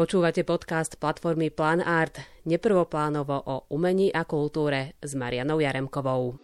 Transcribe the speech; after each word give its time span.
Počúvate 0.00 0.48
podcast 0.48 0.96
platformy 0.96 1.52
Plan 1.52 1.84
Art 1.84 2.16
neprvoplánovo 2.48 3.36
o 3.36 3.68
umení 3.68 4.08
a 4.08 4.24
kultúre 4.24 4.96
s 4.96 5.12
Marianou 5.12 5.60
Jaremkovou. 5.60 6.40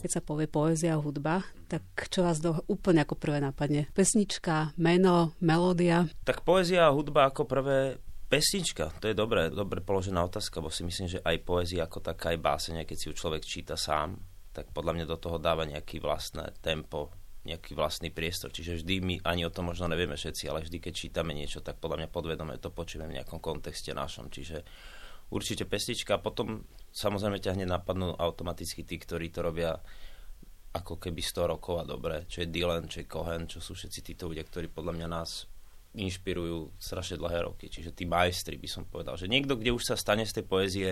Keď 0.00 0.08
sa 0.08 0.24
povie 0.24 0.48
poézia 0.48 0.96
a 0.96 1.02
hudba, 1.04 1.44
tak 1.68 1.84
čo 2.08 2.24
vás 2.24 2.40
do, 2.40 2.56
úplne 2.72 3.04
ako 3.04 3.20
prvé 3.20 3.36
napadne? 3.36 3.92
Pesnička, 3.92 4.72
meno, 4.80 5.36
melódia? 5.44 6.08
Tak 6.24 6.40
poézia 6.48 6.88
a 6.88 6.94
hudba 6.96 7.28
ako 7.28 7.44
prvé 7.44 8.00
Pesnička, 8.32 8.88
to 8.96 9.12
je 9.12 9.14
dobré, 9.14 9.52
dobre 9.52 9.84
položená 9.84 10.24
otázka, 10.24 10.64
bo 10.64 10.72
si 10.72 10.88
myslím, 10.88 11.04
že 11.04 11.20
aj 11.20 11.44
poézia 11.44 11.84
ako 11.84 12.00
taká, 12.00 12.32
aj 12.32 12.40
básenia, 12.40 12.88
keď 12.88 12.96
si 12.96 13.06
ju 13.12 13.12
človek 13.12 13.44
číta 13.44 13.76
sám, 13.76 14.16
tak 14.56 14.72
podľa 14.72 14.96
mňa 14.96 15.04
do 15.04 15.20
toho 15.20 15.36
dáva 15.36 15.68
nejaký 15.68 16.00
vlastné 16.00 16.56
tempo, 16.64 17.12
nejaký 17.44 17.76
vlastný 17.76 18.08
priestor. 18.08 18.48
Čiže 18.48 18.80
vždy 18.80 18.94
my 19.04 19.14
ani 19.28 19.44
o 19.44 19.52
tom 19.52 19.68
možno 19.68 19.84
nevieme 19.84 20.16
všetci, 20.16 20.48
ale 20.48 20.64
vždy, 20.64 20.80
keď 20.80 20.92
čítame 20.96 21.36
niečo, 21.36 21.60
tak 21.60 21.76
podľa 21.76 22.00
mňa 22.00 22.08
podvedome 22.08 22.56
to 22.56 22.72
počujeme 22.72 23.04
v 23.04 23.20
nejakom 23.20 23.36
kontexte 23.36 23.92
našom. 23.92 24.32
Čiže 24.32 24.64
určite 25.28 25.68
pesnička, 25.68 26.16
potom 26.16 26.64
samozrejme 26.88 27.36
ťa 27.36 27.52
hneď 27.52 27.68
napadnú 27.68 28.16
automaticky 28.16 28.88
tí, 28.88 28.96
ktorí 28.96 29.28
to 29.28 29.44
robia 29.44 29.76
ako 30.72 30.96
keby 30.96 31.20
100 31.20 31.52
rokov 31.52 31.74
a 31.76 31.84
dobre, 31.84 32.24
čo 32.32 32.40
je 32.40 32.48
Dylan, 32.48 32.88
čo 32.88 33.04
je 33.04 33.12
Cohen, 33.12 33.44
čo 33.44 33.60
sú 33.60 33.76
všetci 33.76 34.00
títo 34.00 34.32
ľudia, 34.32 34.48
ktorí 34.48 34.72
podľa 34.72 35.04
mňa 35.04 35.08
nás 35.20 35.51
inšpirujú 35.92 36.72
strašne 36.80 37.20
dlhé 37.20 37.44
roky. 37.44 37.68
Čiže 37.68 37.92
tí 37.92 38.08
majstri 38.08 38.56
by 38.56 38.68
som 38.68 38.82
povedal. 38.88 39.16
Že 39.20 39.28
niekto, 39.28 39.60
kde 39.60 39.76
už 39.76 39.92
sa 39.92 39.96
stane 39.96 40.24
z 40.24 40.40
tej 40.40 40.44
poézie 40.48 40.88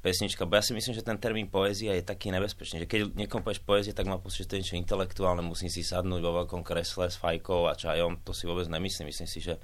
pesnička, 0.00 0.48
bo 0.48 0.56
ja 0.56 0.64
si 0.64 0.72
myslím, 0.72 0.96
že 0.96 1.04
ten 1.04 1.20
termín 1.20 1.52
poézia 1.52 1.92
je 1.92 2.00
taký 2.00 2.32
nebezpečný, 2.32 2.84
že 2.84 2.88
keď 2.88 3.00
niekomu 3.20 3.44
povieš 3.44 3.60
poézie, 3.60 3.92
tak 3.92 4.08
má 4.08 4.16
pocit, 4.16 4.46
že 4.46 4.48
to 4.48 4.54
je 4.56 4.60
niečo 4.64 4.80
intelektuálne, 4.80 5.44
musím 5.44 5.68
si 5.68 5.84
sadnúť 5.84 6.24
vo 6.24 6.32
veľkom 6.40 6.64
kresle 6.64 7.12
s 7.12 7.20
fajkou 7.20 7.68
a 7.68 7.76
čajom, 7.76 8.24
to 8.24 8.32
si 8.32 8.48
vôbec 8.48 8.64
nemyslím. 8.64 9.12
Myslím 9.12 9.28
si, 9.28 9.44
že 9.44 9.60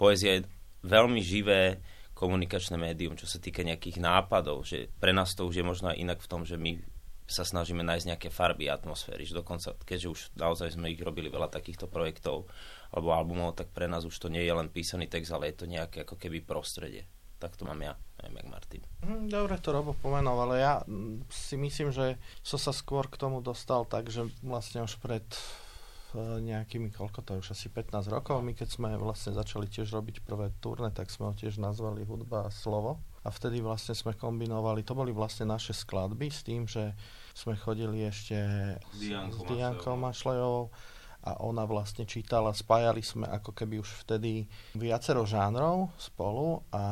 poézia 0.00 0.40
je 0.40 0.48
veľmi 0.88 1.20
živé 1.20 1.84
komunikačné 2.16 2.80
médium, 2.80 3.18
čo 3.18 3.28
sa 3.28 3.36
týka 3.36 3.60
nejakých 3.60 4.00
nápadov, 4.00 4.64
že 4.64 4.88
pre 5.02 5.12
nás 5.12 5.36
to 5.36 5.44
už 5.44 5.60
je 5.60 5.64
možno 5.66 5.92
aj 5.92 6.00
inak 6.00 6.18
v 6.22 6.30
tom, 6.30 6.48
že 6.48 6.56
my 6.56 6.80
sa 7.24 7.42
snažíme 7.42 7.80
nájsť 7.80 8.06
nejaké 8.14 8.28
farby, 8.28 8.68
atmosféry, 8.68 9.24
že 9.24 9.32
dokonca, 9.32 9.72
keďže 9.88 10.08
už 10.12 10.20
naozaj 10.36 10.76
sme 10.76 10.92
ich 10.92 11.00
robili 11.00 11.32
veľa 11.32 11.48
takýchto 11.48 11.88
projektov, 11.88 12.44
alebo 12.92 13.16
albumov, 13.16 13.56
tak 13.56 13.72
pre 13.72 13.88
nás 13.88 14.04
už 14.04 14.12
to 14.14 14.28
nie 14.28 14.44
je 14.44 14.52
len 14.52 14.68
písaný 14.68 15.08
text, 15.08 15.32
ale 15.32 15.50
je 15.50 15.64
to 15.64 15.66
nejaké 15.66 16.04
ako 16.04 16.20
keby 16.20 16.44
prostredie. 16.44 17.08
Tak 17.40 17.56
to 17.56 17.64
mám 17.64 17.80
ja, 17.80 17.96
neviem, 18.20 18.44
jak 18.44 18.48
Martin. 18.52 18.82
Hm, 19.02 19.28
dobre 19.28 19.56
to 19.58 19.72
Robo 19.72 19.96
pomenoval, 19.96 20.52
ale 20.52 20.56
ja 20.60 20.74
mm, 20.84 21.28
si 21.32 21.56
myslím, 21.56 21.90
že 21.90 22.20
som 22.44 22.60
sa 22.60 22.72
skôr 22.76 23.08
k 23.08 23.18
tomu 23.18 23.40
dostal 23.40 23.88
tak, 23.88 24.12
že 24.12 24.28
vlastne 24.44 24.84
už 24.84 25.00
pred 25.00 25.24
e, 26.12 26.40
nejakými, 26.44 26.92
koľko 26.92 27.24
to 27.24 27.30
je 27.34 27.42
už 27.44 27.48
asi 27.56 27.66
15 27.72 28.08
rokov, 28.12 28.44
my 28.44 28.52
keď 28.52 28.68
sme 28.68 28.88
vlastne 29.00 29.32
začali 29.32 29.66
tiež 29.66 29.92
robiť 29.96 30.22
prvé 30.22 30.52
turné, 30.60 30.92
tak 30.92 31.08
sme 31.08 31.32
ho 31.32 31.34
tiež 31.34 31.56
nazvali 31.56 32.04
hudba 32.04 32.48
a 32.48 32.54
slovo. 32.54 33.00
A 33.24 33.32
vtedy 33.32 33.64
vlastne 33.64 33.96
sme 33.96 34.12
kombinovali, 34.12 34.84
to 34.84 34.92
boli 34.92 35.08
vlastne 35.08 35.48
naše 35.48 35.72
skladby 35.72 36.28
s 36.28 36.44
tým, 36.44 36.68
že 36.68 36.92
sme 37.32 37.56
chodili 37.56 38.04
ešte 38.04 38.36
s 38.78 39.40
Diankou 39.48 39.96
Mašlejovou 39.96 40.68
a 41.24 41.40
ona 41.40 41.64
vlastne 41.64 42.04
čítala, 42.04 42.52
spájali 42.52 43.00
sme 43.00 43.24
ako 43.24 43.56
keby 43.56 43.80
už 43.80 44.04
vtedy 44.04 44.44
viacero 44.76 45.24
žánrov 45.24 45.88
spolu 45.96 46.60
a 46.68 46.84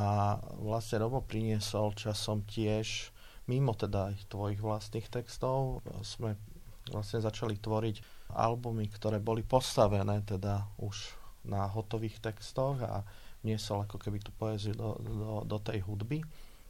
vlastne 0.57 1.05
Robo 1.05 1.21
priniesol 1.21 1.93
časom 1.93 2.41
tiež 2.49 3.13
mimo 3.45 3.77
teda 3.77 4.09
aj 4.09 4.33
tvojich 4.33 4.65
vlastných 4.65 5.05
textov 5.13 5.85
sme 6.01 6.41
vlastne 6.89 7.21
začali 7.21 7.61
tvoriť 7.61 7.97
albumy, 8.33 8.89
ktoré 8.89 9.21
boli 9.21 9.45
postavené 9.45 10.25
teda 10.25 10.65
už 10.81 11.13
na 11.45 11.69
hotových 11.69 12.25
textoch 12.25 12.81
a 12.81 13.05
niesol 13.43 13.85
ako 13.85 13.99
keby 13.99 14.23
tú 14.23 14.31
poéziu 14.35 14.75
do, 14.75 14.99
do, 15.03 15.35
do 15.47 15.59
tej 15.59 15.83
hudby. 15.85 16.23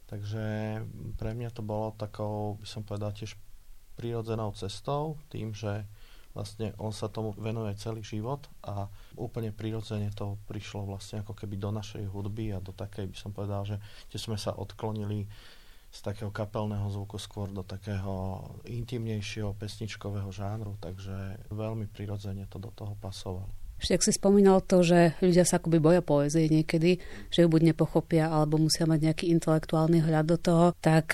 Takže 0.09 0.77
pre 1.17 1.31
mňa 1.33 1.49
to 1.53 1.65
bolo 1.65 1.95
takou, 1.97 2.59
by 2.61 2.67
som 2.67 2.85
povedal, 2.85 3.15
tiež 3.15 3.33
prirodzenou 3.97 4.53
cestou, 4.57 5.17
tým, 5.29 5.53
že 5.53 5.85
vlastne 6.33 6.73
on 6.81 6.89
sa 6.89 7.13
tomu 7.13 7.37
venuje 7.37 7.77
celý 7.77 8.01
život 8.01 8.49
a 8.65 8.89
úplne 9.13 9.53
prirodzene 9.53 10.09
to 10.17 10.41
prišlo 10.49 10.89
vlastne 10.89 11.21
ako 11.21 11.37
keby 11.37 11.61
do 11.61 11.69
našej 11.69 12.09
hudby 12.09 12.57
a 12.57 12.57
do 12.57 12.73
takej 12.73 13.13
by 13.13 13.17
som 13.17 13.29
povedal, 13.29 13.61
že 13.69 13.77
kde 14.09 14.17
sme 14.17 14.37
sa 14.37 14.57
odklonili 14.57 15.29
z 15.93 15.99
takého 16.01 16.33
kapelného 16.33 16.89
zvuku 16.89 17.21
skôr 17.21 17.53
do 17.53 17.61
takého 17.61 18.41
intimnejšieho 18.65 19.53
pesničkového 19.53 20.33
žánru, 20.33 20.73
takže 20.81 21.37
veľmi 21.53 21.85
prirodzene 21.85 22.49
to 22.49 22.57
do 22.57 22.73
toho 22.73 22.97
pasovalo. 22.97 23.62
Ešte 23.83 23.99
ak 23.99 24.05
si 24.07 24.11
spomínal 24.15 24.63
to, 24.63 24.79
že 24.79 25.19
ľudia 25.19 25.43
sa 25.43 25.59
akoby 25.59 25.83
boja 25.83 25.99
poézie 25.99 26.47
niekedy, 26.47 27.03
že 27.27 27.43
ju 27.43 27.47
buď 27.51 27.75
nepochopia, 27.75 28.31
alebo 28.31 28.55
musia 28.55 28.87
mať 28.87 29.11
nejaký 29.11 29.25
intelektuálny 29.35 29.99
hľad 29.99 30.25
do 30.31 30.37
toho, 30.39 30.65
tak 30.79 31.11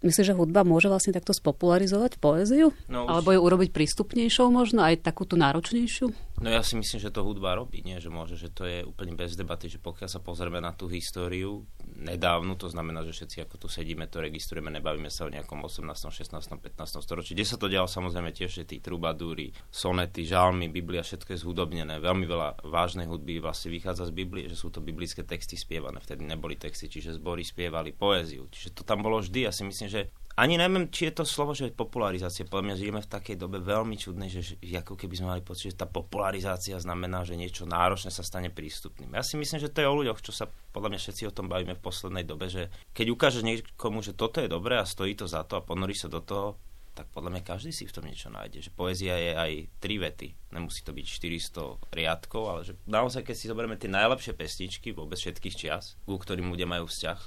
Myslíš, 0.00 0.32
že 0.32 0.38
hudba 0.38 0.64
môže 0.64 0.88
vlastne 0.88 1.12
takto 1.12 1.36
spopularizovať 1.36 2.16
poéziu? 2.16 2.72
No, 2.88 3.04
už... 3.04 3.08
Alebo 3.12 3.36
ju 3.36 3.40
urobiť 3.44 3.68
prístupnejšou 3.68 4.48
možno, 4.48 4.80
aj 4.80 5.04
takú 5.04 5.28
tú 5.28 5.36
náročnejšiu? 5.36 6.08
No 6.40 6.48
ja 6.48 6.64
si 6.64 6.72
myslím, 6.72 7.04
že 7.04 7.12
to 7.12 7.20
hudba 7.20 7.52
robí, 7.52 7.84
nie? 7.84 8.00
že 8.00 8.08
môže, 8.08 8.40
že 8.40 8.48
to 8.48 8.64
je 8.64 8.80
úplne 8.80 9.12
bez 9.12 9.36
debaty, 9.36 9.68
že 9.68 9.76
pokiaľ 9.76 10.08
sa 10.08 10.24
pozrieme 10.24 10.56
na 10.56 10.72
tú 10.72 10.88
históriu 10.88 11.68
nedávnu, 12.00 12.56
to 12.56 12.72
znamená, 12.72 13.04
že 13.04 13.12
všetci 13.12 13.44
ako 13.44 13.60
tu 13.60 13.68
sedíme, 13.68 14.08
to 14.08 14.24
registrujeme, 14.24 14.72
nebavíme 14.72 15.12
sa 15.12 15.28
o 15.28 15.32
nejakom 15.32 15.60
18., 15.60 15.84
16., 16.08 16.56
15. 16.56 17.04
storočí, 17.04 17.36
kde 17.36 17.44
sa 17.44 17.60
to 17.60 17.68
dialo 17.68 17.84
samozrejme 17.84 18.32
tiež, 18.32 18.64
že 18.64 18.64
tí 18.64 18.80
trubadúry, 18.80 19.52
sonety, 19.68 20.24
žalmy, 20.24 20.72
Biblia, 20.72 21.04
všetko 21.04 21.36
je 21.36 21.42
zhudobnené, 21.44 22.00
veľmi 22.00 22.24
veľa 22.24 22.64
vážnej 22.64 23.04
hudby 23.04 23.36
vlastne 23.44 23.68
vychádza 23.76 24.08
z 24.08 24.16
Biblie, 24.16 24.48
že 24.48 24.56
sú 24.56 24.72
to 24.72 24.80
biblické 24.80 25.20
texty 25.28 25.60
spievané, 25.60 26.00
vtedy 26.00 26.24
neboli 26.24 26.56
texty, 26.56 26.88
čiže 26.88 27.20
zbory 27.20 27.44
spievali 27.44 27.92
poéziu, 27.92 28.48
čiže 28.48 28.80
to 28.80 28.82
tam 28.88 29.04
bolo 29.04 29.20
vždy, 29.20 29.44
ja 29.44 29.52
si 29.52 29.68
myslím, 29.68 29.92
že 29.92 30.08
ani 30.40 30.56
neviem, 30.56 30.88
či 30.88 31.12
je 31.12 31.20
to 31.20 31.24
slovo, 31.28 31.52
že 31.52 31.68
popularizácia. 31.68 32.48
Podľa 32.48 32.72
mňa 32.72 32.76
žijeme 32.80 33.00
v 33.04 33.12
takej 33.12 33.36
dobe 33.36 33.60
veľmi 33.60 33.92
čudnej, 34.00 34.32
že, 34.32 34.56
že 34.56 34.76
ako 34.80 34.96
keby 34.96 35.14
sme 35.20 35.36
mali 35.36 35.42
pocit, 35.44 35.76
že 35.76 35.84
tá 35.84 35.84
popularizácia 35.84 36.80
znamená, 36.80 37.28
že 37.28 37.36
niečo 37.36 37.68
náročné 37.68 38.08
sa 38.08 38.24
stane 38.24 38.48
prístupným. 38.48 39.12
Ja 39.12 39.20
si 39.20 39.36
myslím, 39.36 39.60
že 39.60 39.68
to 39.68 39.84
je 39.84 39.90
o 39.92 39.98
ľuďoch, 40.00 40.24
čo 40.24 40.32
sa 40.32 40.48
podľa 40.72 40.96
mňa 40.96 41.00
všetci 41.04 41.22
o 41.28 41.36
tom 41.36 41.52
bavíme 41.52 41.76
v 41.76 41.84
poslednej 41.84 42.24
dobe, 42.24 42.48
že 42.48 42.72
keď 42.96 43.06
ukáže 43.12 43.44
niekomu, 43.44 44.00
že 44.00 44.16
toto 44.16 44.40
je 44.40 44.48
dobré 44.48 44.80
a 44.80 44.88
stojí 44.88 45.12
to 45.12 45.28
za 45.28 45.44
to 45.44 45.60
a 45.60 45.66
ponorí 45.66 45.92
sa 45.92 46.08
do 46.08 46.24
toho, 46.24 46.56
tak 46.96 47.06
podľa 47.12 47.36
mňa 47.36 47.42
každý 47.44 47.70
si 47.70 47.84
v 47.84 47.94
tom 47.94 48.08
niečo 48.08 48.32
nájde. 48.32 48.64
Že 48.64 48.70
poézia 48.74 49.14
je 49.20 49.32
aj 49.36 49.52
tri 49.76 50.00
vety. 50.00 50.56
Nemusí 50.56 50.80
to 50.82 50.96
byť 50.96 51.06
400 51.06 51.92
riadkov, 51.92 52.42
ale 52.48 52.60
že 52.64 52.74
naozaj, 52.88 53.28
keď 53.28 53.36
si 53.36 53.46
zoberieme 53.46 53.78
tie 53.78 53.92
najlepšie 53.92 54.34
pesničky 54.34 54.96
vôbec 54.96 55.20
všetkých 55.20 55.54
čias, 55.54 56.00
ku 56.08 56.16
ktorým 56.18 56.50
ľudia 56.50 56.66
majú 56.66 56.88
vzťah, 56.88 57.20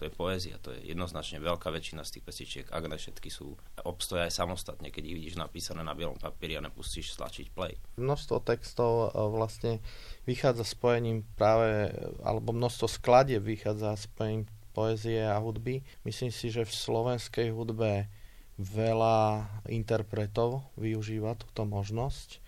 to 0.00 0.08
je 0.08 0.16
poézia, 0.16 0.56
to 0.56 0.72
je 0.72 0.96
jednoznačne 0.96 1.44
veľká 1.44 1.68
väčšina 1.68 2.00
z 2.08 2.16
tých 2.16 2.24
pesničiek, 2.24 2.66
ak 2.72 2.88
ne 2.88 2.96
všetky 2.96 3.28
sú, 3.28 3.52
obstoja 3.84 4.24
aj 4.24 4.32
samostatne, 4.32 4.88
keď 4.88 5.12
ich 5.12 5.16
vidíš 5.20 5.36
napísané 5.36 5.84
na 5.84 5.92
bielom 5.92 6.16
papieri 6.16 6.56
a 6.56 6.64
nepustíš 6.64 7.12
stlačiť 7.12 7.52
play. 7.52 7.76
Množstvo 8.00 8.40
textov 8.40 9.12
e, 9.12 9.20
vlastne 9.28 9.84
vychádza 10.24 10.64
spojením 10.64 11.28
práve, 11.36 11.92
alebo 12.24 12.56
množstvo 12.56 12.88
skladie 12.88 13.36
vychádza 13.36 13.92
spojením 14.00 14.48
poézie 14.72 15.20
a 15.20 15.36
hudby. 15.36 15.84
Myslím 16.08 16.32
si, 16.32 16.48
že 16.48 16.64
v 16.64 16.72
slovenskej 16.72 17.52
hudbe 17.52 18.08
veľa 18.56 19.44
interpretov 19.68 20.64
využíva 20.80 21.36
túto 21.36 21.68
možnosť 21.68 22.40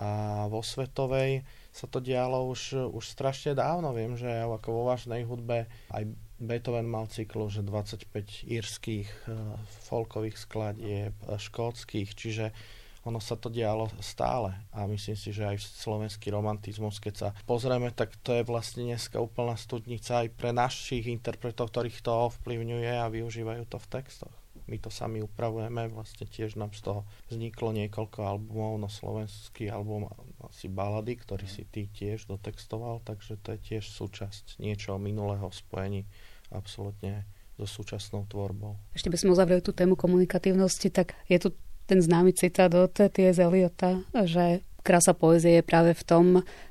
a 0.00 0.10
vo 0.48 0.64
svetovej 0.64 1.44
sa 1.70 1.86
to 1.86 2.00
dialo 2.00 2.48
už, 2.48 2.90
už 2.90 3.04
strašne 3.04 3.52
dávno. 3.52 3.92
Viem, 3.92 4.16
že 4.16 4.26
ako 4.26 4.68
vo 4.72 4.82
vážnej 4.88 5.28
hudbe 5.28 5.68
aj 5.92 6.08
Beethoven 6.40 6.88
mal 6.88 7.04
cyklu, 7.04 7.52
že 7.52 7.60
25 7.60 8.48
írskych 8.48 9.08
uh, 9.28 9.60
folkových 9.84 10.40
skladieb, 10.40 11.12
uh, 11.28 11.36
škótskych, 11.36 12.16
čiže 12.16 12.56
ono 13.04 13.16
sa 13.16 13.36
to 13.36 13.48
dialo 13.48 13.88
stále 14.04 14.52
a 14.76 14.84
myslím 14.84 15.16
si, 15.16 15.32
že 15.32 15.48
aj 15.48 15.56
slovenský 15.60 16.28
romantizmus, 16.32 17.00
keď 17.00 17.14
sa 17.16 17.28
pozrieme, 17.48 17.88
tak 17.96 18.12
to 18.20 18.36
je 18.36 18.44
vlastne 18.44 18.84
dneska 18.84 19.16
úplná 19.16 19.56
studnica 19.56 20.20
aj 20.20 20.28
pre 20.36 20.52
našich 20.52 21.08
interpretov, 21.08 21.72
ktorých 21.72 22.04
to 22.04 22.12
ovplyvňuje 22.32 22.92
a 23.00 23.08
využívajú 23.08 23.64
to 23.68 23.80
v 23.80 23.90
textoch. 24.00 24.34
My 24.68 24.76
to 24.78 24.92
sami 24.92 25.18
upravujeme, 25.24 25.90
vlastne 25.90 26.28
tiež 26.28 26.54
nám 26.54 26.70
z 26.76 26.92
toho 26.92 27.00
vzniklo 27.32 27.72
niekoľko 27.74 28.22
albumov, 28.22 28.78
no 28.78 28.86
slovenský 28.86 29.72
album 29.72 30.06
asi 30.46 30.70
balady, 30.70 31.18
ktorý 31.18 31.48
si 31.48 31.66
ty 31.66 31.88
tiež 31.90 32.28
dotextoval, 32.28 33.02
takže 33.02 33.40
to 33.40 33.56
je 33.56 33.58
tiež 33.58 33.84
súčasť 33.90 34.60
niečoho 34.62 35.00
minulého 35.00 35.48
spojení 35.50 36.06
absolútne 36.52 37.24
so 37.56 37.66
súčasnou 37.66 38.24
tvorbou. 38.28 38.76
Ešte 38.96 39.12
by 39.12 39.16
sme 39.20 39.34
uzavreli 39.34 39.60
tú 39.60 39.72
tému 39.76 39.96
komunikatívnosti, 39.96 40.88
tak 40.92 41.16
je 41.28 41.38
tu 41.38 41.48
ten 41.90 41.98
známy 41.98 42.30
citát 42.38 42.70
od 42.70 42.94
T.S. 42.94 43.42
Eliota, 43.42 43.98
že 44.14 44.62
krása 44.80 45.12
poezie 45.12 45.60
je 45.60 45.64
práve 45.66 45.92
v 45.92 46.06
tom, 46.06 46.24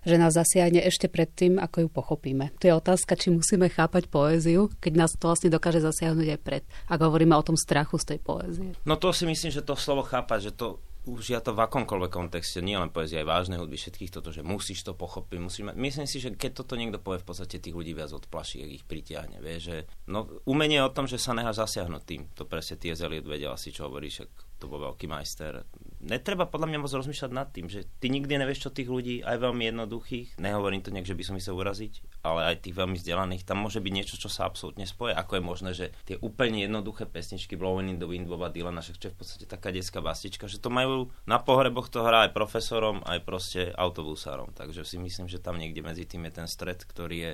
že 0.07 0.15
nás 0.17 0.33
zasiahne 0.33 0.81
ešte 0.81 1.11
predtým, 1.11 1.61
ako 1.61 1.85
ju 1.85 1.89
pochopíme. 1.91 2.55
To 2.63 2.71
je 2.71 2.73
otázka, 2.73 3.19
či 3.19 3.29
musíme 3.29 3.69
chápať 3.69 4.09
poéziu, 4.09 4.71
keď 4.81 4.93
nás 4.95 5.11
to 5.13 5.29
vlastne 5.29 5.53
dokáže 5.53 5.83
zasiahnuť 5.83 6.27
aj 6.33 6.39
pred, 6.39 6.63
ak 6.87 6.99
hovoríme 7.03 7.35
o 7.35 7.45
tom 7.45 7.59
strachu 7.59 8.01
z 8.01 8.15
tej 8.15 8.19
poézie. 8.23 8.69
No 8.87 8.97
to 8.97 9.13
si 9.13 9.27
myslím, 9.27 9.51
že 9.53 9.61
to 9.61 9.77
slovo 9.77 10.01
chápať, 10.07 10.49
že 10.49 10.51
to 10.55 10.67
už 11.07 11.31
ja 11.31 11.39
to 11.39 11.55
v 11.55 11.63
akomkoľvek 11.63 12.11
kontexte, 12.11 12.59
nie 12.59 12.75
len 12.75 12.91
poézie, 12.91 13.23
aj 13.23 13.27
vážne 13.27 13.55
hudby, 13.55 13.79
všetkých 13.79 14.11
toto, 14.11 14.35
že 14.35 14.43
musíš 14.43 14.83
to 14.83 14.91
pochopiť, 14.91 15.37
musíš 15.39 15.63
mať. 15.71 15.75
Myslím 15.79 16.07
si, 16.11 16.19
že 16.19 16.35
keď 16.35 16.51
toto 16.63 16.75
niekto 16.75 16.99
povie, 16.99 17.23
v 17.23 17.27
podstate 17.31 17.63
tých 17.63 17.75
ľudí 17.75 17.95
viac 17.95 18.11
odplaší, 18.11 18.67
ak 18.67 18.71
ich 18.83 18.85
pritiahne. 18.85 19.39
Vie, 19.39 19.63
že, 19.63 19.87
no, 20.11 20.27
umenie 20.43 20.83
o 20.83 20.91
tom, 20.91 21.07
že 21.07 21.15
sa 21.15 21.31
nechá 21.31 21.55
zasiahnuť 21.55 22.03
tým. 22.03 22.21
To 22.35 22.43
presne 22.43 22.75
tie 22.75 22.91
Eliot 22.91 23.23
vedel 23.23 23.51
asi, 23.53 23.71
čo 23.71 23.87
hovorí, 23.87 24.11
však 24.11 24.48
to 24.59 24.67
bol 24.67 24.83
veľký 24.83 25.07
majster 25.07 25.63
netreba 25.99 26.47
podľa 26.47 26.71
mňa 26.71 26.79
moc 26.79 26.91
rozmýšľať 26.95 27.31
nad 27.31 27.47
tým, 27.51 27.67
že 27.67 27.83
ty 27.99 28.07
nikdy 28.07 28.39
nevieš, 28.39 28.67
čo 28.67 28.69
tých 28.71 28.87
ľudí, 28.87 29.19
aj 29.21 29.37
veľmi 29.43 29.67
jednoduchých, 29.71 30.39
nehovorím 30.39 30.81
to 30.83 30.95
nejak, 30.95 31.07
že 31.07 31.15
by 31.15 31.23
som 31.27 31.35
chcel 31.37 31.59
uraziť, 31.59 32.23
ale 32.23 32.55
aj 32.55 32.63
tých 32.63 32.75
veľmi 32.75 32.95
vzdelaných, 32.95 33.43
tam 33.43 33.59
môže 33.63 33.83
byť 33.83 33.93
niečo, 33.93 34.15
čo 34.15 34.31
sa 34.31 34.47
absolútne 34.47 34.87
spoje. 34.87 35.11
Ako 35.15 35.39
je 35.39 35.43
možné, 35.43 35.71
že 35.75 35.85
tie 36.07 36.15
úplne 36.23 36.63
jednoduché 36.63 37.03
pesničky 37.05 37.59
Blowing 37.59 37.91
in 37.91 37.99
the 37.99 38.07
Wind 38.07 38.31
Boba 38.31 38.47
Dylana, 38.47 38.79
čo 38.79 38.95
je 38.95 39.13
v 39.13 39.19
podstate 39.19 39.45
taká 39.45 39.75
detská 39.75 39.99
bastička, 39.99 40.47
že 40.47 40.63
to 40.63 40.71
majú 40.71 41.11
na 41.27 41.39
pohreboch 41.39 41.91
to 41.91 42.03
hrá 42.03 42.27
aj 42.27 42.35
profesorom, 42.35 43.03
aj 43.03 43.19
proste 43.27 43.61
autobusárom. 43.75 44.55
Takže 44.55 44.87
si 44.87 44.95
myslím, 44.95 45.27
že 45.27 45.43
tam 45.43 45.59
niekde 45.59 45.83
medzi 45.83 46.07
tým 46.07 46.27
je 46.31 46.33
ten 46.43 46.47
stred, 46.47 46.79
ktorý 46.79 47.17
je 47.19 47.31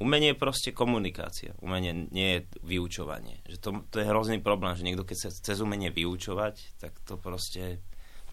Umenie 0.00 0.32
je 0.32 0.40
proste 0.40 0.70
komunikácia. 0.72 1.52
Umenie 1.60 2.08
nie 2.08 2.28
je 2.36 2.40
vyučovanie. 2.64 3.44
Že 3.44 3.56
to, 3.60 3.68
to 3.92 3.96
je 4.00 4.08
hrozný 4.08 4.40
problém, 4.40 4.72
že 4.72 4.84
niekto 4.88 5.04
keď 5.04 5.28
sa 5.28 5.30
cez 5.30 5.60
umenie 5.60 5.92
vyučovať, 5.92 6.80
tak 6.80 6.96
to 7.04 7.20
proste 7.20 7.82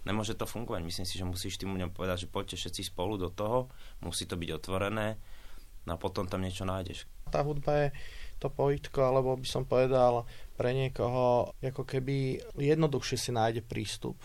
nemôže 0.07 0.39
to 0.39 0.47
fungovať. 0.47 0.81
Myslím 0.87 1.07
si, 1.07 1.19
že 1.19 1.27
musíš 1.27 1.59
tým 1.59 1.75
ľuďom 1.75 1.91
povedať, 1.91 2.27
že 2.27 2.31
poďte 2.31 2.55
všetci 2.63 2.81
spolu 2.95 3.19
do 3.19 3.27
toho, 3.27 3.67
musí 3.99 4.23
to 4.23 4.39
byť 4.39 4.49
otvorené 4.55 5.19
no 5.89 5.95
a 5.95 6.01
potom 6.01 6.27
tam 6.29 6.45
niečo 6.45 6.67
nájdeš. 6.67 7.09
Tá 7.33 7.41
hudba 7.45 7.87
je 7.87 7.87
to 8.39 8.47
pojitko, 8.53 8.99
alebo 9.03 9.35
by 9.35 9.47
som 9.47 9.67
povedal 9.67 10.25
pre 10.55 10.71
niekoho, 10.71 11.53
ako 11.59 11.83
keby 11.83 12.39
jednoduchšie 12.55 13.17
si 13.19 13.31
nájde 13.33 13.61
prístup 13.65 14.21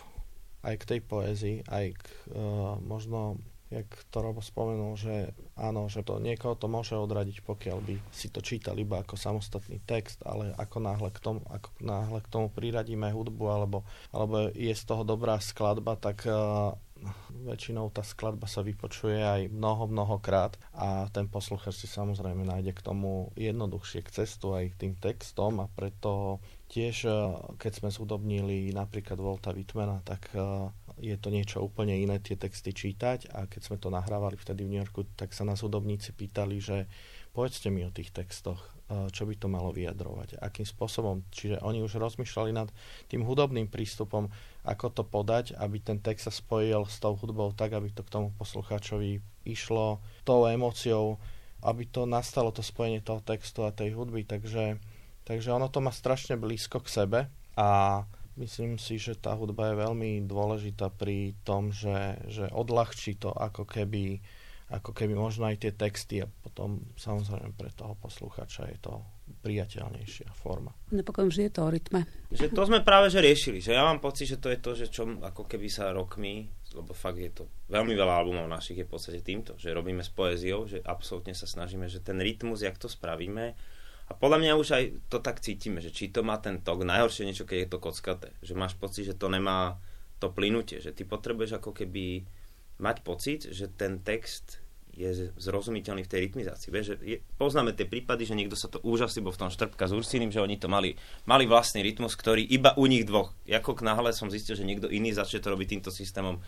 aj 0.64 0.74
k 0.80 0.88
tej 0.96 1.00
poézii, 1.04 1.58
aj 1.68 1.86
k 1.96 2.04
uh, 2.32 2.80
možno 2.80 3.40
jak 3.74 3.88
to 4.14 4.22
Robo 4.22 4.38
spomenul, 4.38 4.94
že 4.94 5.34
áno, 5.58 5.90
že 5.90 6.06
to 6.06 6.22
niekoho 6.22 6.54
to 6.54 6.70
môže 6.70 6.94
odradiť, 6.94 7.42
pokiaľ 7.42 7.78
by 7.82 7.94
si 8.14 8.30
to 8.30 8.38
čítal 8.38 8.78
iba 8.78 9.02
ako 9.02 9.18
samostatný 9.18 9.82
text, 9.82 10.22
ale 10.22 10.54
ako 10.54 10.78
náhle 10.78 11.10
k 11.10 11.18
tomu, 11.18 11.42
ako 11.50 11.68
náhle 11.82 12.22
k 12.22 12.30
tomu 12.30 12.46
priradíme 12.54 13.10
hudbu, 13.10 13.44
alebo, 13.50 13.82
alebo 14.14 14.54
je 14.54 14.70
z 14.70 14.84
toho 14.86 15.02
dobrá 15.02 15.42
skladba, 15.42 15.98
tak 15.98 16.22
uh, 16.30 16.78
väčšinou 17.44 17.90
tá 17.90 18.00
skladba 18.00 18.48
sa 18.48 18.64
vypočuje 18.64 19.20
aj 19.20 19.40
mnoho, 19.52 19.90
mnohokrát 19.90 20.56
a 20.72 21.10
ten 21.10 21.28
posluchač 21.28 21.84
si 21.84 21.88
samozrejme 21.90 22.46
nájde 22.46 22.72
k 22.72 22.84
tomu 22.84 23.34
jednoduchšie 23.36 24.00
k 24.06 24.22
cestu 24.22 24.56
aj 24.56 24.72
k 24.72 24.78
tým 24.86 24.94
textom 24.96 25.60
a 25.60 25.66
preto 25.68 26.40
tiež, 26.70 27.06
keď 27.60 27.72
sme 27.74 27.90
zúdobnili 27.92 28.72
napríklad 28.72 29.20
Volta 29.20 29.52
Whitmana, 29.52 30.00
tak 30.06 30.32
je 30.98 31.16
to 31.18 31.28
niečo 31.34 31.58
úplne 31.58 31.98
iné 31.98 32.22
tie 32.22 32.38
texty 32.38 32.70
čítať 32.70 33.34
a 33.34 33.50
keď 33.50 33.60
sme 33.62 33.76
to 33.82 33.90
nahrávali 33.90 34.38
vtedy 34.38 34.62
v 34.62 34.70
New 34.74 34.80
Yorku, 34.82 35.06
tak 35.18 35.34
sa 35.34 35.42
nás 35.42 35.62
hudobníci 35.62 36.14
pýtali, 36.14 36.62
že 36.62 36.86
povedzte 37.34 37.68
mi 37.68 37.82
o 37.82 37.90
tých 37.90 38.14
textoch, 38.14 38.62
e, 38.86 39.10
čo 39.10 39.26
by 39.26 39.34
to 39.34 39.50
malo 39.50 39.74
vyjadrovať, 39.74 40.38
akým 40.38 40.62
spôsobom. 40.62 41.26
Čiže 41.34 41.58
oni 41.66 41.82
už 41.82 41.98
rozmýšľali 41.98 42.54
nad 42.54 42.70
tým 43.10 43.26
hudobným 43.26 43.66
prístupom, 43.66 44.30
ako 44.62 44.86
to 44.94 45.02
podať, 45.02 45.58
aby 45.58 45.82
ten 45.82 45.98
text 45.98 46.30
sa 46.30 46.32
spojil 46.32 46.86
s 46.86 47.02
tou 47.02 47.18
hudbou 47.18 47.50
tak, 47.50 47.74
aby 47.74 47.90
to 47.90 48.06
k 48.06 48.14
tomu 48.14 48.30
poslucháčovi 48.38 49.18
išlo 49.42 49.98
tou 50.22 50.46
emóciou, 50.46 51.18
aby 51.66 51.90
to 51.90 52.06
nastalo 52.06 52.54
to 52.54 52.62
spojenie 52.62 53.02
toho 53.02 53.18
textu 53.18 53.66
a 53.66 53.74
tej 53.74 53.98
hudby. 53.98 54.22
Takže, 54.22 54.78
takže 55.26 55.50
ono 55.50 55.66
to 55.66 55.82
má 55.82 55.90
strašne 55.90 56.38
blízko 56.38 56.78
k 56.84 56.88
sebe 56.88 57.20
a 57.58 58.02
Myslím 58.34 58.82
si, 58.82 58.98
že 58.98 59.14
tá 59.14 59.38
hudba 59.38 59.70
je 59.70 59.82
veľmi 59.86 60.10
dôležitá 60.26 60.90
pri 60.90 61.38
tom, 61.46 61.70
že, 61.70 62.18
že 62.26 62.50
odľahčí 62.50 63.14
to 63.22 63.30
ako 63.30 63.62
keby, 63.62 64.18
ako 64.74 64.90
keby 64.90 65.14
možno 65.14 65.46
aj 65.46 65.62
tie 65.62 65.72
texty 65.74 66.18
a 66.18 66.26
potom 66.26 66.82
samozrejme 66.98 67.54
pre 67.54 67.70
toho 67.70 67.94
posluchača 67.94 68.74
je 68.74 68.78
to 68.82 68.98
priateľnejšia 69.46 70.34
forma. 70.34 70.74
Napokon 70.90 71.30
vždy 71.30 71.46
je 71.46 71.52
to 71.54 71.62
o 71.62 71.70
rytme. 71.70 72.00
Že 72.34 72.50
to 72.50 72.62
sme 72.66 72.82
práve 72.82 73.06
že 73.08 73.22
riešili, 73.22 73.62
že 73.62 73.78
ja 73.78 73.86
mám 73.86 74.02
pocit, 74.02 74.26
že 74.26 74.42
to 74.42 74.50
je 74.50 74.58
to, 74.58 74.70
že 74.74 74.86
čo 74.90 75.06
ako 75.22 75.46
keby 75.46 75.70
sa 75.70 75.94
rokmi, 75.94 76.50
lebo 76.74 76.90
fakt 76.90 77.22
je 77.22 77.30
to 77.30 77.46
veľmi 77.70 77.94
veľa 77.94 78.18
albumov 78.18 78.50
našich 78.50 78.82
je 78.82 78.86
v 78.88 78.92
podstate 78.92 79.22
týmto, 79.22 79.54
že 79.54 79.70
robíme 79.70 80.02
s 80.02 80.10
poéziou, 80.10 80.66
že 80.66 80.82
absolútne 80.82 81.38
sa 81.38 81.46
snažíme, 81.46 81.86
že 81.86 82.02
ten 82.02 82.18
rytmus, 82.18 82.66
jak 82.66 82.74
to 82.82 82.90
spravíme, 82.90 83.54
a 84.04 84.12
podľa 84.12 84.38
mňa 84.44 84.52
už 84.60 84.68
aj 84.76 84.84
to 85.08 85.18
tak 85.24 85.40
cítime, 85.40 85.80
že 85.80 85.88
či 85.88 86.12
to 86.12 86.20
má 86.20 86.36
ten 86.36 86.60
tok, 86.60 86.84
najhoršie 86.84 87.24
niečo, 87.24 87.48
keď 87.48 87.58
je 87.64 87.68
to 87.72 87.78
kockaté. 87.80 88.28
Že 88.44 88.52
máš 88.52 88.74
pocit, 88.76 89.08
že 89.08 89.16
to 89.16 89.32
nemá 89.32 89.80
to 90.20 90.28
plynutie, 90.28 90.84
že 90.84 90.92
ty 90.92 91.08
potrebuješ 91.08 91.56
ako 91.56 91.72
keby 91.72 92.28
mať 92.84 92.96
pocit, 93.00 93.48
že 93.48 93.72
ten 93.72 94.04
text 94.04 94.60
je 94.94 95.34
zrozumiteľný 95.34 96.06
v 96.06 96.10
tej 96.10 96.20
rytmizácii. 96.30 96.70
Vieš, 96.70 96.86
že 96.86 96.96
je, 97.02 97.16
poznáme 97.34 97.74
tie 97.74 97.82
prípady, 97.82 98.30
že 98.30 98.38
niekto 98.38 98.54
sa 98.54 98.70
to 98.70 98.78
úžasne, 98.86 99.26
bo 99.26 99.34
v 99.34 99.40
tom 99.42 99.50
Štrbka 99.50 99.90
s 99.90 99.96
Ursínim, 99.96 100.30
že 100.30 100.38
oni 100.38 100.54
to 100.54 100.70
mali, 100.70 100.94
mali 101.26 101.50
vlastný 101.50 101.82
rytmus, 101.82 102.14
ktorý 102.14 102.46
iba 102.46 102.78
u 102.78 102.86
nich 102.86 103.02
dvoch. 103.02 103.34
Ako 103.42 103.74
náhle 103.82 104.14
som 104.14 104.30
zistil, 104.30 104.54
že 104.54 104.62
niekto 104.62 104.86
iný 104.86 105.10
začne 105.10 105.42
to 105.42 105.50
robiť 105.50 105.66
týmto 105.66 105.90
systémom, 105.90 106.38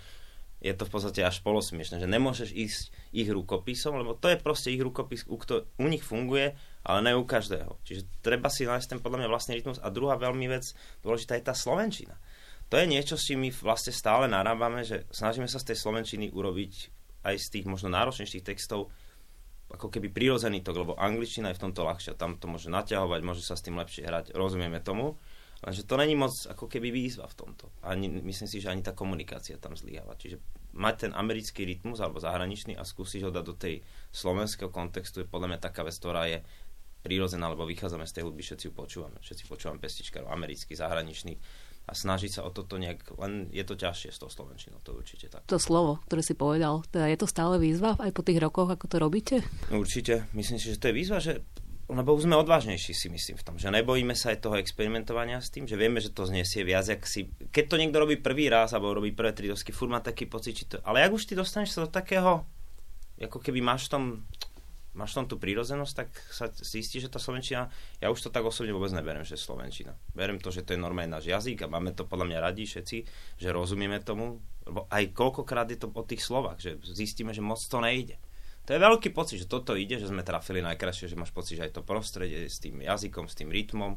je 0.63 0.73
to 0.73 0.89
v 0.89 0.93
podstate 0.93 1.21
až 1.21 1.45
polosmiešne, 1.45 2.01
že 2.01 2.09
nemôžeš 2.09 2.51
ísť 2.55 2.83
ich 3.13 3.29
rukopisom, 3.29 4.01
lebo 4.01 4.17
to 4.17 4.33
je 4.33 4.41
proste 4.41 4.73
ich 4.73 4.81
rukopis, 4.81 5.29
u, 5.29 5.37
kto, 5.37 5.69
u 5.77 5.87
nich 5.87 6.01
funguje, 6.01 6.57
ale 6.87 7.03
ne 7.03 7.13
u 7.19 7.27
každého. 7.27 7.83
Čiže 7.83 8.23
treba 8.23 8.47
si 8.47 8.63
nájsť 8.63 8.87
ten 8.95 9.01
podľa 9.03 9.27
mňa 9.27 9.33
vlastný 9.35 9.59
rytmus. 9.59 9.83
A 9.83 9.91
druhá 9.91 10.15
veľmi 10.15 10.47
vec 10.47 10.71
dôležitá 11.03 11.35
je 11.35 11.45
tá 11.51 11.55
slovenčina. 11.55 12.15
To 12.71 12.79
je 12.79 12.87
niečo, 12.87 13.19
s 13.19 13.27
čím 13.27 13.43
my 13.43 13.51
vlastne 13.51 13.91
stále 13.91 14.31
narábame, 14.31 14.87
že 14.87 15.07
snažíme 15.11 15.51
sa 15.51 15.59
z 15.59 15.75
tej 15.75 15.83
slovenčiny 15.83 16.31
urobiť 16.31 16.75
aj 17.27 17.35
z 17.43 17.47
tých 17.59 17.67
možno 17.67 17.91
náročnejších 17.91 18.47
textov 18.47 18.95
ako 19.67 19.91
keby 19.91 20.15
prirodzený 20.15 20.63
tok, 20.63 20.79
lebo 20.79 20.95
angličtina 20.95 21.51
je 21.51 21.59
v 21.59 21.65
tomto 21.67 21.83
ľahšia, 21.83 22.15
tam 22.15 22.39
to 22.39 22.47
môže 22.47 22.71
naťahovať, 22.71 23.21
môže 23.27 23.43
sa 23.43 23.59
s 23.59 23.67
tým 23.67 23.75
lepšie 23.75 24.07
hrať, 24.07 24.31
rozumieme 24.39 24.79
tomu. 24.79 25.19
Lenže 25.65 25.89
to 25.89 25.99
není 25.99 26.15
moc 26.15 26.31
ako 26.47 26.71
keby 26.71 26.93
výzva 26.93 27.27
v 27.27 27.35
tomto. 27.35 27.73
Ani, 27.83 28.07
myslím 28.07 28.47
si, 28.47 28.63
že 28.63 28.71
ani 28.71 28.85
tá 28.85 28.93
komunikácia 28.93 29.59
tam 29.59 29.75
zlyháva. 29.75 30.15
Čiže 30.15 30.39
mať 30.77 31.09
ten 31.09 31.13
americký 31.17 31.65
rytmus 31.65 31.99
alebo 31.99 32.21
zahraničný 32.21 32.77
a 32.77 32.85
skúsiť 32.85 33.25
ho 33.25 33.33
dať 33.33 33.45
do 33.45 33.57
tej 33.57 33.81
slovenského 34.13 34.69
kontextu 34.69 35.25
je 35.25 35.33
podľa 35.33 35.57
mňa 35.57 35.61
taká 35.65 35.83
vec, 35.83 35.97
ktorá 35.97 36.29
je 36.29 36.45
prírodzená, 37.07 37.47
lebo 37.47 37.63
vychádzame 37.63 38.03
z 38.03 38.19
tej 38.19 38.23
hudby, 38.27 38.43
všetci 38.43 38.67
ju 38.67 38.73
počúvame. 38.75 39.23
Všetci 39.23 39.47
počúvame 39.47 39.79
pestičkárov, 39.79 40.27
americký, 40.27 40.75
zahraničný 40.75 41.39
a 41.87 41.95
snažiť 41.95 42.31
sa 42.35 42.41
o 42.43 42.51
toto 42.51 42.83
nejak, 42.83 43.15
len 43.23 43.47
je 43.55 43.63
to 43.63 43.79
ťažšie 43.79 44.11
s 44.11 44.19
tou 44.19 44.27
slovenčinou, 44.27 44.83
to 44.83 44.99
určite 44.99 45.31
tak. 45.31 45.47
To 45.47 45.63
slovo, 45.63 46.03
ktoré 46.11 46.19
si 46.27 46.35
povedal, 46.35 46.83
teda 46.91 47.07
je 47.07 47.19
to 47.23 47.31
stále 47.31 47.63
výzva 47.63 47.95
aj 48.03 48.11
po 48.11 48.27
tých 48.27 48.43
rokoch, 48.43 48.67
ako 48.67 48.91
to 48.91 48.97
robíte? 48.99 49.37
Určite, 49.71 50.27
myslím 50.35 50.59
si, 50.59 50.75
že 50.75 50.83
to 50.83 50.91
je 50.91 50.99
výzva, 50.99 51.23
že 51.23 51.47
lebo 51.87 52.19
už 52.19 52.27
sme 52.27 52.35
odvážnejší 52.35 52.99
si 52.99 53.07
myslím 53.07 53.39
v 53.39 53.47
tom, 53.47 53.57
že 53.63 53.71
nebojíme 53.71 54.11
sa 54.19 54.35
aj 54.35 54.43
toho 54.43 54.59
experimentovania 54.59 55.39
s 55.39 55.55
tým, 55.55 55.71
že 55.71 55.79
vieme, 55.79 56.03
že 56.03 56.11
to 56.11 56.27
znesie 56.27 56.67
viac, 56.67 56.83
jak 56.83 57.07
si... 57.07 57.31
Keď 57.31 57.65
to 57.71 57.79
niekto 57.79 58.03
robí 58.03 58.19
prvý 58.19 58.51
raz, 58.51 58.75
alebo 58.75 58.91
robí 58.91 59.15
prvé 59.15 59.31
tri 59.31 59.47
dosky, 59.47 59.71
furt 59.71 59.95
má 59.95 60.03
taký 60.03 60.27
pocit, 60.27 60.59
či 60.59 60.65
to... 60.67 60.83
Ale 60.83 61.07
ak 61.07 61.15
už 61.15 61.31
ty 61.31 61.39
dostaneš 61.39 61.79
sa 61.79 61.87
do 61.87 61.91
takého, 61.95 62.43
ako 63.23 63.39
keby 63.39 63.63
máš 63.63 63.87
v 63.87 63.91
tom, 63.95 64.05
máš 64.97 65.13
v 65.13 65.19
tom 65.23 65.27
tú 65.29 65.37
prírodzenosť, 65.37 65.93
tak 65.95 66.09
sa 66.33 66.49
zistí, 66.51 66.99
že 66.99 67.13
tá 67.13 67.21
Slovenčina, 67.21 67.69
ja 68.01 68.09
už 68.09 68.19
to 68.27 68.35
tak 68.35 68.43
osobne 68.43 68.73
vôbec 68.73 68.91
neberiem, 68.91 69.23
že 69.23 69.37
Slovenčina. 69.37 69.93
Beriem 70.17 70.41
to, 70.41 70.49
že 70.49 70.65
to 70.65 70.73
je 70.73 70.81
normálny 70.81 71.13
náš 71.13 71.29
jazyk 71.29 71.69
a 71.69 71.73
máme 71.73 71.93
to 71.93 72.09
podľa 72.09 72.33
mňa 72.33 72.39
radi 72.41 72.65
všetci, 72.65 72.99
že 73.37 73.49
rozumieme 73.53 74.01
tomu, 74.01 74.41
lebo 74.65 74.89
aj 74.89 75.13
koľkokrát 75.13 75.69
je 75.71 75.79
to 75.79 75.93
o 75.93 76.03
tých 76.03 76.25
slovách, 76.25 76.59
že 76.59 76.71
zistíme, 76.83 77.31
že 77.37 77.45
moc 77.45 77.61
to 77.61 77.79
nejde 77.79 78.17
to 78.67 78.75
je 78.75 78.83
veľký 78.83 79.15
pocit, 79.15 79.39
že 79.39 79.47
toto 79.47 79.79
ide, 79.79 79.95
že 79.95 80.11
sme 80.11 80.27
trafili 80.27 80.59
najkrajšie, 80.59 81.07
že 81.07 81.15
máš 81.15 81.31
pocit, 81.31 81.55
že 81.55 81.71
aj 81.71 81.79
to 81.79 81.87
prostredie 81.87 82.51
s 82.51 82.59
tým 82.59 82.83
jazykom, 82.83 83.31
s 83.31 83.39
tým 83.39 83.47
rytmom 83.47 83.95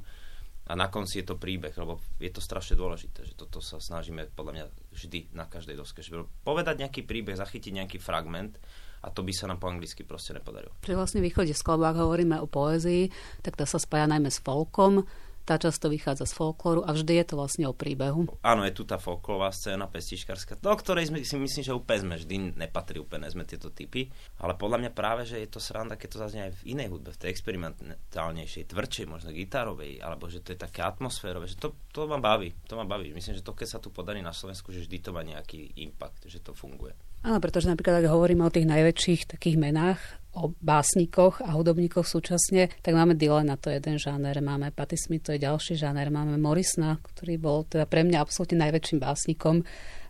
a 0.69 0.77
na 0.77 0.93
konci 0.93 1.25
je 1.25 1.33
to 1.33 1.41
príbeh, 1.41 1.73
lebo 1.73 1.97
je 2.21 2.29
to 2.29 2.37
strašne 2.37 2.77
dôležité, 2.77 3.25
že 3.25 3.33
toto 3.33 3.65
sa 3.65 3.81
snažíme 3.81 4.29
podľa 4.37 4.53
mňa 4.53 4.65
vždy 4.93 5.33
na 5.33 5.49
každej 5.49 5.73
doske. 5.73 6.05
Že 6.05 6.29
povedať 6.45 6.85
nejaký 6.85 7.01
príbeh, 7.01 7.33
zachytiť 7.33 7.81
nejaký 7.81 7.97
fragment 7.97 8.61
a 9.03 9.07
to 9.11 9.23
by 9.23 9.31
sa 9.31 9.47
nám 9.47 9.59
po 9.61 9.71
anglicky 9.71 10.03
proste 10.03 10.35
nepodarilo. 10.35 10.75
Pri 10.83 10.95
vlastne 10.95 11.23
východe 11.23 11.51
z 11.55 11.63
ak 11.63 11.97
hovoríme 11.97 12.35
o 12.39 12.47
poézii, 12.47 13.11
tak 13.45 13.55
to 13.55 13.63
sa 13.63 13.79
spája 13.79 14.09
najmä 14.11 14.27
s 14.27 14.43
folkom, 14.43 15.07
tá 15.49 15.57
často 15.57 15.89
vychádza 15.89 16.29
z 16.29 16.37
folklóru 16.37 16.85
a 16.85 16.93
vždy 16.93 17.17
je 17.17 17.25
to 17.25 17.35
vlastne 17.41 17.65
o 17.65 17.73
príbehu. 17.73 18.29
Áno, 18.45 18.61
je 18.61 18.73
tu 18.77 18.85
tá 18.85 19.01
folklorová 19.01 19.49
scéna 19.49 19.89
pestičkárska, 19.89 20.61
do 20.61 20.69
ktorej 20.69 21.09
sme, 21.09 21.25
si 21.25 21.33
myslím, 21.41 21.63
že 21.65 21.73
úplne 21.73 22.05
sme 22.05 22.15
vždy 22.21 22.35
nepatrí 22.53 23.01
úplne 23.01 23.25
sme 23.25 23.49
tieto 23.49 23.73
typy, 23.73 24.13
ale 24.45 24.53
podľa 24.53 24.85
mňa 24.85 24.91
práve, 24.93 25.25
že 25.25 25.41
je 25.41 25.49
to 25.49 25.57
sranda, 25.57 25.97
keď 25.97 26.09
to 26.13 26.21
zaznie 26.21 26.45
aj 26.45 26.53
v 26.61 26.77
inej 26.77 26.93
hudbe, 26.93 27.09
v 27.09 27.21
tej 27.25 27.33
experimentálnejšej, 27.33 28.69
tvrdšej, 28.69 29.05
možno 29.09 29.33
gitarovej, 29.33 29.97
alebo 30.05 30.29
že 30.29 30.45
to 30.45 30.53
je 30.53 30.61
také 30.61 30.85
atmosférové, 30.85 31.49
že 31.49 31.57
to, 31.57 31.73
to 31.89 32.05
ma 32.05 32.21
baví, 32.21 32.53
to 32.69 32.77
ma 32.77 32.85
baví. 32.85 33.09
Myslím, 33.09 33.33
že 33.33 33.41
to, 33.41 33.57
keď 33.57 33.67
sa 33.73 33.79
tu 33.81 33.89
podarí 33.89 34.21
na 34.21 34.37
Slovensku, 34.37 34.69
že 34.69 34.85
vždy 34.85 34.97
to 35.01 35.09
má 35.09 35.25
nejaký 35.25 35.81
impact, 35.81 36.29
že 36.29 36.45
to 36.45 36.53
funguje. 36.53 36.93
Áno, 37.19 37.37
pretože 37.43 37.67
napríklad, 37.67 37.99
ak 37.99 38.11
hovoríme 38.15 38.47
o 38.47 38.53
tých 38.53 38.69
najväčších 38.69 39.35
takých 39.35 39.59
menách, 39.59 39.99
o 40.39 40.53
básnikoch 40.61 41.41
a 41.41 41.51
hudobníkoch 41.57 42.05
súčasne, 42.05 42.69
tak 42.85 42.93
máme 42.93 43.17
Dylana, 43.17 43.57
to 43.57 43.73
je 43.73 43.81
jeden 43.81 43.97
žáner, 43.97 44.39
máme 44.39 44.71
Patti 44.71 44.95
Smith, 44.95 45.25
to 45.25 45.35
je 45.35 45.41
ďalší 45.41 45.75
žáner, 45.75 46.13
máme 46.13 46.37
Morrisona, 46.37 47.01
ktorý 47.01 47.35
bol 47.41 47.65
teda 47.65 47.89
pre 47.89 48.05
mňa 48.05 48.21
absolútne 48.21 48.61
najväčším 48.61 49.01
básnikom 49.01 49.65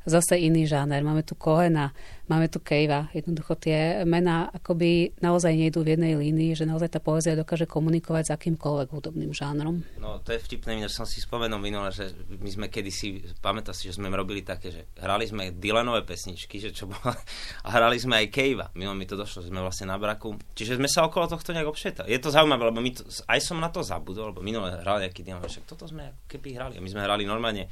zase 0.06 0.40
iný 0.40 0.68
žáner. 0.68 1.04
Máme 1.04 1.24
tu 1.24 1.36
Kohena, 1.36 1.92
máme 2.30 2.48
tu 2.48 2.62
Kejva. 2.62 3.10
Jednoducho 3.12 3.58
tie 3.58 4.06
mená 4.06 4.48
akoby 4.54 5.18
naozaj 5.20 5.52
nejdú 5.58 5.82
v 5.82 5.98
jednej 5.98 6.14
línii, 6.16 6.54
že 6.54 6.70
naozaj 6.70 6.94
tá 6.94 7.00
poézia 7.02 7.34
dokáže 7.34 7.66
komunikovať 7.66 8.30
s 8.30 8.34
akýmkoľvek 8.38 8.90
hudobným 8.94 9.34
žánrom. 9.34 9.82
No 9.98 10.22
to 10.22 10.32
je 10.32 10.40
vtipné, 10.40 10.86
že 10.86 10.94
som 10.94 11.10
si 11.10 11.20
spomenul 11.20 11.58
minule, 11.58 11.90
že 11.90 12.14
my 12.30 12.50
sme 12.50 12.66
kedysi, 12.70 13.36
pamätá 13.42 13.74
si, 13.74 13.90
že 13.90 13.98
sme 13.98 14.08
robili 14.14 14.46
také, 14.46 14.70
že 14.70 14.82
hrali 15.02 15.26
sme 15.26 15.52
Dylanové 15.58 16.06
pesničky, 16.06 16.62
že 16.62 16.70
čo 16.70 16.86
bolo, 16.86 17.10
a 17.66 17.68
hrali 17.74 17.98
sme 17.98 18.22
aj 18.24 18.28
Kejva. 18.30 18.66
Mimo 18.78 18.94
mi 18.94 19.10
to 19.10 19.18
došlo, 19.18 19.42
že 19.44 19.50
sme 19.50 19.60
vlastne 19.66 19.90
na 19.90 19.98
braku. 19.98 20.38
Čiže 20.54 20.78
sme 20.78 20.88
sa 20.88 21.10
okolo 21.10 21.26
tohto 21.26 21.52
nejak 21.52 21.68
obšetali. 21.68 22.14
Je 22.14 22.22
to 22.22 22.30
zaujímavé, 22.30 22.70
lebo 22.70 22.80
my 22.80 22.92
to, 22.94 23.04
aj 23.26 23.40
som 23.42 23.58
na 23.58 23.74
to 23.74 23.82
zabudol, 23.82 24.30
lebo 24.32 24.46
minule 24.46 24.70
hrali 24.86 25.10
nejaký 25.10 25.26
Dylan, 25.26 25.42
však 25.42 25.66
toto 25.66 25.90
sme 25.90 26.14
ako 26.14 26.22
keby 26.30 26.56
hrali. 26.56 26.74
A 26.78 26.82
my 26.82 26.90
sme 26.90 27.02
hrali 27.02 27.26
normálne 27.26 27.68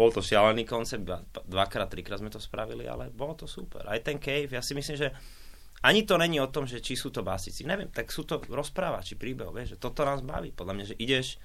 bol 0.00 0.08
to 0.08 0.24
šialený 0.24 0.64
koncept, 0.64 1.04
dvakrát, 1.44 1.92
trikrát 1.92 2.24
sme 2.24 2.32
to 2.32 2.40
spravili, 2.40 2.88
ale 2.88 3.12
bolo 3.12 3.36
to 3.36 3.44
super. 3.44 3.84
Aj 3.84 4.00
ten 4.00 4.16
cave, 4.16 4.48
ja 4.48 4.64
si 4.64 4.72
myslím, 4.72 4.96
že 4.96 5.12
ani 5.84 6.08
to 6.08 6.16
není 6.16 6.40
o 6.40 6.48
tom, 6.48 6.64
že 6.64 6.80
či 6.80 6.96
sú 6.96 7.12
to 7.12 7.20
básnici, 7.20 7.68
neviem, 7.68 7.92
tak 7.92 8.08
sú 8.08 8.24
to 8.24 8.40
rozprávači 8.48 9.20
príbehov, 9.20 9.52
vieš, 9.52 9.76
že 9.76 9.82
toto 9.84 10.08
nás 10.08 10.24
baví. 10.24 10.56
Podľa 10.56 10.72
mňa, 10.76 10.84
že 10.88 10.96
ideš, 10.96 11.36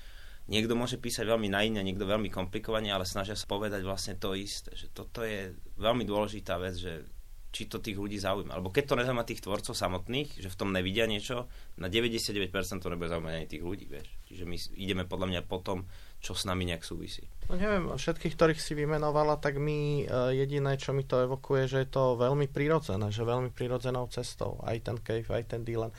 niekto 0.48 0.76
môže 0.76 1.00
písať 1.00 1.28
veľmi 1.28 1.52
naivne, 1.52 1.84
niekto 1.84 2.08
veľmi 2.08 2.32
komplikovane, 2.32 2.92
ale 2.92 3.04
snažia 3.04 3.36
sa 3.36 3.48
povedať 3.48 3.84
vlastne 3.84 4.16
to 4.16 4.32
isté, 4.36 4.72
že 4.76 4.92
toto 4.92 5.24
je 5.24 5.52
veľmi 5.76 6.08
dôležitá 6.08 6.56
vec, 6.60 6.80
že 6.80 7.08
či 7.56 7.72
to 7.72 7.80
tých 7.80 7.96
ľudí 7.96 8.20
zaujíma. 8.20 8.52
Alebo 8.52 8.68
keď 8.68 8.84
to 8.92 9.00
nezaujíma 9.00 9.24
tých 9.24 9.40
tvorcov 9.40 9.72
samotných, 9.72 10.44
že 10.44 10.52
v 10.52 10.60
tom 10.60 10.76
nevidia 10.76 11.08
niečo, 11.08 11.48
na 11.80 11.88
99% 11.88 12.52
to 12.84 12.92
nebude 12.92 13.08
zaujímať 13.08 13.32
ani 13.32 13.48
tých 13.48 13.64
ľudí, 13.64 13.88
vieš. 13.88 14.12
Čiže 14.28 14.44
my 14.44 14.58
ideme 14.76 15.04
podľa 15.08 15.28
mňa 15.32 15.42
potom 15.48 15.88
čo 16.20 16.34
s 16.34 16.50
nami 16.50 16.66
nejak 16.66 16.82
súvisí. 16.82 17.30
No 17.48 17.56
neviem, 17.56 17.86
všetkých, 17.94 18.34
ktorých 18.34 18.58
si 18.58 18.74
vymenovala, 18.74 19.38
tak 19.38 19.62
mi 19.62 20.04
e, 20.04 20.06
jediné, 20.34 20.74
čo 20.76 20.90
mi 20.92 21.06
to 21.06 21.22
evokuje, 21.22 21.70
že 21.70 21.86
je 21.86 21.90
to 21.94 22.18
veľmi 22.18 22.50
prirodzené, 22.50 23.14
že 23.14 23.22
veľmi 23.22 23.54
prirodzenou 23.54 24.10
cestou. 24.10 24.58
Aj 24.66 24.74
ten 24.82 24.98
Cave, 25.00 25.30
aj 25.30 25.54
ten 25.54 25.62
Dylan. 25.62 25.94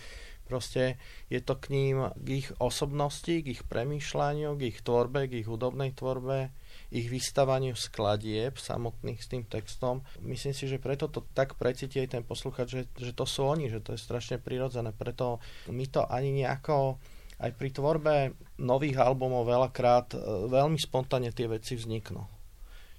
Proste 0.50 0.98
je 1.30 1.38
to 1.38 1.54
k 1.58 1.70
ním, 1.70 2.10
k 2.18 2.42
ich 2.42 2.48
osobnosti, 2.58 3.30
k 3.30 3.46
ich 3.54 3.62
premýšľaniu, 3.66 4.58
k 4.58 4.74
ich 4.74 4.78
tvorbe, 4.82 5.30
k 5.30 5.42
ich 5.42 5.48
hudobnej 5.48 5.94
tvorbe, 5.94 6.50
ich 6.90 7.10
vystavaniu 7.10 7.74
skladieb 7.74 8.58
samotných 8.58 9.18
s 9.18 9.26
tým 9.26 9.42
textom. 9.42 10.06
Myslím 10.22 10.54
si, 10.54 10.70
že 10.70 10.78
preto 10.78 11.10
to 11.10 11.26
tak 11.34 11.58
precíti 11.58 11.98
aj 11.98 12.18
ten 12.18 12.22
posluchač, 12.22 12.66
že, 12.70 12.82
že 12.94 13.10
to 13.10 13.26
sú 13.26 13.46
oni, 13.46 13.66
že 13.66 13.82
to 13.82 13.94
je 13.94 14.00
strašne 14.00 14.38
prirodzené. 14.38 14.94
Preto 14.94 15.42
mi 15.66 15.90
to 15.90 16.06
ani 16.06 16.30
nejako 16.30 17.02
aj 17.36 17.50
pri 17.52 17.68
tvorbe 17.68 18.14
nových 18.62 18.96
albumov 18.96 19.44
veľakrát 19.44 20.16
e, 20.16 20.18
veľmi 20.48 20.80
spontánne 20.80 21.34
tie 21.36 21.50
veci 21.50 21.76
vzniknú. 21.76 22.24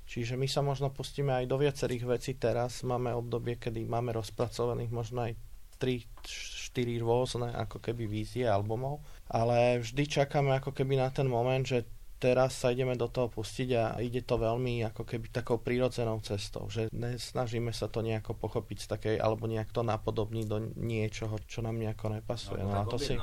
Čiže 0.07 0.39
my 0.39 0.47
sa 0.47 0.63
možno 0.63 0.87
pustíme 0.93 1.35
aj 1.35 1.45
do 1.51 1.59
viacerých 1.59 2.03
vecí 2.07 2.31
teraz. 2.39 2.79
Máme 2.85 3.11
obdobie, 3.11 3.59
kedy 3.59 3.83
máme 3.83 4.15
rozpracovaných 4.15 4.91
možno 4.93 5.27
aj 5.27 5.35
3-4 5.77 7.03
rôzne 7.03 7.49
ako 7.53 7.83
keby 7.83 8.07
vízie 8.07 8.47
albumov, 8.47 9.03
ale 9.29 9.83
vždy 9.83 10.03
čakáme 10.07 10.55
ako 10.57 10.73
keby 10.73 10.97
na 10.97 11.11
ten 11.11 11.27
moment, 11.29 11.61
že 11.61 11.85
teraz 12.17 12.57
sa 12.57 12.73
ideme 12.73 12.97
do 12.97 13.05
toho 13.05 13.29
pustiť 13.29 13.69
a 13.77 13.83
ide 14.01 14.25
to 14.25 14.41
veľmi 14.41 14.81
ako 14.89 15.05
keby 15.05 15.29
takou 15.29 15.61
prírodzenou 15.61 16.17
cestou, 16.25 16.65
že 16.65 16.89
nesnažíme 16.89 17.69
sa 17.69 17.85
to 17.87 18.01
nejako 18.01 18.33
pochopiť 18.33 18.77
z 18.83 18.87
takej, 18.89 19.15
alebo 19.21 19.45
nejak 19.45 19.69
to 19.69 19.85
napodobniť 19.85 20.45
do 20.49 20.57
niečoho, 20.81 21.37
čo 21.45 21.61
nám 21.61 21.77
nejako 21.77 22.17
nepasuje. 22.17 22.61
No, 22.65 22.73
no, 22.73 22.89
to, 22.89 22.97
si, 22.97 23.13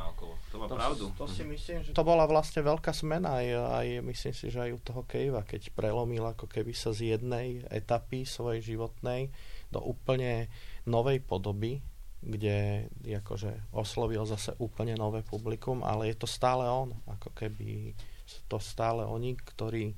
to 0.51 0.57
má 0.63 0.67
to, 0.71 0.75
pravdu. 0.79 1.05
To 1.19 1.27
si 1.27 1.43
myslím, 1.43 1.83
že 1.83 1.91
to 1.91 2.07
bola 2.07 2.25
vlastne 2.31 2.63
veľká 2.63 2.95
smena 2.95 3.43
aj, 3.43 3.47
aj 3.83 3.87
myslím 4.07 4.35
si, 4.35 4.47
že 4.49 4.59
aj 4.63 4.71
u 4.71 4.81
toho 4.81 5.03
Kejva, 5.11 5.43
keď 5.43 5.75
prelomil 5.75 6.23
ako 6.23 6.47
keby 6.47 6.71
sa 6.71 6.95
z 6.95 7.19
jednej 7.19 7.67
etapy 7.75 8.23
svojej 8.23 8.63
životnej 8.63 9.35
do 9.75 9.83
úplne 9.83 10.47
novej 10.87 11.19
podoby, 11.19 11.83
kde 12.25 12.89
akože 13.05 13.77
oslovil 13.77 14.25
zase 14.25 14.57
úplne 14.57 14.97
nové 14.97 15.21
publikum, 15.21 15.85
ale 15.85 16.09
je 16.13 16.17
to 16.17 16.29
stále 16.29 16.65
on, 16.65 16.97
ako 17.05 17.31
keby 17.37 17.93
to 18.49 18.57
stále 18.57 19.05
oni, 19.05 19.37
ktorí 19.37 19.93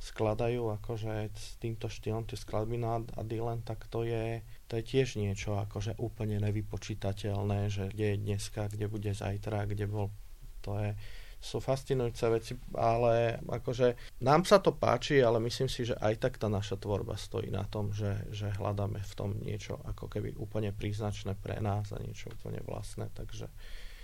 skladajú 0.00 0.72
akože 0.80 1.28
s 1.30 1.60
týmto 1.60 1.86
štýlom 1.86 2.24
tie 2.24 2.34
skladby. 2.34 2.80
Na 2.80 3.04
a 3.04 3.20
Dylan, 3.20 3.60
tak 3.60 3.84
to 3.92 4.02
je, 4.02 4.40
to 4.66 4.80
je 4.80 4.82
tiež 4.82 5.20
niečo 5.20 5.60
akože 5.60 6.00
úplne 6.00 6.40
nevypočítateľné, 6.40 7.68
že 7.68 7.92
kde 7.92 8.16
je 8.16 8.22
dneska, 8.24 8.72
kde 8.72 8.88
bude 8.88 9.12
zajtra, 9.12 9.68
kde 9.68 9.84
bol, 9.84 10.08
to 10.64 10.80
je, 10.80 10.90
sú 11.40 11.58
fascinujúce 11.58 12.28
veci, 12.28 12.52
ale 12.76 13.40
akože 13.48 14.20
nám 14.20 14.44
sa 14.44 14.60
to 14.60 14.76
páči, 14.76 15.24
ale 15.24 15.40
myslím 15.40 15.72
si, 15.72 15.88
že 15.88 15.96
aj 15.96 16.20
tak 16.20 16.36
tá 16.36 16.52
naša 16.52 16.76
tvorba 16.76 17.16
stojí 17.16 17.48
na 17.48 17.64
tom, 17.64 17.96
že, 17.96 18.28
že 18.28 18.52
hľadáme 18.60 19.00
v 19.00 19.12
tom 19.16 19.32
niečo 19.40 19.80
ako 19.88 20.12
keby 20.12 20.36
úplne 20.36 20.70
príznačné 20.76 21.34
pre 21.40 21.56
nás 21.64 21.88
a 21.96 21.98
niečo 21.98 22.28
úplne 22.36 22.60
vlastné, 22.68 23.08
takže 23.16 23.48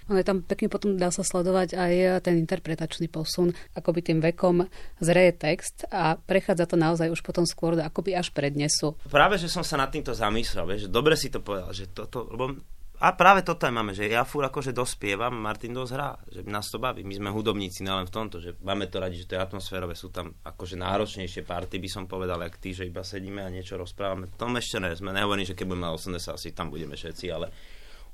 ono 0.06 0.22
je 0.22 0.26
tam 0.26 0.38
pekne 0.38 0.70
potom 0.70 0.94
dá 0.94 1.10
sa 1.10 1.26
sledovať 1.26 1.74
aj 1.74 1.94
ten 2.22 2.38
interpretačný 2.38 3.10
posun, 3.10 3.50
akoby 3.74 4.00
tým 4.06 4.18
vekom 4.22 4.70
zreje 5.02 5.34
text 5.34 5.82
a 5.90 6.14
prechádza 6.14 6.70
to 6.70 6.78
naozaj 6.78 7.10
už 7.10 7.26
potom 7.26 7.42
skôr 7.42 7.74
akoby 7.74 8.14
až 8.14 8.30
prednesu. 8.30 8.94
Práve, 9.10 9.34
že 9.34 9.50
som 9.50 9.66
sa 9.66 9.74
nad 9.74 9.90
týmto 9.90 10.14
zamyslel, 10.14 10.78
že 10.78 10.86
dobre 10.86 11.18
si 11.18 11.26
to 11.26 11.42
povedal, 11.42 11.74
že 11.74 11.90
toto, 11.90 12.30
lebo 12.30 12.54
a 12.96 13.12
práve 13.12 13.44
toto 13.44 13.68
aj 13.68 13.74
máme, 13.76 13.92
že 13.92 14.08
ja 14.08 14.24
fúr 14.24 14.48
akože 14.48 14.72
dospievam, 14.72 15.36
Martin 15.36 15.76
dosť 15.76 15.92
hrá, 15.92 16.16
že 16.32 16.40
nás 16.48 16.72
to 16.72 16.80
baví. 16.80 17.04
My 17.04 17.12
sme 17.12 17.28
hudobníci 17.28 17.84
nielen 17.84 18.08
v 18.08 18.14
tomto, 18.14 18.40
že 18.40 18.56
máme 18.64 18.88
to 18.88 18.96
radi, 18.96 19.20
že 19.20 19.28
to 19.28 19.36
je 19.36 19.44
atmosférové, 19.44 19.92
sú 19.92 20.08
tam 20.08 20.32
akože 20.40 20.80
náročnejšie 20.80 21.44
party, 21.44 21.76
by 21.76 21.88
som 21.92 22.08
povedal, 22.08 22.40
ak 22.40 22.56
ty, 22.56 22.72
že 22.72 22.88
iba 22.88 23.04
sedíme 23.04 23.44
a 23.44 23.52
niečo 23.52 23.76
rozprávame. 23.76 24.32
Tom 24.40 24.56
ešte 24.56 24.80
ne, 24.80 24.96
sme 24.96 25.12
nehovorili, 25.12 25.44
že 25.44 25.52
keď 25.52 25.66
budeme 25.68 25.92
80, 25.92 26.40
asi 26.40 26.56
tam 26.56 26.72
budeme 26.72 26.96
všetci, 26.96 27.26
ale 27.28 27.52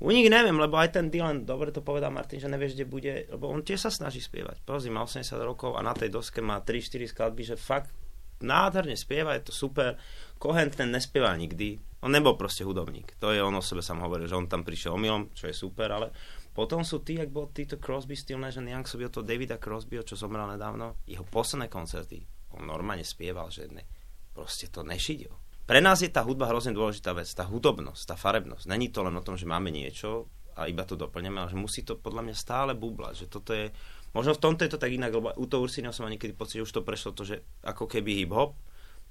u 0.03 0.11
nich 0.11 0.27
neviem, 0.27 0.59
lebo 0.59 0.75
aj 0.75 0.99
ten 0.99 1.07
Dylan, 1.07 1.47
dobre 1.47 1.71
to 1.71 1.79
povedal 1.79 2.11
Martin, 2.11 2.43
že 2.43 2.51
nevieš, 2.51 2.75
kde 2.75 2.85
bude, 2.89 3.13
lebo 3.31 3.47
on 3.47 3.63
tiež 3.63 3.87
sa 3.87 3.91
snaží 3.93 4.19
spievať. 4.19 4.59
Pozri, 4.67 4.91
má 4.91 5.07
80 5.07 5.23
rokov 5.39 5.79
a 5.79 5.81
na 5.85 5.95
tej 5.95 6.11
doske 6.11 6.43
má 6.43 6.59
3-4 6.59 7.07
skladby, 7.15 7.43
že 7.47 7.55
fakt 7.55 8.02
nádherne 8.43 8.93
spieva, 8.99 9.33
je 9.39 9.49
to 9.49 9.53
super. 9.55 9.97
Cohen 10.37 10.69
ten 10.69 10.91
nespieva 10.91 11.31
nikdy. 11.33 11.79
On 12.03 12.11
nebol 12.11 12.35
proste 12.35 12.67
hudobník. 12.67 13.15
To 13.23 13.31
je 13.31 13.39
on 13.39 13.55
o 13.55 13.63
sebe 13.63 13.79
sám 13.79 14.03
hovoril, 14.03 14.27
že 14.27 14.35
on 14.35 14.51
tam 14.51 14.67
prišiel 14.67 14.99
omylom, 14.99 15.31
čo 15.31 15.47
je 15.47 15.55
super, 15.55 15.87
ale 15.87 16.11
potom 16.51 16.83
sú 16.83 17.01
tí, 17.01 17.15
ak 17.17 17.31
bol 17.31 17.49
títo 17.55 17.79
Crosby, 17.79 18.13
Still 18.13 18.43
Nash 18.43 18.59
Young, 18.59 18.83
sú 18.83 18.99
to 19.07 19.23
Davida 19.23 19.55
Crosbyho, 19.57 20.03
čo 20.03 20.19
zomrel 20.19 20.45
nedávno, 20.51 21.01
jeho 21.07 21.23
posledné 21.23 21.71
koncerty. 21.71 22.21
On 22.59 22.67
normálne 22.67 23.07
spieval, 23.07 23.49
že 23.49 23.71
ne, 23.71 23.87
proste 24.35 24.69
to 24.69 24.85
nešidil 24.85 25.33
pre 25.63 25.79
nás 25.79 26.03
je 26.03 26.11
tá 26.11 26.27
hudba 26.27 26.51
hrozne 26.51 26.75
dôležitá 26.75 27.15
vec, 27.15 27.27
tá 27.31 27.47
hudobnosť, 27.47 28.03
tá 28.03 28.15
farebnosť. 28.19 28.67
Není 28.67 28.91
to 28.91 28.99
len 28.99 29.15
o 29.15 29.23
tom, 29.23 29.39
že 29.39 29.47
máme 29.47 29.71
niečo 29.71 30.27
a 30.59 30.67
iba 30.67 30.83
to 30.83 30.99
doplňame, 30.99 31.39
ale 31.39 31.51
že 31.55 31.57
musí 31.57 31.81
to 31.87 31.95
podľa 31.97 32.29
mňa 32.29 32.35
stále 32.35 32.71
bublať, 32.75 33.25
že 33.25 33.27
toto 33.31 33.55
je, 33.55 33.71
možno 34.13 34.37
v 34.37 34.41
tomto 34.41 34.63
je 34.63 34.71
to 34.73 34.81
tak 34.81 34.93
inak, 34.93 35.11
lebo 35.11 35.33
u 35.35 35.45
toho 35.49 35.65
Ursina 35.65 35.91
som 35.91 36.07
niekedy 36.07 36.37
pocit, 36.37 36.61
že 36.61 36.65
už 36.69 36.73
to 36.79 36.87
prešlo 36.87 37.11
to, 37.11 37.27
že 37.27 37.41
ako 37.65 37.89
keby 37.89 38.23
hip-hop, 38.23 38.55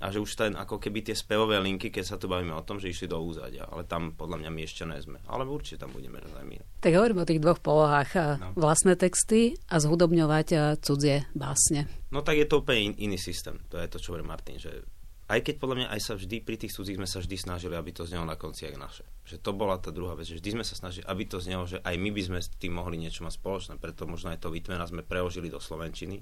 a 0.03 0.11
že 0.11 0.19
už 0.19 0.35
ten, 0.35 0.59
ako 0.59 0.83
keby 0.83 1.07
tie 1.07 1.15
spevové 1.15 1.63
linky, 1.63 1.95
keď 1.95 2.03
sa 2.03 2.17
tu 2.19 2.27
bavíme 2.27 2.51
o 2.51 2.67
tom, 2.67 2.83
že 2.83 2.91
išli 2.91 3.07
do 3.07 3.23
úzadia, 3.23 3.71
ale 3.71 3.87
tam 3.87 4.11
podľa 4.19 4.43
mňa 4.43 4.51
my 4.51 4.61
ešte 4.67 4.83
nie 4.83 4.99
sme. 4.99 5.23
Ale 5.31 5.47
určite 5.47 5.87
tam 5.87 5.95
budeme 5.95 6.19
my. 6.19 6.59
Tak 6.83 6.91
hovoríme 6.91 7.23
o 7.23 7.29
tých 7.31 7.39
dvoch 7.39 7.63
polohách. 7.63 8.43
No. 8.43 8.51
Vlastné 8.59 8.99
texty 8.99 9.55
a 9.71 9.79
zhudobňovať 9.79 10.83
cudzie 10.83 11.31
básne. 11.39 11.87
No 12.11 12.27
tak 12.27 12.35
je 12.35 12.51
to 12.51 12.67
úplne 12.67 12.91
in, 12.99 13.15
iný 13.15 13.19
systém. 13.19 13.63
To 13.71 13.79
je 13.79 13.87
to, 13.87 14.03
čo 14.03 14.11
hovorí 14.11 14.27
Martin, 14.27 14.59
že 14.59 14.83
aj 15.31 15.41
keď 15.47 15.55
podľa 15.63 15.77
mňa 15.79 15.89
aj 15.95 16.01
sa 16.03 16.13
vždy 16.19 16.43
pri 16.43 16.57
tých 16.59 16.75
cudzích 16.75 16.99
sme 16.99 17.07
sa 17.07 17.23
vždy 17.23 17.37
snažili, 17.39 17.75
aby 17.79 17.95
to 17.95 18.03
znelo 18.03 18.27
na 18.27 18.35
konci 18.35 18.67
aj 18.67 18.77
naše. 18.77 19.05
Že 19.23 19.37
to 19.39 19.51
bola 19.55 19.79
tá 19.79 19.95
druhá 19.95 20.19
vec, 20.19 20.27
že 20.27 20.43
vždy 20.43 20.61
sme 20.61 20.65
sa 20.67 20.75
snažili, 20.75 21.07
aby 21.07 21.23
to 21.25 21.39
znelo, 21.39 21.65
že 21.65 21.79
aj 21.79 21.95
my 21.95 22.11
by 22.11 22.23
sme 22.27 22.39
s 22.43 22.51
tým 22.59 22.75
mohli 22.75 22.99
niečo 22.99 23.23
mať 23.23 23.39
spoločné, 23.39 23.73
preto 23.79 24.05
možno 24.05 24.35
aj 24.35 24.43
to 24.43 24.51
vytmena 24.51 24.83
sme 24.83 25.07
preložili 25.07 25.47
do 25.47 25.63
slovenčiny. 25.63 26.21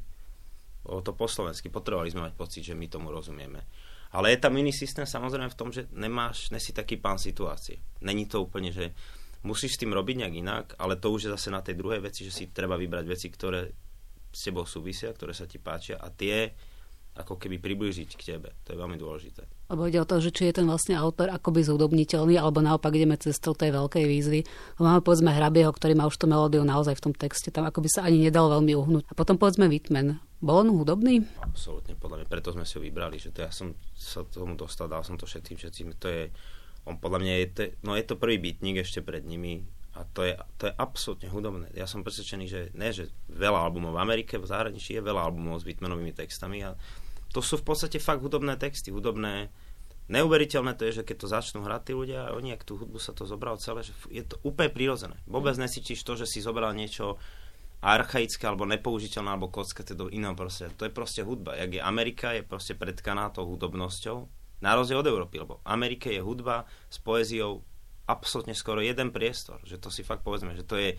Bolo 0.84 1.00
to 1.00 1.12
po 1.16 1.28
slovensky, 1.28 1.72
potrebovali 1.72 2.12
sme 2.12 2.28
mať 2.28 2.34
pocit, 2.36 2.62
že 2.64 2.76
my 2.76 2.86
tomu 2.88 3.08
rozumieme. 3.12 3.64
Ale 4.10 4.34
je 4.34 4.42
tam 4.42 4.58
iný 4.58 4.74
systém 4.74 5.06
samozrejme 5.06 5.48
v 5.52 5.58
tom, 5.58 5.70
že 5.70 5.86
nemáš, 5.94 6.50
nesi 6.50 6.74
taký 6.74 6.98
pán 6.98 7.16
situácie. 7.16 7.78
Není 8.02 8.26
to 8.26 8.42
úplne, 8.42 8.74
že 8.74 8.90
musíš 9.46 9.78
s 9.78 9.80
tým 9.80 9.94
robiť 9.94 10.24
nejak 10.24 10.34
inak, 10.34 10.66
ale 10.76 10.98
to 10.98 11.14
už 11.14 11.28
je 11.28 11.34
zase 11.34 11.48
na 11.48 11.62
tej 11.62 11.78
druhej 11.78 12.02
veci, 12.02 12.26
že 12.26 12.34
si 12.34 12.50
treba 12.50 12.74
vybrať 12.74 13.04
veci, 13.06 13.30
ktoré 13.30 13.70
s 14.30 14.40
tebou 14.46 14.66
súvisia, 14.66 15.14
ktoré 15.14 15.34
sa 15.34 15.46
ti 15.46 15.58
páčia 15.58 15.98
a 15.98 16.10
tie 16.10 16.52
ako 17.18 17.36
keby 17.36 17.58
priblížiť 17.58 18.10
k 18.14 18.22
tebe. 18.36 18.54
To 18.66 18.74
je 18.74 18.78
veľmi 18.78 18.96
dôležité. 18.96 19.42
Lebo 19.70 19.86
ide 19.86 19.98
o 20.02 20.06
to, 20.06 20.22
že 20.22 20.30
či 20.30 20.50
je 20.50 20.62
ten 20.62 20.66
vlastne 20.66 20.94
autor 20.94 21.30
akoby 21.30 21.66
zúdobniteľný, 21.66 22.38
alebo 22.38 22.62
naopak 22.62 22.94
ideme 22.94 23.18
cestou 23.18 23.54
tej 23.54 23.74
veľkej 23.74 24.04
výzvy. 24.06 24.40
Máme 24.78 25.02
povedzme 25.02 25.30
Hrabieho, 25.34 25.70
ktorý 25.70 25.98
má 25.98 26.06
už 26.06 26.16
tú 26.18 26.26
melódiu 26.30 26.62
naozaj 26.62 26.98
v 26.98 27.04
tom 27.10 27.14
texte, 27.14 27.50
tam 27.50 27.66
akoby 27.66 27.90
sa 27.90 28.06
ani 28.06 28.30
nedal 28.30 28.50
veľmi 28.50 28.72
uhnúť. 28.74 29.02
A 29.10 29.12
potom 29.14 29.38
povedzme 29.38 29.66
Whitman. 29.66 30.22
Bol 30.40 30.64
on 30.64 30.72
hudobný? 30.72 31.20
Absolútne, 31.44 31.92
podľa 32.00 32.24
mňa, 32.24 32.26
preto 32.32 32.56
sme 32.56 32.64
si 32.64 32.78
ho 32.78 32.82
vybrali, 32.82 33.20
že 33.20 33.28
to 33.28 33.44
ja 33.44 33.52
som 33.52 33.76
sa 33.92 34.24
tomu 34.24 34.56
dostal, 34.56 34.88
dal 34.88 35.04
som 35.04 35.20
to 35.20 35.28
všetkým, 35.28 35.60
všetkým. 35.60 35.88
To 36.00 36.08
je, 36.08 36.32
on 36.88 36.96
podľa 36.96 37.20
mňa 37.20 37.34
je 37.36 37.46
to, 37.52 37.62
no 37.84 37.92
je 37.92 38.04
to 38.08 38.16
prvý 38.16 38.40
bytník 38.40 38.80
ešte 38.80 39.04
pred 39.04 39.20
nimi, 39.20 39.68
a 39.94 40.06
to 40.06 40.22
je, 40.22 40.38
to 40.56 40.70
je 40.70 40.74
absolútne 40.78 41.28
hudobné. 41.30 41.66
Ja 41.74 41.90
som 41.90 42.06
presvedčený, 42.06 42.46
že 42.46 42.60
ne, 42.78 42.94
že 42.94 43.10
veľa 43.26 43.66
albumov 43.66 43.98
v 43.98 44.02
Amerike, 44.02 44.38
v 44.38 44.46
zahraničí 44.46 44.94
je 44.94 45.02
veľa 45.02 45.26
albumov 45.26 45.58
s 45.58 45.66
Whitmanovými 45.66 46.14
textami 46.14 46.62
a 46.62 46.78
to 47.30 47.42
sú 47.42 47.58
v 47.58 47.66
podstate 47.66 47.98
fakt 47.98 48.22
hudobné 48.22 48.58
texty, 48.58 48.94
hudobné 48.94 49.50
Neuveriteľné 50.10 50.74
to 50.74 50.90
je, 50.90 51.00
že 51.00 51.06
keď 51.06 51.16
to 51.22 51.26
začnú 51.30 51.58
hrať 51.62 51.82
tí 51.86 51.92
ľudia, 51.94 52.34
oni, 52.34 52.50
ak 52.50 52.66
tú 52.66 52.74
hudbu 52.74 52.98
sa 52.98 53.14
to 53.14 53.22
zobral 53.30 53.54
celé, 53.62 53.86
že 53.86 53.94
je 54.10 54.26
to 54.26 54.42
úplne 54.42 54.66
prirodzené. 54.66 55.14
Vôbec 55.22 55.54
nesítiš 55.54 56.02
to, 56.02 56.18
že 56.18 56.26
si 56.26 56.42
zobral 56.42 56.74
niečo 56.74 57.14
archaické 57.78 58.42
alebo 58.42 58.66
nepoužiteľné 58.66 59.30
alebo 59.38 59.54
kockaté 59.54 59.94
do 59.94 60.10
iného 60.10 60.34
prostredia. 60.34 60.74
To 60.82 60.90
je 60.90 60.92
proste 60.92 61.22
hudba. 61.22 61.54
Jak 61.54 61.78
je 61.78 61.80
Amerika, 61.80 62.34
je 62.34 62.42
proste 62.42 62.74
predkaná 62.74 63.30
tou 63.30 63.46
hudobnosťou. 63.54 64.26
Na 64.66 64.74
rozdiel 64.74 64.98
od 64.98 65.08
Európy, 65.08 65.40
lebo 65.40 65.62
v 65.62 65.68
Amerike 65.70 66.10
je 66.10 66.20
hudba 66.20 66.66
s 66.90 66.98
poéziou 66.98 67.62
absolútne 68.10 68.52
skoro 68.52 68.82
jeden 68.82 69.14
priestor. 69.14 69.62
Že 69.62 69.76
to 69.78 69.88
si 69.94 70.02
fakt 70.02 70.26
povedzme, 70.26 70.52
že 70.58 70.66
to 70.66 70.76
je 70.76 70.98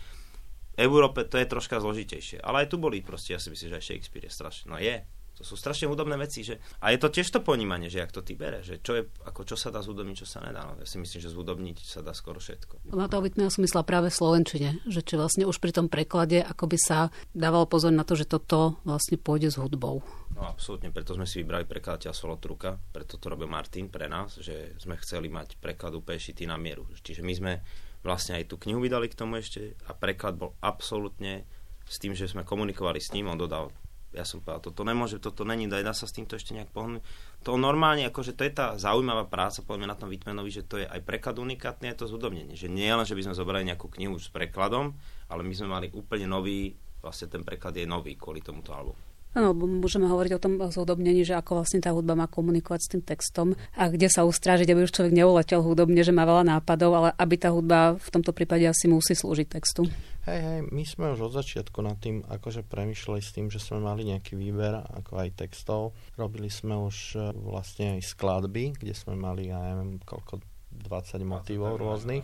Európe 0.80 1.28
to 1.28 1.36
je 1.36 1.46
troška 1.46 1.84
zložitejšie. 1.84 2.40
Ale 2.40 2.66
aj 2.66 2.72
tu 2.72 2.80
boli 2.80 3.04
proste, 3.04 3.36
ja 3.36 3.40
si 3.44 3.52
myslím, 3.52 3.76
že 3.76 3.78
aj 3.78 3.86
Shakespeare 3.86 4.26
je 4.26 4.32
strašne. 4.32 4.72
No 4.72 4.80
je, 4.80 5.04
to 5.42 5.44
sú 5.44 5.58
strašne 5.58 5.90
hudobné 5.90 6.16
veci. 6.22 6.46
Že... 6.46 6.62
A 6.86 6.94
je 6.94 7.02
to 7.02 7.10
tiež 7.10 7.28
to 7.34 7.42
ponímanie, 7.42 7.90
že 7.90 8.06
ak 8.06 8.14
to 8.14 8.22
ty 8.22 8.38
bere, 8.38 8.62
že 8.62 8.78
čo, 8.78 8.94
je, 8.94 9.04
ako, 9.26 9.42
čo 9.42 9.58
sa 9.58 9.74
dá 9.74 9.82
zúdobniť, 9.82 10.22
čo 10.22 10.28
sa 10.30 10.40
nedá. 10.46 10.64
No, 10.70 10.78
ja 10.78 10.86
si 10.86 11.02
myslím, 11.02 11.18
že 11.18 11.34
zúdobniť 11.34 11.78
sa 11.82 12.06
dá 12.06 12.14
skoro 12.14 12.38
všetko. 12.38 12.94
Na 12.94 13.10
to 13.10 13.26
by 13.26 13.50
som 13.50 13.66
myslela 13.66 13.82
práve 13.82 14.14
v 14.14 14.20
Slovenčine, 14.22 14.70
že 14.86 15.02
či 15.02 15.18
vlastne 15.18 15.50
už 15.50 15.58
pri 15.58 15.74
tom 15.74 15.90
preklade 15.90 16.46
ako 16.46 16.70
by 16.70 16.78
sa 16.78 17.10
dával 17.34 17.66
pozor 17.66 17.90
na 17.90 18.06
to, 18.06 18.14
že 18.14 18.30
toto 18.30 18.78
vlastne 18.86 19.18
pôjde 19.18 19.50
s 19.50 19.58
hudbou. 19.58 20.06
No 20.32 20.48
absolútne, 20.48 20.90
preto 20.90 21.14
sme 21.14 21.28
si 21.28 21.44
vybrali 21.44 21.68
prekladateľa 21.68 22.16
Solotruka, 22.16 22.80
preto 22.96 23.20
to 23.20 23.28
robil 23.28 23.52
Martin 23.52 23.92
pre 23.92 24.08
nás, 24.08 24.40
že 24.40 24.74
sme 24.80 24.96
chceli 24.98 25.28
mať 25.28 25.60
preklad 25.60 25.94
úplne 25.94 26.18
šitý 26.18 26.48
na 26.48 26.56
mieru. 26.56 26.88
Čiže 26.98 27.22
my 27.22 27.34
sme 27.36 27.54
vlastne 28.02 28.40
aj 28.40 28.50
tú 28.50 28.56
knihu 28.66 28.82
vydali 28.82 29.12
k 29.12 29.18
tomu 29.20 29.38
ešte 29.38 29.78
a 29.86 29.94
preklad 29.94 30.40
bol 30.40 30.58
absolútne 30.64 31.46
s 31.86 32.00
tým, 32.00 32.16
že 32.16 32.32
sme 32.32 32.48
komunikovali 32.48 32.98
s 32.98 33.14
ním, 33.14 33.30
on 33.30 33.38
dodal 33.38 33.70
ja 34.12 34.28
som 34.28 34.44
povedal, 34.44 34.72
toto 34.72 34.84
nemôže, 34.84 35.24
toto 35.24 35.48
není, 35.48 35.72
dá 35.72 35.96
sa 35.96 36.04
s 36.04 36.12
týmto 36.12 36.36
ešte 36.36 36.52
nejak 36.52 36.76
pohnúť. 36.76 37.00
To 37.48 37.56
normálne, 37.56 38.04
akože 38.12 38.36
to 38.36 38.44
je 38.44 38.52
tá 38.52 38.76
zaujímavá 38.76 39.32
práca, 39.32 39.64
povedzme 39.64 39.88
na 39.88 39.96
tom 39.96 40.12
Vitmenovi, 40.12 40.52
že 40.52 40.68
to 40.68 40.84
je 40.84 40.86
aj 40.86 41.00
preklad 41.08 41.40
unikátny, 41.40 41.96
je 41.96 42.04
to 42.04 42.12
zúdobnenie. 42.12 42.60
Že 42.60 42.76
nie 42.76 42.92
len, 42.92 43.08
že 43.08 43.16
by 43.16 43.32
sme 43.32 43.40
zobrali 43.40 43.64
nejakú 43.72 43.88
knihu 43.96 44.20
s 44.20 44.28
prekladom, 44.28 45.00
ale 45.32 45.42
my 45.48 45.54
sme 45.56 45.72
mali 45.72 45.88
úplne 45.96 46.28
nový, 46.28 46.76
vlastne 47.00 47.32
ten 47.32 47.48
preklad 47.48 47.72
je 47.80 47.88
nový 47.88 48.20
kvôli 48.20 48.44
tomuto 48.44 48.76
albumu. 48.76 49.11
Áno, 49.32 49.56
môžeme 49.56 50.12
hovoriť 50.12 50.32
o 50.36 50.44
tom 50.44 50.54
zúdobnení, 50.60 51.24
že 51.24 51.40
ako 51.40 51.64
vlastne 51.64 51.80
tá 51.80 51.96
hudba 51.96 52.20
má 52.20 52.28
komunikovať 52.28 52.80
s 52.84 52.92
tým 52.92 53.02
textom 53.02 53.48
a 53.80 53.88
kde 53.88 54.12
sa 54.12 54.28
ustrážiť, 54.28 54.68
aby 54.68 54.84
už 54.84 54.92
človek 54.92 55.16
neuletel 55.16 55.64
hudobne, 55.64 56.04
že 56.04 56.12
má 56.12 56.28
veľa 56.28 56.60
nápadov, 56.60 56.92
ale 56.92 57.10
aby 57.16 57.36
tá 57.40 57.48
hudba 57.48 57.96
v 57.96 58.10
tomto 58.12 58.36
prípade 58.36 58.68
asi 58.68 58.92
musí 58.92 59.16
slúžiť 59.16 59.48
textu. 59.48 59.88
Hej, 60.28 60.40
hej, 60.44 60.60
my 60.68 60.84
sme 60.84 61.06
už 61.16 61.32
od 61.32 61.34
začiatku 61.34 61.80
nad 61.80 61.96
tým 61.98 62.28
akože 62.28 62.68
premyšľali 62.68 63.22
s 63.24 63.32
tým, 63.32 63.48
že 63.48 63.64
sme 63.64 63.80
mali 63.80 64.06
nejaký 64.06 64.36
výber, 64.36 64.84
ako 65.00 65.24
aj 65.24 65.30
textov. 65.40 65.96
Robili 66.20 66.52
sme 66.52 66.78
už 66.78 67.18
e, 67.18 67.34
vlastne 67.42 67.98
aj 67.98 68.06
skladby, 68.06 68.78
kde 68.78 68.94
sme 68.94 69.16
mali, 69.18 69.50
ja 69.50 69.58
neviem, 69.58 69.98
koľko, 70.04 70.44
20 70.72 71.24
motivov 71.26 71.80
rôznych. 71.80 72.24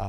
A 0.00 0.08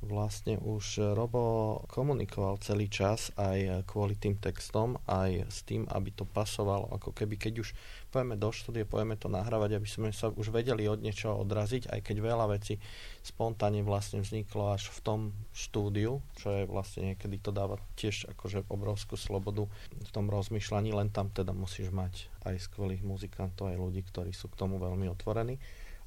vlastne 0.00 0.56
už 0.56 1.12
Robo 1.12 1.76
komunikoval 1.92 2.56
celý 2.64 2.88
čas 2.88 3.28
aj 3.36 3.84
kvôli 3.84 4.16
tým 4.16 4.40
textom, 4.40 4.96
aj 5.04 5.44
s 5.52 5.60
tým, 5.68 5.84
aby 5.92 6.08
to 6.16 6.24
pasovalo, 6.24 6.88
ako 6.88 7.12
keby 7.12 7.36
keď 7.36 7.60
už 7.60 7.76
pojeme 8.08 8.34
do 8.40 8.48
štúdie, 8.48 8.88
pojeme 8.88 9.20
to 9.20 9.28
nahrávať, 9.28 9.76
aby 9.76 9.88
sme 9.88 10.08
sa 10.10 10.32
už 10.32 10.50
vedeli 10.50 10.88
od 10.88 11.04
niečoho 11.04 11.44
odraziť, 11.44 11.92
aj 11.92 12.00
keď 12.00 12.16
veľa 12.16 12.46
vecí 12.48 12.80
spontánne 13.20 13.84
vlastne 13.84 14.24
vzniklo 14.24 14.72
až 14.72 14.88
v 14.88 14.98
tom 15.04 15.20
štúdiu, 15.52 16.24
čo 16.40 16.48
je 16.48 16.62
vlastne 16.64 17.12
niekedy 17.12 17.36
to 17.36 17.52
dáva 17.52 17.76
tiež 18.00 18.32
akože 18.32 18.64
obrovskú 18.72 19.20
slobodu 19.20 19.68
v 19.92 20.10
tom 20.10 20.32
rozmýšľaní, 20.32 20.96
len 20.96 21.12
tam 21.12 21.28
teda 21.28 21.52
musíš 21.52 21.92
mať 21.92 22.32
aj 22.48 22.56
skvelých 22.56 23.04
muzikantov, 23.04 23.68
aj 23.68 23.76
ľudí, 23.76 24.00
ktorí 24.08 24.32
sú 24.32 24.48
k 24.48 24.58
tomu 24.58 24.80
veľmi 24.80 25.12
otvorení. 25.12 25.60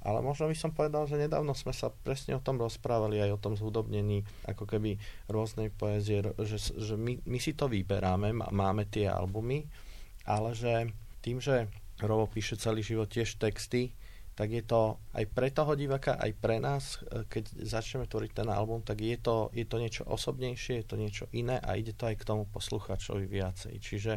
Ale 0.03 0.19
možno 0.19 0.51
by 0.51 0.55
som 0.59 0.75
povedal, 0.75 1.07
že 1.07 1.15
nedávno 1.15 1.55
sme 1.55 1.71
sa 1.71 1.87
presne 1.87 2.35
o 2.35 2.43
tom 2.43 2.59
rozprávali, 2.59 3.23
aj 3.23 3.39
o 3.39 3.41
tom 3.41 3.53
zhudobnení 3.55 4.27
ako 4.43 4.67
keby 4.67 4.99
rôznej 5.31 5.71
poézie, 5.71 6.19
že, 6.43 6.75
že 6.75 6.99
my, 6.99 7.23
my 7.23 7.39
si 7.39 7.55
to 7.55 7.71
vyberáme, 7.71 8.35
máme 8.35 8.83
tie 8.91 9.07
albumy, 9.07 9.63
ale 10.27 10.51
že 10.51 10.91
tým, 11.23 11.39
že 11.39 11.71
Robo 12.03 12.27
píše 12.27 12.59
celý 12.59 12.83
život 12.83 13.07
tiež 13.07 13.39
texty, 13.39 13.95
tak 14.33 14.49
je 14.49 14.65
to 14.65 14.97
aj 15.13 15.29
pre 15.29 15.53
toho 15.53 15.77
diváka, 15.77 16.17
aj 16.17 16.31
pre 16.41 16.57
nás, 16.57 16.97
e, 17.05 17.21
keď 17.29 17.53
začneme 17.53 18.09
tvoriť 18.09 18.41
ten 18.41 18.49
album, 18.49 18.81
tak 18.81 18.97
je 18.97 19.13
to, 19.21 19.53
je 19.53 19.61
to 19.61 19.77
niečo 19.77 20.03
osobnejšie, 20.09 20.81
je 20.81 20.87
to 20.89 20.97
niečo 20.97 21.25
iné 21.37 21.61
a 21.61 21.77
ide 21.77 21.93
to 21.93 22.09
aj 22.09 22.17
k 22.17 22.25
tomu 22.25 22.49
posluchačovi 22.49 23.29
viacej. 23.29 23.77
Čiže 23.77 24.13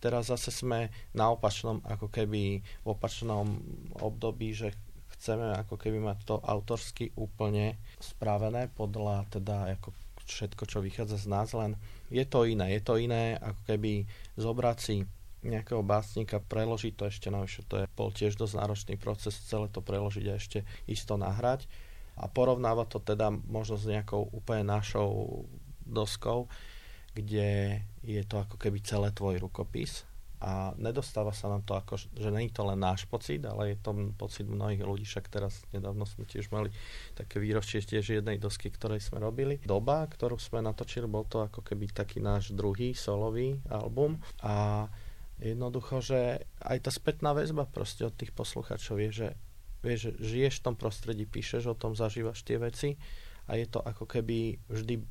teraz 0.00 0.32
zase 0.32 0.48
sme 0.48 0.88
na 1.12 1.28
opačnom, 1.36 1.84
ako 1.84 2.08
keby 2.08 2.64
v 2.64 2.86
opačnom 2.88 3.60
období, 4.00 4.56
že 4.56 4.72
chceme 5.18 5.50
ako 5.58 5.74
keby 5.74 5.98
mať 5.98 6.18
to 6.24 6.36
autorsky 6.38 7.10
úplne 7.18 7.74
spravené 7.98 8.70
podľa 8.70 9.26
teda 9.28 9.74
ako 9.74 9.90
všetko, 10.28 10.62
čo 10.68 10.78
vychádza 10.84 11.18
z 11.18 11.26
nás, 11.26 11.50
len 11.56 11.74
je 12.12 12.22
to 12.22 12.46
iné. 12.46 12.70
Je 12.78 12.82
to 12.84 13.00
iné 13.00 13.34
ako 13.40 13.60
keby 13.66 14.06
zobrať 14.38 14.78
si 14.78 14.96
nejakého 15.42 15.82
básnika, 15.86 16.42
preložiť 16.42 16.92
to 16.98 17.04
ešte 17.06 17.28
navyše, 17.30 17.62
to 17.66 17.82
je 17.82 17.86
bol 17.94 18.10
tiež 18.10 18.34
dosť 18.34 18.54
náročný 18.58 18.94
proces, 18.98 19.38
celé 19.46 19.70
to 19.70 19.78
preložiť 19.78 20.24
a 20.28 20.38
ešte 20.38 20.66
isto 20.90 21.14
nahrať. 21.14 21.66
A 22.18 22.26
porovnáva 22.26 22.82
to 22.84 22.98
teda 22.98 23.30
možno 23.30 23.78
s 23.78 23.86
nejakou 23.86 24.26
úplne 24.34 24.66
našou 24.66 25.46
doskou, 25.86 26.50
kde 27.14 27.80
je 28.02 28.22
to 28.26 28.42
ako 28.42 28.58
keby 28.58 28.82
celé 28.82 29.14
tvoj 29.14 29.38
rukopis 29.38 30.07
a 30.38 30.70
nedostáva 30.78 31.34
sa 31.34 31.50
nám 31.50 31.66
to 31.66 31.74
ako, 31.74 31.98
že 31.98 32.30
není 32.30 32.54
to 32.54 32.62
len 32.62 32.78
náš 32.78 33.10
pocit, 33.10 33.42
ale 33.42 33.74
je 33.74 33.78
to 33.82 33.90
pocit 34.14 34.46
mnohých 34.46 34.86
ľudí, 34.86 35.02
však 35.02 35.26
teraz 35.26 35.66
nedávno 35.74 36.06
sme 36.06 36.26
tiež 36.30 36.54
mali 36.54 36.70
také 37.18 37.42
výročie 37.42 37.82
tiež 37.82 38.22
jednej 38.22 38.38
dosky, 38.38 38.70
ktorej 38.70 39.02
sme 39.02 39.18
robili. 39.18 39.58
Doba, 39.66 40.06
ktorú 40.06 40.38
sme 40.38 40.62
natočili, 40.62 41.10
bol 41.10 41.26
to 41.26 41.42
ako 41.42 41.66
keby 41.66 41.90
taký 41.90 42.22
náš 42.22 42.54
druhý 42.54 42.94
solový 42.94 43.58
album 43.66 44.22
a 44.38 44.86
jednoducho, 45.42 46.02
že 46.02 46.46
aj 46.62 46.86
tá 46.86 46.90
spätná 46.94 47.34
väzba 47.34 47.66
proste 47.66 48.06
od 48.06 48.14
tých 48.14 48.30
posluchačov 48.30 48.98
je, 48.98 49.10
že 49.10 49.28
vieš, 49.82 50.14
žiješ 50.18 50.62
v 50.62 50.64
tom 50.70 50.74
prostredí, 50.74 51.26
píšeš 51.26 51.70
o 51.70 51.78
tom, 51.78 51.94
zažívaš 51.94 52.42
tie 52.42 52.58
veci 52.58 52.98
a 53.46 53.58
je 53.58 53.66
to 53.66 53.82
ako 53.82 54.06
keby 54.06 54.58
vždy 54.70 55.02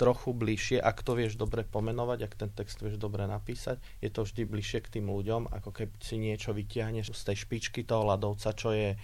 trochu 0.00 0.32
bližšie, 0.32 0.80
ak 0.80 1.04
to 1.04 1.12
vieš 1.12 1.36
dobre 1.36 1.60
pomenovať, 1.60 2.18
ak 2.24 2.32
ten 2.40 2.50
text 2.56 2.80
vieš 2.80 2.96
dobre 2.96 3.28
napísať, 3.28 3.76
je 4.00 4.08
to 4.08 4.24
vždy 4.24 4.48
bližšie 4.48 4.80
k 4.80 4.92
tým 4.96 5.12
ľuďom, 5.12 5.52
ako 5.52 5.76
keď 5.76 5.88
si 6.00 6.16
niečo 6.16 6.56
vytiahneš 6.56 7.12
z 7.12 7.22
tej 7.28 7.36
špičky 7.44 7.84
toho 7.84 8.08
ľadovca, 8.08 8.56
čo 8.56 8.72
je 8.72 8.96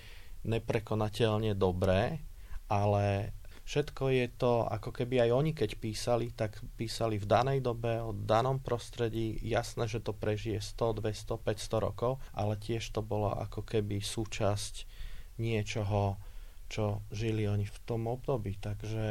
neprekonateľne 0.49 1.53
dobré, 1.53 2.25
ale 2.73 3.37
všetko 3.69 4.09
je 4.09 4.27
to, 4.41 4.65
ako 4.65 4.97
keby 4.97 5.29
aj 5.29 5.31
oni 5.37 5.53
keď 5.53 5.71
písali, 5.77 6.33
tak 6.33 6.57
písali 6.81 7.21
v 7.21 7.29
danej 7.29 7.61
dobe, 7.61 8.01
o 8.01 8.17
danom 8.17 8.57
prostredí, 8.57 9.37
jasné, 9.45 9.85
že 9.85 10.01
to 10.01 10.17
prežije 10.17 10.65
100, 10.65 11.05
200, 11.05 11.45
500 11.45 11.87
rokov, 11.93 12.25
ale 12.33 12.57
tiež 12.57 12.89
to 12.97 13.05
bolo 13.05 13.37
ako 13.37 13.61
keby 13.69 14.01
súčasť 14.01 14.89
niečoho, 15.37 16.17
čo 16.67 17.07
žili 17.15 17.47
oni 17.47 17.67
v 17.67 17.79
tom 17.87 18.11
období. 18.11 18.59
Takže 18.59 19.07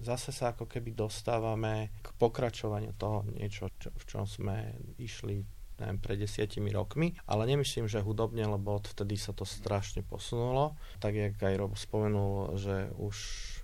zase 0.00 0.30
sa 0.32 0.52
ako 0.56 0.68
keby 0.68 0.96
dostávame 0.96 1.92
k 2.00 2.08
pokračovaniu 2.16 2.96
toho 2.96 3.24
niečo, 3.36 3.68
čo, 3.76 3.92
v 3.92 4.04
čom 4.08 4.24
sme 4.24 4.76
išli 4.96 5.44
neviem, 5.76 5.98
pred 6.00 6.16
desiatimi 6.16 6.72
rokmi, 6.72 7.12
ale 7.28 7.44
nemyslím, 7.52 7.84
že 7.84 8.00
hudobne, 8.00 8.48
lebo 8.48 8.80
odvtedy 8.80 9.20
sa 9.20 9.36
to 9.36 9.44
strašne 9.44 10.00
posunulo. 10.00 10.72
Tak, 11.04 11.12
jak 11.12 11.36
aj 11.36 11.54
Rob 11.60 11.76
spomenul, 11.76 12.56
že 12.56 12.88
už 12.96 13.16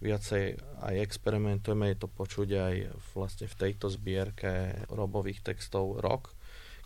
viacej 0.05 0.61
aj 0.85 0.95
experimentujeme, 1.01 1.89
je 1.93 1.99
to 2.05 2.09
počuť 2.13 2.49
aj 2.53 2.75
vlastne 3.17 3.47
v 3.49 3.59
tejto 3.59 3.89
zbierke 3.89 4.85
Robových 4.93 5.41
textov 5.41 6.05
Rock, 6.05 6.37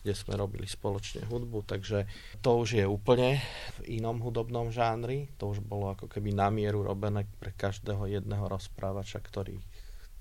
kde 0.07 0.15
sme 0.15 0.39
robili 0.39 0.71
spoločne 0.71 1.27
hudbu, 1.27 1.67
takže 1.67 2.07
to 2.39 2.63
už 2.63 2.79
je 2.79 2.87
úplne 2.87 3.43
v 3.83 3.99
inom 3.99 4.23
hudobnom 4.23 4.71
žánri, 4.71 5.27
to 5.35 5.51
už 5.51 5.67
bolo 5.67 5.91
ako 5.99 6.07
keby 6.07 6.31
na 6.31 6.47
mieru 6.47 6.87
robené 6.87 7.27
pre 7.43 7.51
každého 7.51 8.07
jedného 8.07 8.47
rozprávača, 8.47 9.19
ktorý 9.19 9.59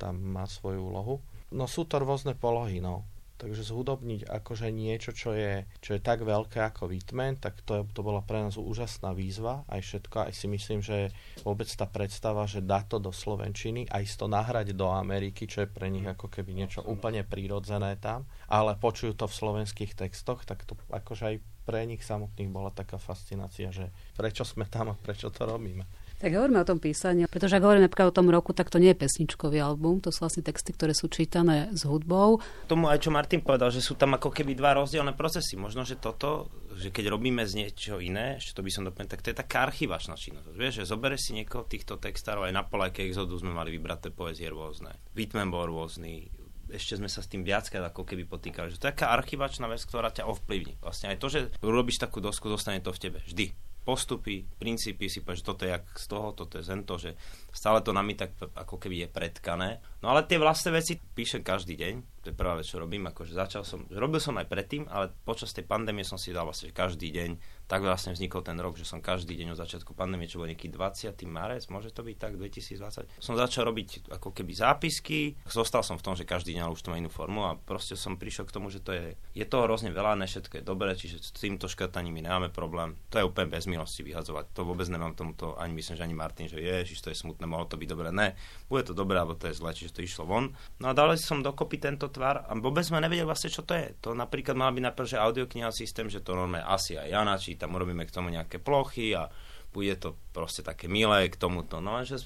tam 0.02 0.18
má 0.18 0.50
svoju 0.50 0.90
úlohu. 0.90 1.22
No 1.54 1.70
sú 1.70 1.86
to 1.86 2.02
rôzne 2.02 2.34
polohy, 2.34 2.82
no. 2.82 3.06
Takže 3.36 3.68
zhudobniť 3.68 4.32
akože 4.32 4.72
niečo, 4.72 5.12
čo 5.12 5.36
je, 5.36 5.68
čo 5.84 5.96
je 5.96 6.02
tak 6.02 6.24
veľké 6.24 6.64
ako 6.64 6.88
Whitman, 6.88 7.36
tak 7.36 7.60
to, 7.68 7.84
to 7.92 8.00
bola 8.00 8.24
pre 8.24 8.40
nás 8.40 8.56
úžasná 8.56 9.12
výzva, 9.12 9.68
aj 9.68 9.84
všetko, 9.84 10.32
aj 10.32 10.34
si 10.34 10.48
myslím, 10.48 10.80
že 10.80 11.12
vôbec 11.44 11.68
tá 11.68 11.84
predstava, 11.84 12.48
že 12.48 12.64
dá 12.64 12.88
to 12.88 12.96
do 12.96 13.12
Slovenčiny, 13.12 13.92
aj 13.92 14.16
to 14.16 14.32
nahrať 14.32 14.72
do 14.72 14.88
Ameriky, 14.88 15.52
čo 15.52 15.68
je 15.68 15.70
pre 15.70 15.92
nich 15.92 16.08
ako 16.08 16.32
keby 16.32 16.56
niečo 16.56 16.80
úplne 16.88 17.28
prírodzené 17.28 18.00
tam, 18.00 18.24
ale 18.48 18.80
počujú 18.80 19.20
to 19.20 19.28
v 19.28 19.36
slovenských 19.36 20.00
textoch, 20.00 20.48
tak 20.48 20.64
to 20.64 20.80
akože 20.88 21.24
aj 21.28 21.38
pre 21.68 21.84
nich 21.84 22.06
samotných 22.06 22.54
bola 22.54 22.72
taká 22.72 23.02
fascinácia, 23.02 23.74
že 23.74 23.92
prečo 24.16 24.48
sme 24.48 24.64
tam 24.70 24.94
a 24.94 24.96
prečo 24.96 25.28
to 25.28 25.44
robíme. 25.44 25.84
Tak 26.16 26.32
hovoríme 26.32 26.64
o 26.64 26.68
tom 26.68 26.80
písaní, 26.80 27.28
pretože 27.28 27.60
ak 27.60 27.64
hovoríme 27.68 27.92
napríklad 27.92 28.08
o 28.10 28.16
tom 28.16 28.32
roku, 28.32 28.56
tak 28.56 28.72
to 28.72 28.80
nie 28.80 28.96
je 28.96 29.04
pesničkový 29.04 29.60
album, 29.60 30.00
to 30.00 30.16
sú 30.16 30.24
vlastne 30.24 30.48
texty, 30.48 30.72
ktoré 30.72 30.96
sú 30.96 31.12
čítané 31.12 31.68
s 31.76 31.84
hudbou. 31.84 32.40
Tomu 32.72 32.88
aj 32.88 33.04
čo 33.04 33.12
Martin 33.12 33.44
povedal, 33.44 33.68
že 33.68 33.84
sú 33.84 34.00
tam 34.00 34.16
ako 34.16 34.32
keby 34.32 34.56
dva 34.56 34.80
rozdielne 34.80 35.12
procesy. 35.12 35.60
Možno, 35.60 35.84
že 35.84 36.00
toto, 36.00 36.48
že 36.80 36.88
keď 36.88 37.12
robíme 37.12 37.44
z 37.44 37.68
niečo 37.68 38.00
iné, 38.00 38.40
ešte 38.40 38.56
to 38.56 38.64
by 38.64 38.72
som 38.72 38.88
doplnil, 38.88 39.12
tak 39.12 39.28
to 39.28 39.36
je 39.36 39.38
taká 39.38 39.68
archivačná 39.68 40.16
činnosť. 40.16 40.56
Vieš, 40.56 40.74
že 40.82 40.90
zoberieš 40.90 41.22
si 41.30 41.32
niekoho 41.36 41.68
týchto 41.68 42.00
textárov, 42.00 42.48
aj 42.48 42.56
na 42.56 42.64
polajke 42.64 43.04
Exodu 43.04 43.36
sme 43.36 43.52
mali 43.52 43.76
vybraté 43.76 44.08
poezie 44.08 44.48
rôzne. 44.48 44.96
Whitman 45.20 45.52
bol 45.52 45.68
rôzny, 45.68 46.32
ešte 46.72 46.96
sme 46.96 47.12
sa 47.12 47.22
s 47.22 47.30
tým 47.30 47.44
viackrát 47.44 47.92
ako 47.92 48.08
keby 48.08 48.24
potýkali. 48.24 48.72
Že 48.72 48.80
to 48.80 48.88
je 48.88 48.92
taká 48.96 49.12
archivačná 49.14 49.68
vec, 49.68 49.84
ktorá 49.84 50.10
ťa 50.10 50.26
ovplyvní. 50.32 50.80
Vlastne 50.80 51.12
aj 51.12 51.20
to, 51.20 51.28
že 51.28 51.40
robíš 51.60 52.00
takú 52.00 52.24
dosku, 52.24 52.48
zostane 52.50 52.80
to 52.80 52.96
v 52.96 53.02
tebe. 53.04 53.20
Vždy 53.28 53.65
postupy, 53.86 54.50
princípy 54.58 55.06
si 55.06 55.22
povieš, 55.22 55.46
že 55.46 55.48
toto 55.48 55.62
je 55.64 55.72
jak 55.72 55.86
z 55.94 56.06
toho, 56.10 56.34
toto 56.34 56.58
je 56.58 56.66
zento, 56.66 56.98
že 56.98 57.14
stále 57.54 57.86
to 57.86 57.94
nami 57.94 58.18
tak 58.18 58.34
ako 58.58 58.82
keby 58.82 59.06
je 59.06 59.10
predkané. 59.14 59.70
No 60.06 60.14
ale 60.14 60.22
tie 60.30 60.38
vlastné 60.38 60.70
veci 60.70 61.02
píšem 61.02 61.42
každý 61.42 61.74
deň, 61.82 62.22
to 62.22 62.30
je 62.30 62.38
prvá 62.38 62.54
vec, 62.54 62.70
čo 62.70 62.78
robím, 62.78 63.10
akože 63.10 63.34
začal 63.34 63.66
som, 63.66 63.90
robil 63.90 64.22
som 64.22 64.38
aj 64.38 64.46
predtým, 64.46 64.86
ale 64.86 65.10
počas 65.26 65.50
tej 65.50 65.66
pandémie 65.66 66.06
som 66.06 66.22
si 66.22 66.30
dal 66.30 66.46
vlastne 66.46 66.70
každý 66.70 67.10
deň, 67.10 67.38
tak 67.66 67.82
vlastne 67.82 68.14
vznikol 68.14 68.46
ten 68.46 68.54
rok, 68.62 68.78
že 68.78 68.86
som 68.86 69.02
každý 69.02 69.34
deň 69.34 69.58
od 69.58 69.62
začiatku 69.62 69.98
pandémie, 69.98 70.30
čo 70.30 70.38
bol 70.38 70.46
nejaký 70.46 70.70
20. 70.70 71.10
marec, 71.26 71.66
môže 71.74 71.90
to 71.90 72.06
byť 72.06 72.18
tak, 72.22 72.38
2020, 72.38 73.18
som 73.18 73.34
začal 73.34 73.66
robiť 73.66 74.14
ako 74.14 74.30
keby 74.30 74.54
zápisky, 74.54 75.42
zostal 75.50 75.82
som 75.82 75.98
v 75.98 76.06
tom, 76.06 76.14
že 76.14 76.26
každý 76.26 76.54
deň 76.54 76.70
už 76.70 76.86
to 76.86 76.94
má 76.94 77.02
inú 77.02 77.10
formu 77.10 77.42
a 77.46 77.58
proste 77.58 77.98
som 77.98 78.18
prišiel 78.18 78.46
k 78.46 78.54
tomu, 78.54 78.70
že 78.70 78.86
to 78.86 78.94
je, 78.94 79.18
je 79.34 79.46
toho 79.46 79.66
hrozne 79.66 79.90
veľa, 79.90 80.18
ne 80.22 80.30
všetko 80.30 80.62
je 80.62 80.64
dobré, 80.66 80.94
čiže 80.94 81.18
s 81.22 81.34
týmto 81.34 81.66
škrtaním 81.66 82.14
my 82.14 82.22
nemáme 82.30 82.50
problém, 82.54 82.94
to 83.10 83.18
je 83.18 83.26
úplne 83.26 83.50
bez 83.50 83.66
milosti 83.66 84.06
vyhadzovať, 84.06 84.54
to 84.54 84.62
vôbec 84.62 84.86
nemám 84.86 85.18
tomuto, 85.18 85.58
ani 85.58 85.74
myslím, 85.78 85.98
že 85.98 86.06
ani 86.06 86.14
Martin, 86.18 86.46
že 86.46 86.62
ježiš, 86.62 87.02
to 87.02 87.10
je 87.10 87.18
smutné, 87.18 87.46
mohlo 87.50 87.66
to 87.66 87.78
byť 87.78 87.90
dobré, 87.90 88.10
ne, 88.14 88.38
bude 88.70 88.86
to 88.86 88.94
dobré, 88.94 89.18
alebo 89.18 89.38
to 89.38 89.50
je 89.50 89.58
zle, 89.58 89.74
čiže 89.74 89.95
to 89.96 90.04
išlo 90.04 90.28
von. 90.28 90.52
No 90.84 90.92
a 90.92 90.94
dal 90.94 91.16
som 91.16 91.40
dokopy 91.40 91.80
tento 91.80 92.12
tvar 92.12 92.44
a 92.44 92.52
vôbec 92.60 92.84
sme 92.84 93.00
nevedeli 93.00 93.24
vlastne, 93.24 93.48
čo 93.48 93.64
to 93.64 93.72
je. 93.72 93.96
To 94.04 94.12
napríklad 94.12 94.60
mala 94.60 94.76
byť 94.76 94.84
najprv, 94.92 95.08
že 95.08 95.18
audiokniha 95.24 95.72
systém, 95.72 96.12
že 96.12 96.20
to 96.20 96.36
normálne 96.36 96.68
asi 96.68 97.00
aj 97.00 97.08
ja 97.08 97.24
načítam, 97.24 97.72
urobíme 97.72 98.04
k 98.04 98.12
tomu 98.12 98.28
nejaké 98.28 98.60
plochy 98.60 99.16
a 99.16 99.32
bude 99.72 99.96
to 99.96 100.20
proste 100.36 100.64
také 100.64 100.92
milé 100.92 101.32
k 101.32 101.40
tomuto. 101.40 101.80
No 101.80 102.00
a 102.00 102.04
že 102.04 102.20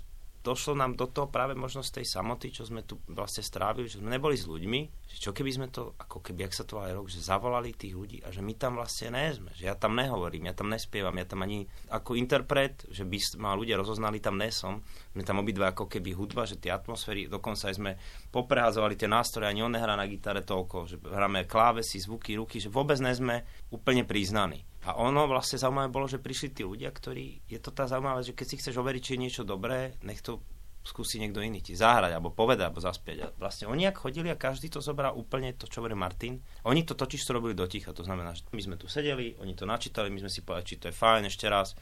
došlo 0.50 0.74
nám 0.74 0.98
do 0.98 1.06
toho 1.06 1.30
práve 1.30 1.54
možnosť 1.54 2.02
tej 2.02 2.08
samoty, 2.10 2.50
čo 2.50 2.66
sme 2.66 2.82
tu 2.82 2.98
vlastne 3.14 3.46
strávili, 3.46 3.86
že 3.86 4.02
sme 4.02 4.10
neboli 4.10 4.34
s 4.34 4.50
ľuďmi, 4.50 4.80
že 5.06 5.18
čo 5.22 5.30
keby 5.30 5.52
sme 5.54 5.68
to, 5.70 5.94
ako 6.02 6.26
keby, 6.26 6.50
ak 6.50 6.58
sa 6.58 6.66
to 6.66 6.82
aj 6.82 6.98
rok, 6.98 7.06
že 7.06 7.22
zavolali 7.22 7.78
tých 7.78 7.94
ľudí 7.94 8.26
a 8.26 8.34
že 8.34 8.42
my 8.42 8.58
tam 8.58 8.82
vlastne 8.82 9.14
nie 9.14 9.30
sme, 9.30 9.54
že 9.54 9.70
ja 9.70 9.78
tam 9.78 9.94
nehovorím, 9.94 10.50
ja 10.50 10.58
tam 10.58 10.74
nespievam, 10.74 11.14
ja 11.14 11.30
tam 11.30 11.46
ani 11.46 11.70
ako 11.94 12.18
interpret, 12.18 12.90
že 12.90 13.06
by 13.06 13.18
ma 13.38 13.54
ľudia 13.54 13.78
rozoznali, 13.78 14.18
tam 14.18 14.42
nesom, 14.42 14.82
sme 15.14 15.22
tam 15.22 15.38
obidva 15.38 15.70
ako 15.70 15.86
keby 15.86 16.18
hudba, 16.18 16.50
že 16.50 16.58
tie 16.58 16.74
atmosféry, 16.74 17.30
dokonca 17.30 17.70
aj 17.70 17.76
sme 17.78 17.92
popreházovali 18.34 18.98
tie 18.98 19.06
nástroje, 19.12 19.46
ani 19.46 19.62
on 19.62 19.78
nehrá 19.78 19.94
na 19.94 20.10
gitare 20.10 20.42
toľko, 20.42 20.78
že 20.90 20.96
hráme 20.98 21.46
klávesy, 21.46 22.02
zvuky, 22.02 22.40
ruky, 22.40 22.58
že 22.58 22.74
vôbec 22.74 22.98
nie 22.98 23.14
sme 23.14 23.46
úplne 23.70 24.08
priznaní. 24.08 24.69
A 24.88 24.96
ono 24.96 25.28
vlastne 25.28 25.60
zaujímavé 25.60 25.92
bolo, 25.92 26.08
že 26.08 26.24
prišli 26.24 26.56
tí 26.56 26.64
ľudia, 26.64 26.88
ktorí, 26.94 27.44
je 27.52 27.60
to 27.60 27.76
tá 27.76 27.84
zaujímavá, 27.84 28.24
že 28.24 28.32
keď 28.32 28.46
si 28.48 28.60
chceš 28.64 28.80
overiť, 28.80 29.02
či 29.04 29.14
je 29.16 29.24
niečo 29.28 29.44
dobré, 29.44 30.00
nech 30.08 30.24
to 30.24 30.40
skúsi 30.80 31.20
niekto 31.20 31.44
iný 31.44 31.60
ti 31.60 31.76
zahrať, 31.76 32.16
alebo 32.16 32.32
povedať, 32.32 32.72
alebo 32.72 32.80
zaspieť. 32.80 33.18
A 33.22 33.28
vlastne 33.36 33.68
oni 33.68 33.86
ak 33.86 34.00
chodili 34.00 34.32
a 34.32 34.40
každý 34.40 34.72
to 34.72 34.80
zobral 34.80 35.12
úplne 35.14 35.52
to, 35.54 35.68
čo 35.68 35.84
hovorí 35.84 35.94
Martin. 35.94 36.40
Oni 36.64 36.88
to 36.88 36.96
totiž 36.96 37.20
to 37.20 37.36
robili 37.36 37.54
do 37.54 37.68
ticha, 37.68 37.92
to 37.92 38.08
znamená, 38.08 38.32
že 38.32 38.48
my 38.56 38.62
sme 38.64 38.76
tu 38.80 38.88
sedeli, 38.88 39.36
oni 39.44 39.54
to 39.54 39.68
načítali, 39.68 40.08
my 40.08 40.24
sme 40.24 40.32
si 40.32 40.42
povedali, 40.42 40.70
či 40.72 40.80
to 40.80 40.88
je 40.90 40.96
fajn 40.96 41.28
ešte 41.28 41.46
raz. 41.52 41.76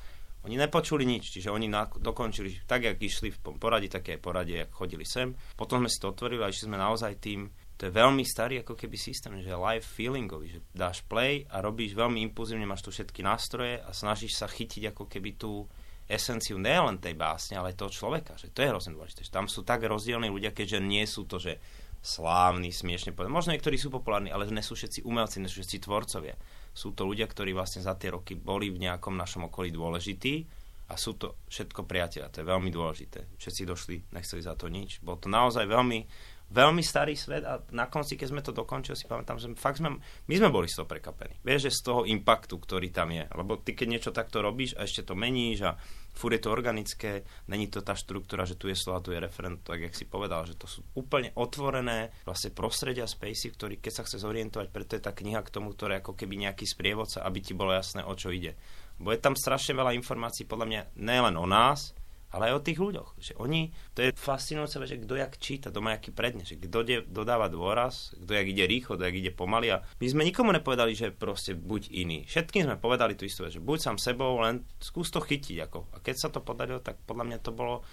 Oni 0.46 0.56
nepočuli 0.56 1.04
nič, 1.04 1.34
čiže 1.34 1.50
oni 1.52 1.68
na, 1.68 1.90
dokončili 1.90 2.66
tak, 2.66 2.86
jak 2.88 2.98
išli 2.98 3.34
v 3.34 3.38
poradí, 3.58 3.90
také 3.92 4.16
poradie, 4.18 4.64
jak 4.66 4.72
chodili 4.72 5.04
sem. 5.04 5.34
Potom 5.58 5.84
sme 5.84 5.90
si 5.92 6.00
to 6.02 6.14
otvorili 6.14 6.42
a 6.42 6.50
išli 6.50 6.70
sme 6.70 6.78
naozaj 6.80 7.20
tým 7.20 7.52
to 7.78 7.86
je 7.86 7.94
veľmi 7.94 8.26
starý 8.26 8.66
ako 8.66 8.74
keby 8.74 8.98
systém, 8.98 9.38
že 9.38 9.54
live 9.54 9.86
feelingový, 9.86 10.50
že 10.50 10.60
dáš 10.74 11.06
play 11.06 11.46
a 11.54 11.62
robíš 11.62 11.94
veľmi 11.94 12.26
impulzívne, 12.26 12.66
máš 12.66 12.82
tu 12.82 12.90
všetky 12.90 13.22
nástroje 13.22 13.78
a 13.78 13.94
snažíš 13.94 14.34
sa 14.34 14.50
chytiť 14.50 14.98
ako 14.98 15.06
keby 15.06 15.38
tú 15.38 15.70
esenciu 16.10 16.58
len 16.58 16.98
tej 16.98 17.13
básne, 17.13 17.60
ale 17.60 17.76
aj 17.76 17.84
toho 17.84 17.92
človeka, 17.94 18.34
že 18.40 18.50
to 18.50 18.63
je 18.63 18.72
hrozne 18.72 18.96
dôležité. 18.98 19.28
Že 19.28 19.36
tam 19.36 19.46
sú 19.46 19.62
tak 19.62 19.86
rozdielni 19.86 20.32
ľudia, 20.32 20.56
keďže 20.56 20.80
nie 20.82 21.04
sú 21.06 21.30
to, 21.30 21.38
že 21.38 21.60
slávni, 22.00 22.72
smiešne 22.72 23.12
povedať. 23.12 23.30
Možno 23.36 23.52
niektorí 23.54 23.76
sú 23.76 23.92
populárni, 23.92 24.32
ale 24.32 24.48
nie 24.48 24.63
sú 24.63 24.74
všetci 24.74 25.04
umelci, 25.04 25.44
nie 25.44 25.52
sú 25.52 25.60
všetci 25.60 25.84
tvorcovia. 25.84 26.40
Sú 26.72 26.96
to 26.96 27.04
ľudia, 27.04 27.28
ktorí 27.28 27.52
vlastne 27.52 27.84
za 27.84 27.94
tie 28.00 28.16
roky 28.16 28.40
boli 28.40 28.72
v 28.72 28.82
nejakom 28.88 29.13
našom 29.13 29.52
okolí 29.52 29.70
dôležití 29.70 30.48
a 30.88 30.96
sú 30.96 31.20
to 31.20 31.36
všetko 31.52 31.84
priateľa. 31.84 32.32
To 32.32 32.40
je 32.40 32.48
veľmi 32.48 32.72
dôležité. 32.72 33.28
Všetci 33.36 33.62
došli, 33.68 33.96
nechceli 34.16 34.42
za 34.42 34.56
to 34.56 34.72
nič. 34.72 35.04
Bolo 35.04 35.20
to 35.20 35.28
naozaj 35.28 35.68
veľmi 35.68 36.00
veľmi 36.48 36.80
starý 36.80 37.14
svet 37.16 37.44
a 37.44 37.60
na 37.76 37.92
konci, 37.92 38.16
keď 38.16 38.28
sme 38.32 38.42
to 38.44 38.56
dokončili, 38.56 38.96
si 38.96 39.10
pamätám, 39.10 39.36
že 39.36 39.52
fakt 39.60 39.84
sme, 39.84 40.00
my 40.00 40.36
sme 40.36 40.50
boli 40.50 40.72
z 40.72 40.80
toho 40.80 40.88
prekapení. 40.88 41.36
Vieš, 41.44 41.68
že 41.68 41.76
z 41.76 41.82
toho 41.84 42.02
impaktu, 42.08 42.56
ktorý 42.56 42.88
tam 42.92 43.12
je. 43.12 43.28
Lebo 43.36 43.60
ty, 43.60 43.76
keď 43.76 43.88
niečo 43.88 44.12
takto 44.16 44.40
robíš 44.40 44.80
a 44.80 44.88
ešte 44.88 45.04
to 45.04 45.14
meníš 45.18 45.68
a 45.68 45.76
fur 46.18 46.34
je 46.34 46.42
to 46.42 46.50
organické, 46.50 47.28
není 47.52 47.70
to 47.70 47.84
tá 47.84 47.94
štruktúra, 47.94 48.48
že 48.48 48.58
tu 48.58 48.72
je 48.72 48.80
slova, 48.80 49.04
tu 49.04 49.14
je 49.14 49.22
referent, 49.22 49.62
tak 49.62 49.86
jak 49.86 49.94
si 49.94 50.10
povedal, 50.10 50.48
že 50.50 50.58
to 50.58 50.66
sú 50.66 50.82
úplne 50.98 51.30
otvorené 51.38 52.10
vlastne 52.26 52.56
prostredia 52.56 53.06
spacey, 53.06 53.54
ktorý 53.54 53.78
keď 53.78 53.92
sa 53.94 54.06
chce 54.08 54.18
zorientovať, 54.24 54.68
preto 54.74 54.98
je 54.98 55.06
tá 55.06 55.14
kniha 55.14 55.46
k 55.46 55.54
tomu, 55.54 55.76
ktorá 55.76 56.02
ako 56.02 56.18
keby 56.18 56.42
nejaký 56.48 56.66
sprievodca, 56.66 57.22
aby 57.22 57.40
ti 57.44 57.54
bolo 57.54 57.76
jasné, 57.76 58.02
o 58.02 58.14
čo 58.18 58.34
ide. 58.34 58.58
Bo 58.98 59.14
je 59.14 59.22
tam 59.22 59.38
strašne 59.38 59.78
veľa 59.78 59.94
informácií, 59.94 60.50
podľa 60.50 60.66
mňa, 60.66 60.82
nielen 60.98 61.38
o 61.38 61.46
nás, 61.46 61.94
ale 62.32 62.52
aj 62.52 62.54
o 62.60 62.66
tých 62.66 62.80
ľuďoch. 62.80 63.10
Že 63.18 63.34
oni, 63.40 63.72
to 63.96 64.04
je 64.04 64.16
fascinujúce, 64.16 64.76
že 64.84 65.00
kto 65.00 65.13
jak 65.16 65.34
číta, 65.40 65.72
to 65.72 65.80
má 65.80 65.96
aký 65.96 66.12
predne, 66.12 66.44
že 66.44 66.60
kto 66.60 67.08
dodáva 67.08 67.48
dôraz, 67.48 68.12
kto 68.20 68.32
jak 68.36 68.48
ide 68.52 68.66
rýchlo, 68.68 69.00
kto 69.00 69.08
jak 69.08 69.18
ide 69.18 69.32
pomaly. 69.32 69.72
A 69.72 69.84
my 69.84 70.06
sme 70.08 70.28
nikomu 70.28 70.52
nepovedali, 70.52 70.92
že 70.92 71.16
proste 71.16 71.56
buď 71.56 71.92
iný. 71.96 72.28
Všetkým 72.28 72.68
sme 72.68 72.76
povedali 72.76 73.16
tú 73.16 73.24
istú 73.24 73.48
že 73.48 73.63
buď 73.63 73.80
sám 73.80 73.98
sebou, 74.02 74.44
len 74.44 74.68
skús 74.82 75.08
to 75.08 75.24
chytiť. 75.24 75.58
Ako. 75.72 75.88
A 75.96 76.04
keď 76.04 76.16
sa 76.20 76.30
to 76.30 76.44
podarilo, 76.44 76.84
tak 76.84 77.00
podľa 77.08 77.24
mňa 77.32 77.40
to 77.40 77.52
bolo 77.56 77.86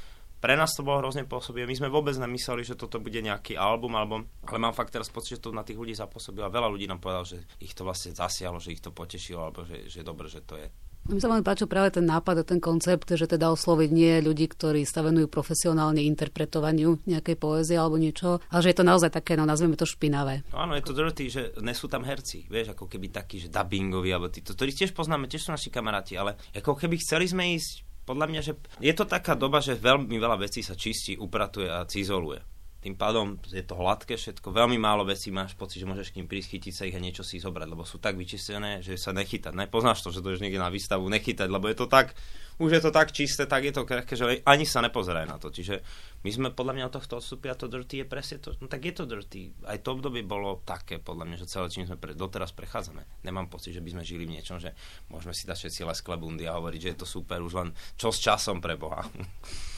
pre 0.45 0.61
nás 0.61 0.77
to 0.77 0.85
bolo 0.85 1.01
hrozne 1.01 1.25
pôsobivé. 1.25 1.65
My 1.65 1.73
sme 1.73 1.89
vôbec 1.89 2.13
nemysleli, 2.21 2.69
že 2.69 2.77
toto 2.77 3.01
bude 3.01 3.17
nejaký 3.17 3.57
album, 3.57 3.97
alebo, 3.97 4.29
ale 4.45 4.59
mám 4.61 4.77
fakt 4.77 4.93
teraz 4.93 5.09
pocit, 5.09 5.41
že 5.41 5.49
to 5.49 5.57
na 5.57 5.65
tých 5.65 5.81
ľudí 5.81 5.97
zapôsobilo. 5.97 6.45
A 6.45 6.53
veľa 6.53 6.69
ľudí 6.69 6.85
nám 6.85 7.01
povedalo, 7.01 7.25
že 7.25 7.41
ich 7.65 7.73
to 7.73 7.81
vlastne 7.81 8.13
zasiahlo, 8.13 8.61
že 8.61 8.77
ich 8.77 8.85
to 8.85 8.93
potešilo, 8.93 9.41
alebo 9.41 9.65
že, 9.65 9.89
že 9.89 10.05
dobre, 10.05 10.29
že 10.29 10.45
to 10.45 10.61
je. 10.61 10.69
Mi 11.05 11.21
sa 11.21 11.29
veľmi 11.29 11.45
páčil 11.45 11.69
práve 11.69 12.01
ten 12.01 12.09
nápad 12.09 12.41
a 12.41 12.49
ten 12.49 12.57
koncept, 12.65 13.13
že 13.13 13.29
teda 13.29 13.53
osloviť 13.53 13.91
nie 13.93 14.25
ľudí, 14.25 14.49
ktorí 14.49 14.89
sa 14.89 15.05
venujú 15.05 15.29
profesionálne 15.29 16.01
interpretovaniu 16.01 17.05
nejakej 17.05 17.37
poézie 17.37 17.77
alebo 17.77 18.01
niečo, 18.01 18.41
ale 18.49 18.65
že 18.65 18.73
je 18.73 18.79
to 18.81 18.89
naozaj 18.89 19.13
také, 19.13 19.37
no 19.37 19.45
nazveme 19.45 19.77
to 19.77 19.85
špinavé. 19.85 20.49
No 20.49 20.65
áno, 20.65 20.73
je 20.73 20.85
to 20.89 20.97
dirty, 20.97 21.29
že 21.29 21.53
nesú 21.61 21.93
tam 21.93 22.09
herci, 22.09 22.49
vieš, 22.49 22.73
ako 22.73 22.89
keby 22.89 23.13
takí, 23.13 23.37
že 23.37 23.53
dubbingoví, 23.53 24.17
alebo 24.17 24.33
títo, 24.33 24.57
ktorí 24.57 24.73
tiež 24.73 24.97
poznáme, 24.97 25.29
tiež 25.29 25.45
sú 25.45 25.51
naši 25.53 25.69
kamaráti, 25.69 26.17
ale 26.17 26.41
ako 26.57 26.73
keby 26.73 26.97
chceli 26.97 27.29
sme 27.29 27.53
ísť 27.53 27.85
podľa 28.09 28.27
mňa, 28.33 28.41
že 28.41 28.53
je 28.81 28.95
to 28.97 29.05
taká 29.05 29.37
doba, 29.37 29.61
že 29.61 29.77
veľmi 29.77 30.17
veľa 30.17 30.41
vecí 30.41 30.65
sa 30.65 30.73
čistí, 30.73 31.21
upratuje 31.21 31.69
a 31.69 31.85
cizoluje 31.85 32.54
tým 32.85 33.01
pádom 33.01 33.41
je 33.49 33.65
to 33.65 33.81
hladké 33.81 34.21
všetko, 34.21 34.53
veľmi 34.53 34.77
málo 34.77 35.09
vecí 35.09 35.33
máš 35.33 35.57
pocit, 35.57 35.81
že 35.81 35.89
môžeš 35.89 36.13
k 36.13 36.21
ním 36.21 36.29
prísť, 36.29 36.53
chytiť 36.53 36.73
sa 36.77 36.85
ich 36.85 36.93
a 36.93 37.01
niečo 37.01 37.25
si 37.25 37.41
zobrať, 37.41 37.73
lebo 37.73 37.89
sú 37.89 37.97
tak 37.97 38.21
vyčistené, 38.21 38.85
že 38.85 39.01
sa 39.01 39.17
nechytať. 39.17 39.57
Nepoznáš 39.57 40.05
to, 40.05 40.13
že 40.13 40.21
to 40.21 40.37
je 40.37 40.45
niekde 40.45 40.61
na 40.61 40.69
výstavu 40.69 41.09
nechytať, 41.09 41.49
lebo 41.49 41.73
je 41.73 41.81
to 41.81 41.89
tak, 41.89 42.13
už 42.59 42.71
je 42.79 42.83
to 42.83 42.91
tak 42.95 43.11
čisté, 43.11 43.47
tak 43.47 43.67
je 43.67 43.75
to 43.75 43.83
krehké, 43.83 44.15
že 44.15 44.43
ani 44.47 44.63
sa 44.63 44.79
nepozeraj 44.85 45.27
na 45.27 45.37
to. 45.41 45.51
Čiže 45.51 45.83
my 46.23 46.31
sme 46.31 46.49
podľa 46.55 46.75
mňa 46.79 46.85
od 46.89 46.95
tohto 46.97 47.19
odstúpili 47.19 47.51
a 47.53 47.59
to 47.59 47.67
dirty 47.67 48.01
je 48.01 48.07
presne 48.07 48.39
to, 48.41 48.55
no 48.63 48.67
tak 48.71 48.87
je 48.87 48.95
to 48.95 49.05
dirty. 49.05 49.53
Aj 49.67 49.77
to 49.83 49.93
obdobie 49.93 50.25
bolo 50.25 50.63
také, 50.65 51.03
podľa 51.03 51.25
mňa, 51.29 51.37
že 51.43 51.51
celé 51.51 51.67
čím 51.69 51.85
sme 51.85 52.01
pre, 52.01 52.17
doteraz 52.17 52.55
prechádzame. 52.57 53.05
Nemám 53.27 53.51
pocit, 53.51 53.75
že 53.75 53.85
by 53.85 53.99
sme 53.99 54.03
žili 54.07 54.25
v 54.25 54.39
niečom, 54.39 54.63
že 54.63 54.73
môžeme 55.11 55.37
si 55.37 55.45
dať 55.45 55.67
všetci 55.67 55.81
leskle 55.85 56.17
bundy 56.17 56.49
a 56.49 56.57
hovoriť, 56.57 56.81
že 56.81 56.91
je 56.95 56.99
to 57.03 57.07
super, 57.09 57.43
už 57.43 57.55
len 57.59 57.69
čo 57.99 58.09
s 58.15 58.23
časom 58.23 58.63
pre 58.63 58.79
Boha. 58.79 59.05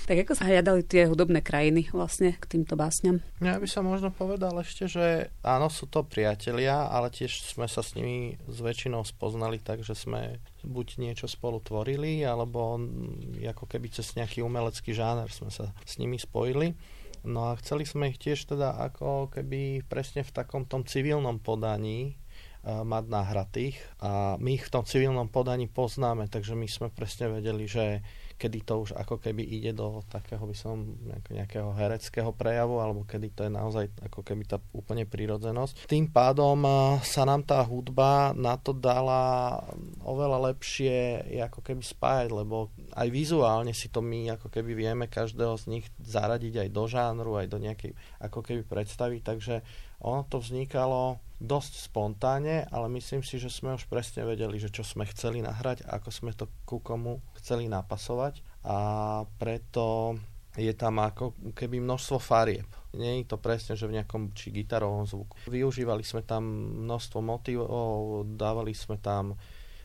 Tak 0.06 0.22
ako 0.22 0.38
sa 0.38 0.46
hľadali 0.46 0.86
tie 0.86 1.10
hudobné 1.10 1.42
krajiny 1.42 1.90
vlastne 1.90 2.38
k 2.38 2.46
týmto 2.46 2.78
básňam? 2.78 3.18
Ja 3.42 3.58
by 3.58 3.66
som 3.66 3.90
možno 3.90 4.14
povedal 4.14 4.54
ešte, 4.62 4.86
že 4.86 5.34
áno, 5.42 5.66
sú 5.66 5.90
to 5.90 6.06
priatelia, 6.06 6.86
ale 6.86 7.10
tiež 7.10 7.42
sme 7.42 7.66
sa 7.66 7.82
s 7.82 7.98
nimi 7.98 8.38
s 8.46 8.62
väčšinou 8.62 9.02
spoznali 9.02 9.58
tak, 9.58 9.82
že 9.82 9.98
sme 9.98 10.38
buď 10.64 11.02
niečo 11.02 11.26
spolu 11.28 11.60
tvorili, 11.60 12.24
alebo 12.24 12.80
ako 13.42 13.64
keby 13.68 13.92
cez 13.92 14.16
nejaký 14.16 14.40
umelecký 14.40 14.96
žáner 14.96 15.28
sme 15.28 15.52
sa 15.52 15.76
s 15.84 16.00
nimi 16.00 16.16
spojili. 16.16 16.78
No 17.26 17.50
a 17.50 17.58
chceli 17.58 17.82
sme 17.82 18.14
ich 18.14 18.22
tiež 18.22 18.54
teda 18.54 18.78
ako 18.78 19.34
keby 19.34 19.82
presne 19.90 20.22
v 20.22 20.30
takom 20.30 20.62
tom 20.62 20.86
civilnom 20.86 21.42
podaní 21.42 22.14
mať 22.66 23.04
nahratých 23.06 23.78
a 24.02 24.34
my 24.42 24.58
ich 24.58 24.66
v 24.66 24.72
tom 24.74 24.82
civilnom 24.82 25.30
podaní 25.30 25.70
poznáme, 25.70 26.26
takže 26.26 26.58
my 26.58 26.66
sme 26.66 26.90
presne 26.90 27.30
vedeli, 27.30 27.70
že 27.70 28.02
kedy 28.36 28.68
to 28.68 28.84
už 28.84 28.90
ako 28.92 29.16
keby 29.16 29.40
ide 29.40 29.72
do 29.72 30.04
takého 30.12 30.44
by 30.44 30.52
som 30.52 30.84
nejakého 31.32 31.72
hereckého 31.72 32.28
prejavu 32.36 32.84
alebo 32.84 33.08
kedy 33.08 33.32
to 33.32 33.48
je 33.48 33.52
naozaj 33.52 33.88
ako 34.04 34.20
keby 34.20 34.44
tá 34.44 34.60
úplne 34.76 35.08
prírodzenosť. 35.08 35.88
Tým 35.88 36.12
pádom 36.12 36.60
sa 37.00 37.24
nám 37.24 37.48
tá 37.48 37.64
hudba 37.64 38.36
na 38.36 38.60
to 38.60 38.76
dala 38.76 39.56
oveľa 40.04 40.52
lepšie 40.52 41.24
ako 41.48 41.64
keby 41.64 41.80
spájať, 41.80 42.28
lebo 42.28 42.68
aj 42.92 43.08
vizuálne 43.08 43.72
si 43.72 43.88
to 43.88 44.04
my 44.04 44.36
ako 44.36 44.52
keby 44.52 44.76
vieme 44.76 45.08
každého 45.08 45.56
z 45.56 45.64
nich 45.72 45.86
zaradiť 46.04 46.66
aj 46.66 46.68
do 46.68 46.84
žánru, 46.84 47.40
aj 47.40 47.48
do 47.48 47.56
nejakej 47.56 47.96
ako 48.20 48.44
keby 48.44 48.68
predstavy, 48.68 49.24
takže 49.24 49.64
ono 50.00 50.24
to 50.28 50.42
vznikalo 50.42 51.18
dosť 51.36 51.92
spontánne, 51.92 52.64
ale 52.72 52.88
myslím 52.96 53.20
si, 53.20 53.36
že 53.36 53.52
sme 53.52 53.76
už 53.76 53.88
presne 53.92 54.24
vedeli, 54.24 54.56
že 54.56 54.72
čo 54.72 54.80
sme 54.80 55.04
chceli 55.04 55.44
nahrať, 55.44 55.84
ako 55.84 56.08
sme 56.08 56.32
to 56.32 56.48
ku 56.64 56.80
komu 56.80 57.20
chceli 57.36 57.68
napasovať 57.68 58.40
a 58.64 58.76
preto 59.36 60.16
je 60.56 60.72
tam 60.72 60.96
ako 61.04 61.36
keby 61.52 61.84
množstvo 61.84 62.16
farieb. 62.16 62.64
Nie 62.96 63.20
je 63.20 63.28
to 63.28 63.36
presne, 63.36 63.76
že 63.76 63.84
v 63.84 64.00
nejakom 64.00 64.32
či 64.32 64.48
gitarovom 64.48 65.04
zvuku. 65.04 65.36
Využívali 65.52 66.00
sme 66.00 66.24
tam 66.24 66.48
množstvo 66.88 67.20
motivov, 67.20 68.24
dávali 68.40 68.72
sme 68.72 68.96
tam, 68.96 69.36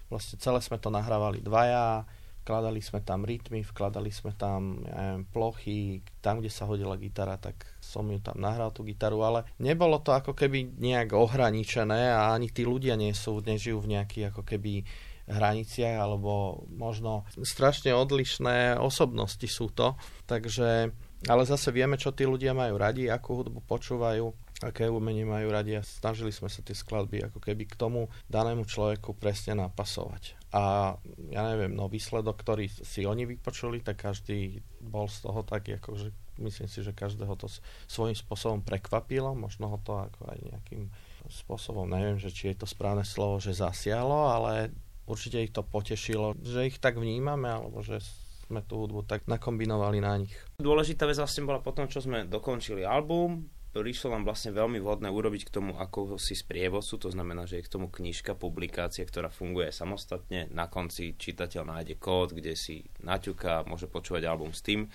vlastne 0.07 0.39
celé 0.39 0.63
sme 0.63 0.79
to 0.79 0.87
nahrávali 0.87 1.43
dvaja, 1.43 2.07
vkladali 2.47 2.79
sme 2.79 3.03
tam 3.03 3.27
rytmy, 3.27 3.67
vkladali 3.67 4.09
sme 4.15 4.31
tam 4.33 4.79
neviem, 4.87 5.27
plochy, 5.27 5.99
tam, 6.23 6.39
kde 6.39 6.47
sa 6.47 6.63
hodila 6.63 6.95
gitara, 6.95 7.35
tak 7.35 7.59
som 7.91 8.07
ju 8.07 8.23
tam 8.23 8.39
nahral 8.39 8.71
tú 8.71 8.87
gitaru, 8.87 9.19
ale 9.27 9.39
nebolo 9.59 9.99
to 9.99 10.15
ako 10.15 10.31
keby 10.31 10.71
nejak 10.79 11.11
ohraničené 11.11 12.15
a 12.15 12.31
ani 12.31 12.47
tí 12.47 12.63
ľudia 12.63 12.95
nie 12.95 13.11
sú, 13.11 13.43
nežijú 13.43 13.83
v 13.83 13.99
nejakých 13.99 14.31
ako 14.31 14.47
keby 14.47 14.87
hraniciach 15.27 15.99
alebo 15.99 16.63
možno 16.71 17.27
strašne 17.43 17.91
odlišné 17.91 18.79
osobnosti 18.79 19.45
sú 19.45 19.67
to, 19.75 19.99
takže 20.25 20.95
ale 21.29 21.45
zase 21.45 21.69
vieme, 21.69 22.01
čo 22.01 22.09
tí 22.17 22.25
ľudia 22.25 22.57
majú 22.57 22.81
radi, 22.81 23.05
akú 23.05 23.37
hudbu 23.37 23.61
počúvajú, 23.69 24.33
aké 24.65 24.89
umenie 24.89 25.21
majú 25.21 25.53
radi 25.53 25.77
a 25.77 25.85
snažili 25.85 26.33
sme 26.33 26.49
sa 26.49 26.65
tie 26.65 26.73
skladby 26.73 27.29
ako 27.29 27.37
keby 27.37 27.69
k 27.69 27.77
tomu 27.77 28.09
danému 28.25 28.65
človeku 28.65 29.13
presne 29.13 29.53
napasovať. 29.53 30.33
A 30.53 30.93
ja 31.29 31.41
neviem, 31.53 31.77
no 31.77 31.85
výsledok, 31.85 32.41
ktorý 32.41 32.65
si 32.69 33.05
oni 33.05 33.29
vypočuli, 33.29 33.85
tak 33.85 34.01
každý 34.01 34.65
bol 34.81 35.05
z 35.05 35.29
toho 35.29 35.45
taký, 35.45 35.77
ako 35.77 35.89
že 35.97 36.09
myslím 36.41 36.67
si, 36.67 36.81
že 36.81 36.91
každého 36.91 37.33
to 37.37 37.47
svojím 37.85 38.17
spôsobom 38.17 38.59
prekvapilo, 38.65 39.37
možno 39.37 39.69
ho 39.69 39.77
to 39.81 39.95
ako 39.97 40.27
aj 40.27 40.39
nejakým 40.41 40.89
spôsobom, 41.29 41.85
neviem, 41.85 42.17
že 42.17 42.33
či 42.33 42.51
je 42.51 42.65
to 42.65 42.67
správne 42.67 43.05
slovo, 43.05 43.37
že 43.37 43.53
zasialo, 43.53 44.33
ale 44.33 44.73
určite 45.05 45.39
ich 45.39 45.53
to 45.53 45.61
potešilo, 45.61 46.33
že 46.41 46.67
ich 46.67 46.77
tak 46.81 46.97
vnímame, 46.97 47.47
alebo 47.47 47.85
že 47.85 48.01
sme 48.49 48.65
tú 48.65 48.83
hudbu 48.83 49.07
tak 49.07 49.23
nakombinovali 49.29 50.03
na 50.03 50.19
nich. 50.19 50.33
Dôležitá 50.59 51.07
vec 51.07 51.15
vlastne 51.15 51.47
bola 51.47 51.63
potom, 51.63 51.87
čo 51.87 52.03
sme 52.03 52.27
dokončili 52.27 52.83
album, 52.83 53.47
prišlo 53.71 54.11
nám 54.11 54.27
vlastne 54.27 54.51
veľmi 54.51 54.83
vhodné 54.83 55.07
urobiť 55.07 55.47
k 55.47 55.53
tomu 55.55 55.71
ako 55.79 56.19
si 56.19 56.35
sprievodcu, 56.35 56.99
to 56.99 57.07
znamená, 57.07 57.47
že 57.47 57.63
je 57.63 57.65
k 57.67 57.71
tomu 57.71 57.87
knižka, 57.87 58.35
publikácia, 58.35 59.07
ktorá 59.07 59.31
funguje 59.31 59.71
samostatne. 59.71 60.51
Na 60.51 60.67
konci 60.67 61.15
čitateľ 61.15 61.63
nájde 61.63 61.95
kód, 61.95 62.35
kde 62.35 62.59
si 62.59 62.83
naťuká, 62.99 63.63
môže 63.71 63.87
počúvať 63.87 64.27
album 64.27 64.51
s 64.51 64.59
tým. 64.59 64.91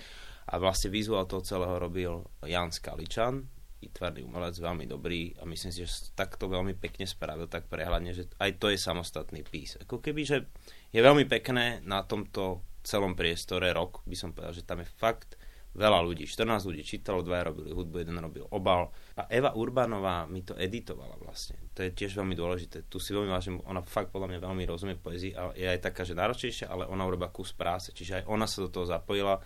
A 0.46 0.62
vlastne 0.62 0.94
vizuál 0.94 1.26
toho 1.26 1.42
celého 1.42 1.76
robil 1.78 2.22
Jan 2.46 2.70
Skaličan, 2.70 3.46
tvrdý 3.86 4.26
umelec, 4.26 4.58
veľmi 4.58 4.84
dobrý 4.90 5.38
a 5.38 5.46
myslím 5.46 5.70
si, 5.70 5.86
že 5.86 6.10
takto 6.18 6.50
veľmi 6.50 6.74
pekne 6.74 7.06
spravil, 7.06 7.46
tak 7.46 7.70
prehľadne, 7.70 8.10
že 8.10 8.26
aj 8.42 8.58
to 8.58 8.66
je 8.74 8.78
samostatný 8.78 9.46
pís. 9.46 9.78
Ako 9.78 10.02
keby, 10.02 10.22
že 10.26 10.50
je 10.90 11.00
veľmi 11.00 11.22
pekné 11.30 11.82
na 11.86 12.02
tomto 12.02 12.66
celom 12.82 13.14
priestore 13.14 13.70
rok, 13.70 14.02
by 14.06 14.16
som 14.18 14.34
povedal, 14.34 14.54
že 14.54 14.66
tam 14.66 14.82
je 14.82 14.88
fakt 14.90 15.38
veľa 15.76 16.00
ľudí, 16.00 16.24
14 16.24 16.72
ľudí 16.72 16.80
čítalo, 16.80 17.20
dvaja 17.20 17.52
robili 17.52 17.68
hudbu, 17.68 18.00
jeden 18.00 18.16
robil 18.16 18.48
obal. 18.48 18.88
A 19.20 19.28
Eva 19.28 19.52
Urbanová 19.52 20.24
mi 20.24 20.40
to 20.40 20.56
editovala 20.56 21.20
vlastne. 21.20 21.60
To 21.76 21.84
je 21.84 21.92
tiež 21.92 22.16
veľmi 22.16 22.32
dôležité. 22.32 22.88
Tu 22.88 22.96
si 22.96 23.12
veľmi 23.12 23.28
vážim, 23.28 23.60
ona 23.68 23.84
fakt 23.84 24.08
podľa 24.08 24.32
mňa 24.32 24.38
veľmi 24.40 24.64
rozumie 24.64 24.96
poezii 24.96 25.36
a 25.36 25.52
je 25.52 25.68
aj 25.68 25.84
taká, 25.84 26.08
že 26.08 26.16
náročnejšia, 26.16 26.72
ale 26.72 26.88
ona 26.88 27.04
urobila 27.04 27.28
kus 27.28 27.52
práce, 27.52 27.92
čiže 27.92 28.24
aj 28.24 28.24
ona 28.24 28.48
sa 28.48 28.64
do 28.64 28.72
toho 28.72 28.88
zapojila. 28.88 29.36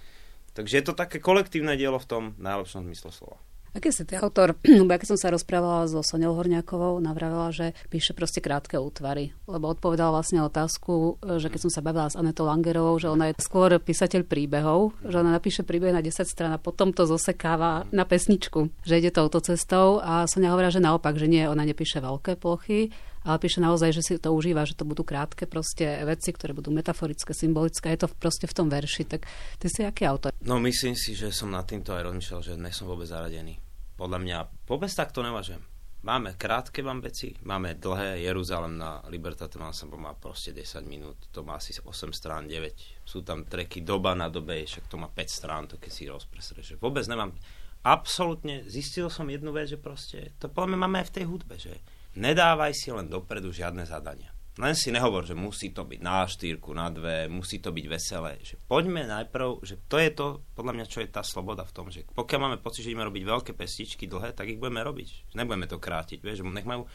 Takže 0.61 0.77
je 0.77 0.85
to 0.85 0.93
také 0.93 1.25
kolektívne 1.25 1.73
dielo 1.73 1.97
v 1.97 2.05
tom 2.05 2.23
najlepšom 2.37 2.85
zmysle 2.85 3.09
slova. 3.17 3.41
Aký 3.71 3.95
si 3.95 4.03
ty 4.03 4.19
autor? 4.19 4.59
Lebo 4.67 4.93
keď 4.93 5.15
som 5.15 5.19
sa 5.19 5.33
rozprávala 5.33 5.87
so 5.87 6.05
Soňou 6.05 6.37
Horňákovou, 6.37 7.01
navravila, 7.01 7.49
že 7.49 7.73
píše 7.89 8.13
proste 8.13 8.45
krátke 8.45 8.77
útvary. 8.77 9.33
Lebo 9.49 9.73
odpovedala 9.73 10.21
vlastne 10.21 10.45
otázku, 10.45 11.23
že 11.41 11.49
keď 11.49 11.61
som 11.65 11.73
sa 11.73 11.81
bavila 11.81 12.13
s 12.13 12.19
Anetou 12.19 12.45
Langerovou, 12.45 13.01
že 13.01 13.09
ona 13.09 13.33
je 13.33 13.41
skôr 13.41 13.73
písateľ 13.81 14.29
príbehov, 14.29 14.93
že 15.07 15.17
ona 15.17 15.33
napíše 15.33 15.65
príbeh 15.65 15.97
na 15.97 16.03
10 16.03 16.29
strán 16.29 16.53
a 16.53 16.61
potom 16.61 16.91
to 16.91 17.09
zosekáva 17.09 17.87
na 17.95 18.05
pesničku, 18.05 18.69
že 18.85 19.01
ide 19.01 19.15
touto 19.15 19.41
cestou 19.41 20.03
a 20.03 20.29
Sonia 20.29 20.53
hovorila, 20.53 20.75
že 20.75 20.85
naopak, 20.85 21.15
že 21.15 21.31
nie, 21.31 21.47
ona 21.47 21.65
nepíše 21.65 22.03
veľké 22.03 22.37
plochy, 22.43 22.93
ale 23.25 23.37
píše 23.37 23.61
naozaj, 23.61 23.93
že 23.93 24.03
si 24.03 24.13
to 24.17 24.33
užíva, 24.33 24.65
že 24.65 24.77
to 24.77 24.89
budú 24.89 25.05
krátke 25.05 25.45
proste 25.45 25.85
veci, 26.09 26.33
ktoré 26.33 26.57
budú 26.57 26.73
metaforické, 26.73 27.37
symbolické, 27.37 27.93
je 27.93 28.05
to 28.05 28.09
proste 28.17 28.49
v 28.49 28.57
tom 28.57 28.67
verši. 28.73 29.05
Tak 29.05 29.29
ty 29.61 29.67
si 29.69 29.85
aký 29.85 30.09
autor? 30.09 30.33
No 30.41 30.57
myslím 30.63 30.97
si, 30.97 31.13
že 31.13 31.29
som 31.29 31.53
nad 31.53 31.69
týmto 31.69 31.93
aj 31.93 32.09
rozmýšľal, 32.09 32.41
že 32.41 32.53
nesom 32.57 32.89
vôbec 32.89 33.09
zaradený. 33.09 33.61
Podľa 34.01 34.19
mňa 34.25 34.37
vôbec 34.65 34.89
tak 34.89 35.13
to 35.13 35.21
nevažujem. 35.21 35.61
Máme 36.01 36.33
krátke 36.41 36.81
vám 36.81 37.05
veci, 37.05 37.37
máme 37.45 37.77
dlhé, 37.77 38.25
Jeruzalem 38.25 38.73
na 38.73 39.05
Libertate 39.13 39.61
Ensemble 39.61 40.01
má 40.01 40.17
proste 40.17 40.49
10 40.57 40.81
minút, 40.89 41.29
to 41.29 41.45
má 41.45 41.61
asi 41.61 41.77
8 41.77 41.85
strán, 42.17 42.49
9. 42.49 43.05
Sú 43.05 43.21
tam 43.21 43.45
treky 43.45 43.85
doba 43.85 44.17
na 44.17 44.33
dobe, 44.33 44.65
však 44.65 44.89
to 44.89 44.97
má 44.97 45.13
5 45.13 45.29
strán, 45.29 45.69
to 45.69 45.77
keď 45.77 45.93
si 45.93 46.09
rozpresreš. 46.09 46.81
Vôbec 46.81 47.05
nemám, 47.05 47.37
absolútne 47.85 48.65
zistil 48.65 49.13
som 49.13 49.29
jednu 49.29 49.53
vec, 49.53 49.69
že 49.69 49.77
proste, 49.77 50.33
to 50.41 50.49
podľa 50.49 50.81
máme 50.81 51.05
aj 51.05 51.13
v 51.13 51.15
tej 51.21 51.25
hudbe, 51.29 51.61
že 51.61 51.77
nedávaj 52.17 52.73
si 52.75 52.91
len 52.91 53.07
dopredu 53.07 53.51
žiadne 53.51 53.87
zadania. 53.87 54.31
Len 54.59 54.77
si 54.77 54.93
nehovor, 54.93 55.25
že 55.25 55.33
musí 55.33 55.73
to 55.73 55.87
byť 55.87 56.01
na 56.03 56.27
štyrku, 56.27 56.75
na 56.75 56.91
dve, 56.91 57.31
musí 57.31 57.63
to 57.63 57.73
byť 57.73 57.87
veselé. 57.87 58.37
Že 58.45 58.61
poďme 58.67 59.07
najprv, 59.07 59.63
že 59.63 59.81
to 59.89 59.97
je 59.97 60.11
to, 60.13 60.27
podľa 60.53 60.73
mňa, 60.77 60.87
čo 60.91 61.01
je 61.01 61.09
tá 61.09 61.23
sloboda 61.23 61.65
v 61.65 61.73
tom, 61.73 61.87
že 61.89 62.05
pokiaľ 62.13 62.41
máme 62.45 62.59
pocit, 62.59 62.85
že 62.85 62.93
ideme 62.93 63.09
robiť 63.09 63.25
veľké 63.25 63.53
pestičky 63.55 64.05
dlhé, 64.11 64.37
tak 64.37 64.51
ich 64.51 64.61
budeme 64.61 64.83
robiť. 64.85 65.33
Nebudeme 65.39 65.71
to 65.71 65.79
krátiť, 65.79 66.21
vieš, 66.21 66.45
nech 66.45 66.67
majú 66.67 66.91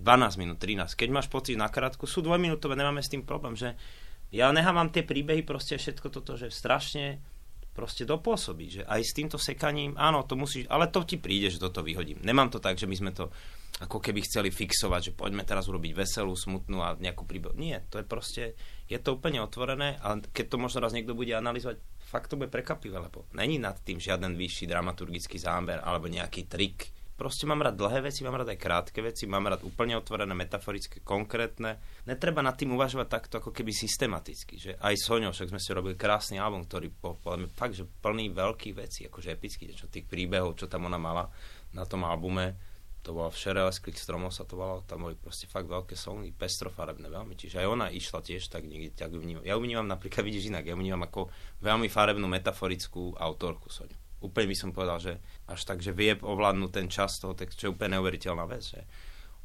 12 0.00 0.40
minút, 0.40 0.58
13. 0.58 0.98
Keď 0.98 1.08
máš 1.12 1.28
pocit 1.28 1.54
na 1.54 1.68
krátku, 1.68 2.08
sú 2.08 2.24
dvojminútové, 2.24 2.74
nemáme 2.74 3.04
s 3.04 3.12
tým 3.12 3.22
problém, 3.22 3.54
že 3.54 3.76
ja 4.34 4.50
nechávam 4.50 4.90
tie 4.90 5.06
príbehy 5.06 5.46
proste 5.46 5.78
všetko 5.78 6.10
toto, 6.10 6.34
že 6.34 6.50
strašne 6.50 7.22
proste 7.76 8.08
dopôsobí, 8.08 8.80
že 8.80 8.82
aj 8.88 9.00
s 9.04 9.12
týmto 9.12 9.36
sekaním, 9.36 9.92
áno, 10.00 10.24
to 10.24 10.32
musíš, 10.32 10.64
ale 10.72 10.88
to 10.88 11.04
ti 11.04 11.20
príde, 11.20 11.52
že 11.52 11.60
toto 11.60 11.84
vyhodím. 11.84 12.24
Nemám 12.24 12.48
to 12.48 12.56
tak, 12.56 12.80
že 12.80 12.88
my 12.88 12.96
sme 12.96 13.12
to 13.12 13.28
ako 13.76 14.00
keby 14.00 14.24
chceli 14.24 14.48
fixovať, 14.48 15.12
že 15.12 15.12
poďme 15.12 15.44
teraz 15.44 15.68
urobiť 15.68 15.92
veselú, 15.92 16.32
smutnú 16.32 16.80
a 16.80 16.96
nejakú 16.96 17.28
príbehu. 17.28 17.52
Nie, 17.60 17.84
to 17.92 18.00
je 18.00 18.08
proste, 18.08 18.56
je 18.88 18.96
to 18.96 19.20
úplne 19.20 19.44
otvorené, 19.44 20.00
ale 20.00 20.24
keď 20.32 20.56
to 20.56 20.56
možno 20.56 20.80
raz 20.80 20.96
niekto 20.96 21.12
bude 21.12 21.36
analyzovať, 21.36 21.76
fakt 22.00 22.32
to 22.32 22.40
bude 22.40 22.48
prekapivé, 22.48 22.96
lebo 22.96 23.28
není 23.36 23.60
nad 23.60 23.76
tým 23.84 24.00
žiaden 24.00 24.32
vyšší 24.32 24.64
dramaturgický 24.64 25.36
záber 25.36 25.84
alebo 25.84 26.08
nejaký 26.08 26.48
trik. 26.48 26.95
Proste 27.16 27.48
mám 27.48 27.64
rád 27.64 27.80
dlhé 27.80 28.12
veci, 28.12 28.20
mám 28.28 28.36
rád 28.36 28.52
aj 28.52 28.60
krátke 28.60 29.00
veci, 29.00 29.24
mám 29.24 29.48
rád 29.48 29.64
úplne 29.64 29.96
otvorené, 29.96 30.36
metaforické, 30.36 31.00
konkrétne. 31.00 31.80
Netreba 32.04 32.44
nad 32.44 32.60
tým 32.60 32.76
uvažovať 32.76 33.08
takto 33.08 33.34
ako 33.40 33.56
keby 33.56 33.72
systematicky, 33.72 34.60
že 34.60 34.70
aj 34.76 35.00
Soňou, 35.00 35.32
však 35.32 35.48
sme 35.48 35.60
si 35.60 35.72
robili 35.72 35.96
krásny 35.96 36.36
album, 36.36 36.68
ktorý 36.68 36.92
po, 36.92 37.16
fakt, 37.56 37.72
že 37.72 37.88
plný 37.88 38.36
veľkých 38.36 38.74
vecí, 38.76 39.08
akože 39.08 39.32
epický, 39.32 39.72
čo 39.72 39.88
tých 39.88 40.04
príbehov, 40.04 40.60
čo 40.60 40.68
tam 40.68 40.92
ona 40.92 41.00
mala 41.00 41.24
na 41.72 41.88
tom 41.88 42.04
albume 42.04 42.76
to 43.06 43.14
bola 43.14 43.30
Všerele 43.30 43.70
z 43.70 43.78
Klik 43.86 44.02
stromov 44.02 44.34
sa 44.34 44.42
to 44.42 44.58
volalo, 44.58 44.82
tam 44.82 45.06
boli 45.06 45.14
proste 45.14 45.46
fakt 45.46 45.70
veľké 45.70 45.94
songy, 45.94 46.34
pestrofarebné 46.34 47.06
veľmi, 47.06 47.38
čiže 47.38 47.62
aj 47.62 47.66
ona 47.70 47.86
išla 47.86 48.18
tiež 48.18 48.50
tak 48.50 48.66
niekde, 48.66 48.98
tak 48.98 49.14
vnímam. 49.14 49.46
Ja 49.46 49.54
ju 49.54 49.62
vnímam 49.62 49.86
napríklad, 49.86 50.26
vidíš 50.26 50.50
inak, 50.50 50.66
ja 50.66 50.74
ju 50.74 50.82
vnímam 50.82 51.06
ako 51.06 51.30
veľmi 51.62 51.86
farebnú 51.86 52.26
metaforickú 52.26 53.14
autorku 53.14 53.70
Soňu. 53.70 53.94
Úplne 54.24 54.46
by 54.48 54.56
som 54.56 54.70
povedal, 54.72 54.98
že 54.98 55.12
až 55.46 55.60
tak, 55.68 55.84
že 55.84 55.92
vie 55.92 56.16
ovládnuť 56.16 56.70
ten 56.72 56.86
čas 56.88 57.20
toho 57.20 57.36
textu, 57.36 57.56
čo 57.56 57.66
je 57.68 57.74
úplne 57.76 58.00
neuveriteľná 58.00 58.48
vec. 58.48 58.64
Že? 58.64 58.82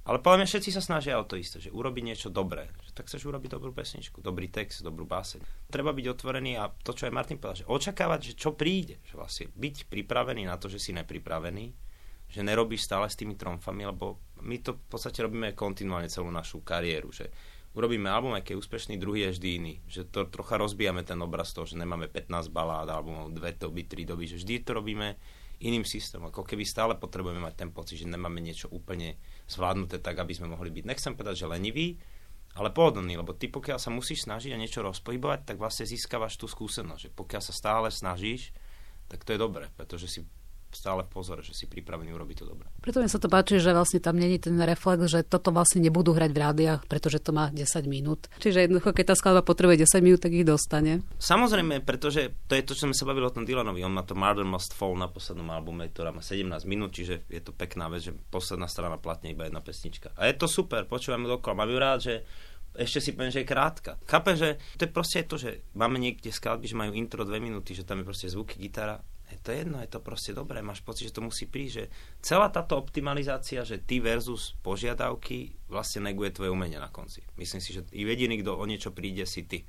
Ale 0.08 0.18
podľa 0.18 0.38
mňa 0.42 0.48
všetci 0.50 0.70
sa 0.74 0.82
snažia 0.82 1.20
o 1.22 1.28
to 1.28 1.38
isté, 1.38 1.62
že 1.62 1.70
urobiť 1.70 2.04
niečo 2.04 2.30
dobré. 2.34 2.72
Že 2.88 2.92
tak 2.96 3.06
chceš 3.12 3.28
urobiť 3.28 3.50
dobrú 3.54 3.76
pesničku, 3.76 4.24
dobrý 4.24 4.50
text, 4.50 4.82
dobrú 4.82 5.06
báseň. 5.06 5.44
Treba 5.70 5.94
byť 5.94 6.06
otvorený 6.08 6.58
a 6.58 6.72
to, 6.72 6.96
čo 6.96 7.06
aj 7.06 7.14
Martin 7.14 7.38
povedal, 7.38 7.62
že 7.62 7.70
očakávať, 7.70 8.20
že 8.32 8.34
čo 8.34 8.58
príde. 8.58 8.98
Že 9.06 9.14
vlastne 9.20 9.46
byť 9.54 9.76
pripravený 9.92 10.50
na 10.50 10.58
to, 10.58 10.72
že 10.72 10.82
si 10.82 10.96
nepripravený 10.96 11.92
že 12.32 12.48
nerobíš 12.48 12.88
stále 12.88 13.12
s 13.12 13.20
tými 13.20 13.36
tromfami, 13.36 13.84
lebo 13.84 14.24
my 14.48 14.56
to 14.64 14.80
v 14.80 14.88
podstate 14.88 15.20
robíme 15.20 15.52
kontinuálne 15.52 16.08
celú 16.08 16.32
našu 16.32 16.64
kariéru, 16.64 17.12
že 17.12 17.28
urobíme 17.72 18.12
album, 18.12 18.36
aj 18.36 18.44
keď 18.44 18.54
je 18.56 18.62
úspešný, 18.62 18.94
druhý 19.00 19.28
je 19.30 19.36
vždy 19.40 19.50
iný. 19.56 19.74
Že 19.88 20.02
to 20.12 20.20
trocha 20.28 20.60
rozbijame 20.60 21.04
ten 21.08 21.20
obraz 21.24 21.56
toho, 21.56 21.64
že 21.64 21.80
nemáme 21.80 22.12
15 22.12 22.52
balád 22.52 22.88
alebo 22.92 23.32
dve 23.32 23.56
doby, 23.56 23.88
tri 23.88 24.04
doby, 24.04 24.28
že 24.28 24.40
vždy 24.44 24.54
to 24.64 24.72
robíme 24.76 25.16
iným 25.62 25.86
systémom. 25.86 26.34
Ako 26.34 26.44
keby 26.44 26.66
stále 26.66 26.98
potrebujeme 26.98 27.40
mať 27.40 27.56
ten 27.56 27.70
pocit, 27.70 28.02
že 28.02 28.10
nemáme 28.10 28.42
niečo 28.42 28.68
úplne 28.74 29.16
zvládnuté 29.46 30.02
tak, 30.02 30.18
aby 30.18 30.34
sme 30.34 30.52
mohli 30.52 30.74
byť. 30.74 30.84
Nechcem 30.90 31.14
povedať, 31.14 31.46
že 31.46 31.52
lenivý, 31.52 32.02
ale 32.58 32.74
pohodlný, 32.74 33.16
lebo 33.16 33.32
ty 33.32 33.48
pokiaľ 33.48 33.80
sa 33.80 33.94
musíš 33.94 34.28
snažiť 34.28 34.52
a 34.52 34.60
niečo 34.60 34.84
rozpohybovať, 34.84 35.54
tak 35.54 35.62
vlastne 35.62 35.88
získavaš 35.88 36.36
tú 36.36 36.52
skúsenosť, 36.52 37.02
že 37.08 37.10
pokiaľ 37.14 37.42
sa 37.46 37.54
stále 37.56 37.88
snažíš, 37.88 38.52
tak 39.08 39.24
to 39.24 39.32
je 39.32 39.40
dobré, 39.40 39.72
pretože 39.80 40.08
si 40.12 40.20
stále 40.74 41.04
v 41.06 41.12
pozore, 41.12 41.42
že 41.44 41.54
si 41.54 41.68
pripravený 41.68 42.12
urobiť 42.16 42.38
to 42.42 42.46
dobre. 42.48 42.68
Preto 42.82 43.04
mi 43.04 43.10
sa 43.12 43.20
to 43.22 43.28
páči, 43.28 43.62
že 43.62 43.76
vlastne 43.76 44.00
tam 44.02 44.18
není 44.18 44.40
ten 44.42 44.58
reflex, 44.58 45.12
že 45.12 45.28
toto 45.28 45.54
vlastne 45.54 45.84
nebudú 45.84 46.16
hrať 46.16 46.32
v 46.32 46.40
rádiách, 46.40 46.82
pretože 46.88 47.22
to 47.22 47.36
má 47.36 47.52
10 47.54 47.64
minút. 47.86 48.32
Čiže 48.42 48.68
jednoducho, 48.68 48.96
keď 48.96 49.14
tá 49.14 49.16
skladba 49.16 49.46
potrebuje 49.46 49.86
10 49.86 50.02
minút, 50.06 50.22
tak 50.24 50.34
ich 50.34 50.48
dostane. 50.48 51.06
Samozrejme, 51.22 51.84
pretože 51.84 52.34
to 52.48 52.58
je 52.58 52.64
to, 52.66 52.74
čo 52.74 52.90
sme 52.90 52.96
sa 52.96 53.06
bavili 53.06 53.28
o 53.28 53.36
tom 53.36 53.46
Dylanovi. 53.46 53.84
On 53.86 53.94
má 53.94 54.02
to 54.02 54.18
Murder 54.18 54.48
Must 54.48 54.74
Fall 54.74 54.96
na 54.98 55.12
poslednom 55.12 55.48
albume, 55.52 55.92
ktorá 55.92 56.16
má 56.16 56.24
17 56.24 56.48
minút, 56.66 56.96
čiže 56.96 57.28
je 57.28 57.42
to 57.44 57.52
pekná 57.54 57.92
vec, 57.92 58.08
že 58.08 58.16
posledná 58.34 58.66
strana 58.66 58.98
platne 58.98 59.32
iba 59.36 59.46
jedna 59.46 59.62
pesnička. 59.62 60.16
A 60.18 60.32
je 60.32 60.36
to 60.40 60.50
super, 60.50 60.88
počúvam 60.88 61.28
dokola. 61.28 61.64
Mám 61.64 61.72
ju 61.72 61.78
rád, 61.78 62.00
že 62.02 62.14
ešte 62.72 63.04
si 63.04 63.12
poviem, 63.12 63.36
že 63.36 63.44
je 63.44 63.52
krátka. 63.52 64.00
Chápem, 64.08 64.36
že 64.40 64.50
to 64.80 64.88
je 64.88 64.96
proste 64.96 65.28
to, 65.28 65.36
že 65.36 65.60
máme 65.76 66.00
niekde 66.00 66.32
skladby, 66.32 66.72
že 66.72 66.80
majú 66.80 66.96
intro 66.96 67.28
dve 67.28 67.44
minúty, 67.44 67.76
že 67.76 67.84
tam 67.84 68.00
je 68.00 68.08
proste 68.08 68.32
zvuky, 68.32 68.56
gitara. 68.56 69.04
Je 69.32 69.40
to 69.40 69.56
jedno, 69.56 69.80
je 69.80 69.88
to 69.88 70.04
proste 70.04 70.36
dobré, 70.36 70.60
máš 70.60 70.84
pocit, 70.84 71.08
že 71.08 71.16
to 71.16 71.24
musí 71.24 71.48
prísť, 71.48 71.74
že 71.74 71.86
celá 72.20 72.52
táto 72.52 72.76
optimalizácia, 72.76 73.64
že 73.64 73.80
ty 73.80 74.04
versus 74.04 74.60
požiadavky 74.60 75.56
vlastne 75.72 76.12
neguje 76.12 76.36
tvoje 76.36 76.52
umenie 76.52 76.78
na 76.78 76.92
konci. 76.92 77.24
Myslím 77.40 77.64
si, 77.64 77.72
že 77.72 77.88
jediný, 77.90 78.44
kto 78.44 78.60
o 78.60 78.66
niečo 78.68 78.92
príde, 78.92 79.24
si 79.24 79.48
ty 79.48 79.64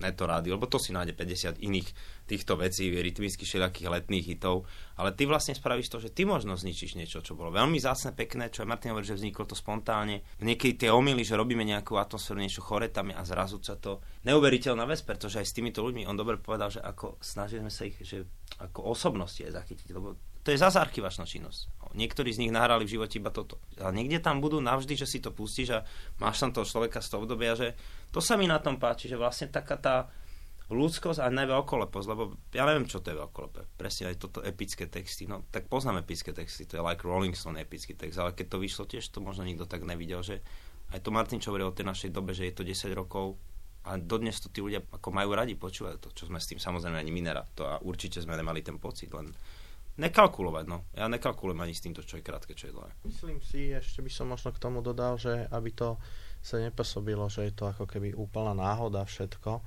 to 0.00 0.24
rádio, 0.26 0.58
lebo 0.58 0.66
to 0.66 0.82
si 0.82 0.90
nájde 0.90 1.14
50 1.14 1.62
iných 1.62 1.88
týchto 2.26 2.58
vecí, 2.58 2.90
rytmických 2.90 3.46
všelijakých 3.46 3.86
letných 3.92 4.26
hitov, 4.34 4.66
ale 4.98 5.14
ty 5.14 5.28
vlastne 5.28 5.54
spravíš 5.54 5.92
to, 5.92 5.98
že 6.02 6.10
ty 6.10 6.26
možno 6.26 6.58
zničíš 6.58 6.98
niečo, 6.98 7.22
čo 7.22 7.38
bolo 7.38 7.54
veľmi 7.54 7.78
zácne, 7.78 8.10
pekné, 8.16 8.50
čo 8.50 8.66
aj 8.66 8.70
Martin 8.72 8.90
hovorí, 8.90 9.06
že 9.06 9.18
vzniklo 9.18 9.46
to 9.46 9.54
spontánne. 9.54 10.26
Niekedy 10.42 10.86
tie 10.86 10.90
omily, 10.90 11.22
že 11.22 11.38
robíme 11.38 11.62
nejakú 11.62 11.94
atmosféru, 11.94 12.42
niečo 12.42 12.64
chore 12.64 12.90
tam 12.90 13.14
a 13.14 13.22
zrazu 13.22 13.62
sa 13.62 13.78
to 13.78 14.02
neuveriteľná 14.26 14.82
vec, 14.88 15.04
pretože 15.06 15.38
aj 15.38 15.46
s 15.46 15.54
týmito 15.54 15.84
ľuďmi, 15.84 16.08
on 16.08 16.18
dobre 16.18 16.40
povedal, 16.40 16.72
že 16.72 16.80
ako 16.82 17.22
snažíme 17.22 17.70
sa 17.70 17.86
ich, 17.86 18.00
že 18.02 18.26
ako 18.58 18.90
osobnosti 18.90 19.44
aj 19.44 19.54
zachytiť, 19.54 19.88
lebo 19.94 20.18
to 20.42 20.50
je 20.50 20.58
zase 20.58 20.78
archivačná 20.78 21.22
činnosť. 21.22 21.70
Niektorí 21.92 22.32
z 22.32 22.40
nich 22.42 22.52
nahrali 22.52 22.88
v 22.88 22.98
živote 22.98 23.20
iba 23.20 23.30
toto. 23.30 23.60
A 23.78 23.92
niekde 23.92 24.18
tam 24.18 24.40
budú 24.40 24.58
navždy, 24.58 24.96
že 24.96 25.06
si 25.06 25.20
to 25.20 25.30
pustíš 25.30 25.76
a 25.76 25.84
máš 26.18 26.42
tam 26.42 26.50
toho 26.50 26.66
človeka 26.66 27.04
z 27.04 27.08
toho 27.12 27.22
obdobia, 27.22 27.52
že 27.54 27.76
to 28.10 28.18
sa 28.18 28.34
mi 28.34 28.48
na 28.48 28.58
tom 28.58 28.80
páči, 28.80 29.06
že 29.12 29.20
vlastne 29.20 29.52
taká 29.52 29.76
tá 29.76 29.96
ľudskosť 30.72 31.20
a 31.20 31.28
ne 31.28 31.44
veľkoleposť, 31.44 32.06
lebo 32.08 32.32
ja 32.56 32.64
neviem, 32.64 32.88
čo 32.88 33.04
to 33.04 33.12
je 33.12 33.20
veľkolepé. 33.20 33.60
Presne 33.76 34.08
aj 34.08 34.16
toto 34.18 34.40
epické 34.40 34.88
texty. 34.88 35.28
No, 35.28 35.44
tak 35.52 35.68
poznám 35.68 36.00
epické 36.00 36.32
texty, 36.32 36.64
to 36.64 36.80
je 36.80 36.82
like 36.82 37.04
Rolling 37.04 37.36
Stone 37.36 37.60
epický 37.60 37.92
text, 37.92 38.16
ale 38.16 38.32
keď 38.32 38.56
to 38.56 38.58
vyšlo 38.58 38.84
tiež, 38.88 39.04
to 39.12 39.20
možno 39.20 39.44
nikto 39.44 39.68
tak 39.68 39.84
nevidel, 39.84 40.24
že 40.24 40.40
aj 40.96 41.04
to 41.04 41.12
Martin 41.12 41.40
čo 41.40 41.52
hovoril 41.52 41.70
o 41.70 41.76
tej 41.76 41.86
našej 41.88 42.10
dobe, 42.10 42.32
že 42.32 42.48
je 42.48 42.56
to 42.56 42.64
10 42.64 42.88
rokov 42.96 43.36
a 43.84 44.00
dodnes 44.00 44.38
to 44.40 44.48
tí 44.48 44.64
ľudia 44.64 44.80
ako 44.80 45.08
majú 45.12 45.34
radi 45.34 45.58
počúvať 45.58 45.98
to, 45.98 46.08
čo 46.14 46.24
sme 46.30 46.38
s 46.38 46.48
tým 46.48 46.60
samozrejme 46.62 46.96
ani 46.96 47.12
minera, 47.12 47.44
to 47.52 47.68
a 47.68 47.82
určite 47.82 48.22
sme 48.22 48.38
nemali 48.38 48.64
ten 48.64 48.80
pocit, 48.80 49.12
len 49.12 49.28
nekalkulovať, 50.00 50.64
no. 50.68 50.88
Ja 50.96 51.08
nekalkulujem 51.08 51.60
ani 51.60 51.74
s 51.76 51.84
týmto, 51.84 52.00
čo 52.00 52.16
je 52.16 52.24
krátke, 52.24 52.56
čo 52.56 52.70
je 52.70 52.76
dlhé. 52.76 52.90
Myslím 53.04 53.38
si, 53.44 53.72
ešte 53.72 54.00
by 54.00 54.10
som 54.12 54.26
možno 54.30 54.52
k 54.52 54.62
tomu 54.62 54.80
dodal, 54.80 55.20
že 55.20 55.48
aby 55.52 55.70
to 55.72 56.00
sa 56.42 56.58
nepôsobilo, 56.58 57.28
že 57.28 57.48
je 57.48 57.52
to 57.54 57.70
ako 57.70 57.84
keby 57.86 58.16
úplná 58.16 58.56
náhoda 58.56 59.04
všetko, 59.04 59.62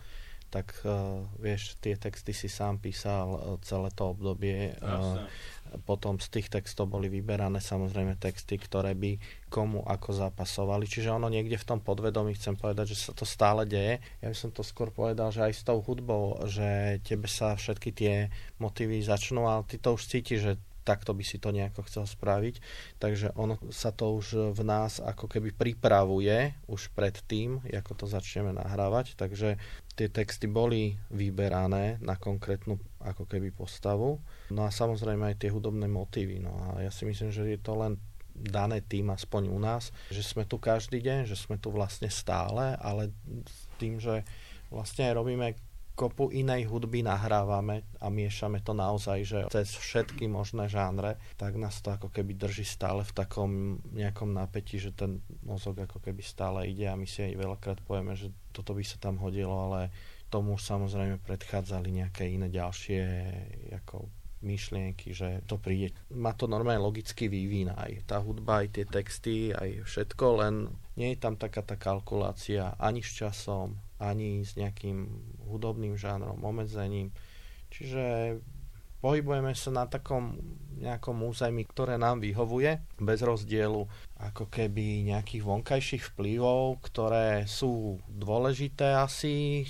tak 0.50 0.72
uh, 0.88 1.26
vieš, 1.42 1.76
tie 1.84 2.00
texty 2.00 2.32
si 2.32 2.48
sám 2.48 2.80
písal 2.80 3.28
uh, 3.28 3.40
celé 3.60 3.92
to 3.92 4.14
obdobie. 4.16 4.78
Uh, 4.80 5.20
potom 5.84 6.22
z 6.22 6.28
tých 6.40 6.48
textov 6.48 6.88
boli 6.88 7.12
vyberané 7.12 7.60
samozrejme 7.60 8.16
texty, 8.16 8.56
ktoré 8.56 8.96
by 8.96 9.20
komu 9.52 9.84
ako 9.84 10.16
zapasovali. 10.16 10.88
Čiže 10.88 11.16
ono 11.16 11.28
niekde 11.28 11.60
v 11.60 11.68
tom 11.68 11.80
podvedomí 11.84 12.36
chcem 12.36 12.56
povedať, 12.56 12.96
že 12.96 13.10
sa 13.10 13.12
to 13.12 13.28
stále 13.28 13.68
deje. 13.68 14.00
Ja 14.24 14.28
by 14.32 14.38
som 14.38 14.52
to 14.56 14.64
skôr 14.64 14.92
povedal, 14.92 15.32
že 15.32 15.44
aj 15.44 15.54
s 15.54 15.64
tou 15.68 15.80
hudbou, 15.84 16.40
že 16.48 17.00
tebe 17.04 17.28
sa 17.28 17.56
všetky 17.56 17.90
tie 17.92 18.14
motívy 18.60 19.04
začnú, 19.04 19.48
ale 19.48 19.68
ty 19.68 19.76
to 19.82 19.96
už 19.96 20.08
cítiš, 20.08 20.40
že 20.40 20.54
takto 20.86 21.18
by 21.18 21.26
si 21.26 21.42
to 21.42 21.50
nejako 21.50 21.82
chcel 21.90 22.06
spraviť. 22.06 22.62
Takže 23.02 23.34
ono 23.34 23.58
sa 23.74 23.90
to 23.90 24.14
už 24.14 24.54
v 24.54 24.62
nás 24.62 25.02
ako 25.02 25.26
keby 25.26 25.52
pripravuje 25.52 26.54
už 26.70 26.94
pred 26.94 27.18
tým, 27.26 27.66
ako 27.66 27.98
to 27.98 28.06
začneme 28.06 28.54
nahrávať. 28.54 29.18
Takže 29.18 29.58
tie 29.96 30.12
texty 30.12 30.52
boli 30.52 31.00
vyberané 31.08 31.98
na 32.04 32.20
konkrétnu 32.20 32.76
ako 33.00 33.24
keby 33.26 33.56
postavu. 33.56 34.20
No 34.52 34.68
a 34.68 34.70
samozrejme 34.70 35.32
aj 35.32 35.48
tie 35.48 35.50
hudobné 35.50 35.88
motívy. 35.88 36.44
No 36.44 36.52
a 36.52 36.84
ja 36.84 36.92
si 36.92 37.08
myslím, 37.08 37.32
že 37.32 37.48
je 37.48 37.60
to 37.60 37.80
len 37.80 37.96
dané 38.36 38.84
tým, 38.84 39.08
aspoň 39.16 39.48
u 39.48 39.60
nás, 39.64 39.96
že 40.12 40.20
sme 40.20 40.44
tu 40.44 40.60
každý 40.60 41.00
deň, 41.00 41.24
že 41.24 41.40
sme 41.40 41.56
tu 41.56 41.72
vlastne 41.72 42.12
stále, 42.12 42.76
ale 42.84 43.16
tým, 43.80 43.96
že 44.04 44.28
vlastne 44.68 45.08
aj 45.08 45.14
robíme 45.16 45.56
kopu 45.96 46.30
inej 46.30 46.68
hudby 46.68 47.02
nahrávame 47.02 47.88
a 48.04 48.12
miešame 48.12 48.60
to 48.60 48.76
naozaj, 48.76 49.24
že 49.24 49.40
cez 49.48 49.72
všetky 49.72 50.28
možné 50.28 50.68
žánre, 50.68 51.16
tak 51.40 51.56
nás 51.56 51.80
to 51.80 51.96
ako 51.96 52.12
keby 52.12 52.36
drží 52.36 52.68
stále 52.68 53.08
v 53.08 53.16
takom 53.16 53.52
nejakom 53.96 54.36
napätí, 54.36 54.78
že 54.78 54.92
ten 54.92 55.24
mozog 55.48 55.80
ako 55.80 56.04
keby 56.04 56.20
stále 56.20 56.68
ide 56.68 56.92
a 56.92 57.00
my 57.00 57.08
si 57.08 57.24
aj 57.24 57.40
veľakrát 57.40 57.80
povieme, 57.82 58.14
že 58.20 58.30
toto 58.52 58.76
by 58.76 58.84
sa 58.84 59.00
tam 59.00 59.18
hodilo, 59.24 59.56
ale 59.72 59.90
tomu 60.28 60.60
samozrejme 60.60 61.24
predchádzali 61.24 61.90
nejaké 61.96 62.28
iné 62.28 62.52
ďalšie 62.52 63.02
ako 63.80 64.12
myšlienky, 64.46 65.16
že 65.16 65.42
to 65.50 65.58
príde. 65.58 65.96
Má 66.14 66.38
to 66.38 66.46
normálne 66.46 66.84
logický 66.84 67.32
vývin 67.32 67.74
aj 67.74 68.06
tá 68.06 68.22
hudba, 68.22 68.62
aj 68.62 68.78
tie 68.78 68.86
texty, 68.86 69.50
aj 69.56 69.88
všetko, 69.90 70.26
len 70.44 70.70
nie 71.00 71.16
je 71.16 71.20
tam 71.24 71.40
taká 71.40 71.66
tá 71.66 71.80
kalkulácia 71.80 72.78
ani 72.78 73.02
s 73.02 73.16
časom, 73.16 73.74
ani 74.00 74.44
s 74.44 74.60
nejakým 74.60 75.08
hudobným 75.48 75.96
žánrom, 75.96 76.44
obmedzením. 76.44 77.16
Čiže 77.72 78.38
pohybujeme 79.00 79.54
sa 79.54 79.72
na 79.72 79.86
takom 79.86 80.40
nejakom 80.76 81.24
území, 81.24 81.64
ktoré 81.64 81.96
nám 81.96 82.20
vyhovuje, 82.20 82.84
bez 83.00 83.20
rozdielu 83.24 83.88
ako 84.20 84.52
keby 84.52 85.08
nejakých 85.08 85.44
vonkajších 85.44 86.04
vplyvov, 86.16 86.84
ktoré 86.84 87.48
sú 87.48 88.04
dôležité 88.12 89.00
asi, 89.00 89.64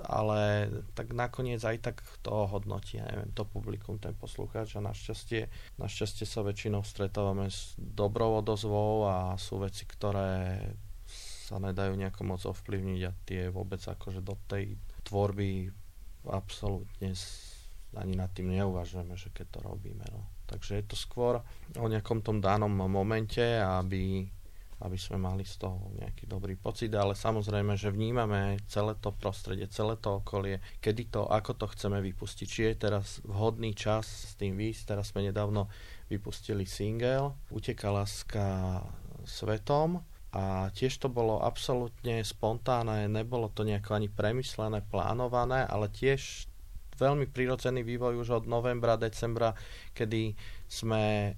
ale 0.00 0.70
tak 0.92 1.12
nakoniec 1.16 1.60
aj 1.64 1.76
tak 1.80 1.96
to 2.20 2.46
hodnotí, 2.48 3.00
ja 3.00 3.08
neviem, 3.08 3.32
to 3.32 3.48
publikum, 3.48 3.96
ten 3.96 4.12
poslucháč 4.12 4.76
a 4.76 4.84
našťastie, 4.84 5.48
našťastie 5.80 6.24
sa 6.28 6.44
väčšinou 6.44 6.84
stretávame 6.84 7.48
s 7.48 7.74
dobrou 7.76 8.38
odozvou 8.40 9.08
a 9.08 9.34
sú 9.40 9.60
veci, 9.60 9.88
ktoré 9.88 10.60
sa 11.46 11.62
nedajú 11.62 11.94
nejako 11.94 12.22
moc 12.26 12.42
ovplyvniť 12.42 13.00
a 13.06 13.12
tie 13.22 13.42
vôbec 13.54 13.78
akože 13.78 14.18
do 14.18 14.34
tej 14.50 14.74
tvorby 15.06 15.70
absolútne 16.26 17.14
ani 17.94 18.18
nad 18.18 18.28
tým 18.34 18.50
neuvažujeme, 18.50 19.14
že 19.14 19.30
keď 19.30 19.46
to 19.54 19.60
robíme. 19.62 20.02
No. 20.10 20.26
Takže 20.50 20.82
je 20.82 20.84
to 20.90 20.98
skôr 20.98 21.38
o 21.78 21.86
nejakom 21.86 22.18
tom 22.20 22.42
danom 22.42 22.68
momente, 22.70 23.42
aby, 23.62 24.26
aby 24.82 24.98
sme 24.98 25.22
mali 25.22 25.46
z 25.46 25.62
toho 25.62 25.94
nejaký 25.94 26.26
dobrý 26.26 26.58
pocit, 26.58 26.90
ale 26.92 27.14
samozrejme, 27.14 27.78
že 27.78 27.94
vnímame 27.94 28.60
celé 28.66 28.98
to 28.98 29.14
prostredie, 29.14 29.70
celé 29.70 29.96
to 29.96 30.18
okolie, 30.20 30.58
kedy 30.82 31.08
to, 31.08 31.24
ako 31.30 31.54
to 31.54 31.66
chceme 31.72 32.02
vypustiť. 32.02 32.46
Či 32.46 32.60
je 32.68 32.74
teraz 32.74 33.22
vhodný 33.24 33.72
čas 33.72 34.04
s 34.06 34.32
tým 34.34 34.58
výjsť. 34.58 34.82
Teraz 34.92 35.14
sme 35.14 35.24
nedávno 35.24 35.70
vypustili 36.10 36.66
single 36.68 37.38
Uteka 37.54 37.90
láska 37.94 38.82
svetom, 39.26 40.04
a 40.36 40.68
tiež 40.68 41.00
to 41.00 41.08
bolo 41.08 41.40
absolútne 41.40 42.20
spontánne, 42.20 43.08
nebolo 43.08 43.48
to 43.48 43.64
nejako 43.64 43.96
ani 43.96 44.12
premyslené, 44.12 44.84
plánované, 44.84 45.64
ale 45.64 45.88
tiež 45.88 46.44
veľmi 47.00 47.32
prirodzený 47.32 47.80
vývoj 47.80 48.20
už 48.20 48.44
od 48.44 48.44
novembra, 48.44 49.00
decembra, 49.00 49.56
kedy 49.96 50.36
sme 50.68 51.32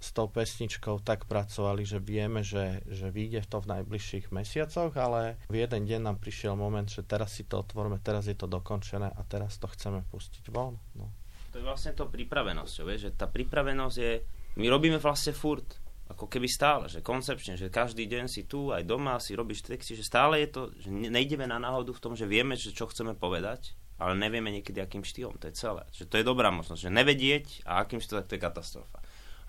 s 0.00 0.16
tou 0.16 0.32
pesničkou 0.32 1.04
tak 1.04 1.28
pracovali, 1.28 1.84
že 1.84 2.00
vieme, 2.00 2.40
že, 2.40 2.80
že 2.88 3.12
vyjde 3.12 3.44
to 3.44 3.60
v 3.60 3.76
najbližších 3.76 4.32
mesiacoch, 4.32 4.96
ale 4.96 5.36
v 5.52 5.60
jeden 5.60 5.84
deň 5.84 6.00
nám 6.00 6.16
prišiel 6.16 6.56
moment, 6.56 6.88
že 6.88 7.04
teraz 7.04 7.36
si 7.36 7.44
to 7.44 7.60
otvoríme, 7.60 8.00
teraz 8.00 8.24
je 8.24 8.32
to 8.32 8.48
dokončené 8.48 9.12
a 9.12 9.20
teraz 9.28 9.60
to 9.60 9.68
chceme 9.68 10.00
pustiť 10.08 10.48
von. 10.48 10.80
No. 10.96 11.12
To 11.52 11.60
je 11.60 11.64
vlastne 11.68 11.92
to 11.92 12.08
pripravenosť, 12.08 12.72
že 12.96 13.12
tá 13.12 13.28
pripravenosť 13.28 13.96
je, 14.00 14.12
my 14.56 14.66
robíme 14.72 14.96
vlastne 14.96 15.36
furt, 15.36 15.79
ako 16.10 16.26
keby 16.26 16.50
stále, 16.50 16.90
že 16.90 17.06
koncepčne, 17.06 17.54
že 17.54 17.70
každý 17.70 18.10
deň 18.10 18.26
si 18.26 18.42
tu, 18.50 18.74
aj 18.74 18.82
doma 18.82 19.22
si 19.22 19.38
robíš 19.38 19.62
texty, 19.62 19.94
že 19.94 20.02
stále 20.02 20.42
je 20.42 20.48
to, 20.50 20.62
že 20.74 20.90
nejdeme 20.90 21.46
na 21.46 21.62
náhodu 21.62 21.94
v 21.94 22.02
tom, 22.02 22.12
že 22.18 22.26
vieme, 22.26 22.58
že 22.58 22.74
čo 22.74 22.90
chceme 22.90 23.14
povedať, 23.14 23.78
ale 24.02 24.18
nevieme 24.18 24.50
niekedy, 24.50 24.82
akým 24.82 25.06
štýlom, 25.06 25.38
to 25.38 25.46
je 25.46 25.54
celé. 25.54 25.86
Že 25.94 26.04
to 26.10 26.14
je 26.18 26.24
dobrá 26.26 26.50
možnosť, 26.50 26.82
že 26.82 26.90
nevedieť 26.90 27.46
a 27.68 27.86
akým 27.86 28.02
štýlom, 28.02 28.26
to 28.26 28.34
je 28.34 28.42
katastrofa. 28.42 28.98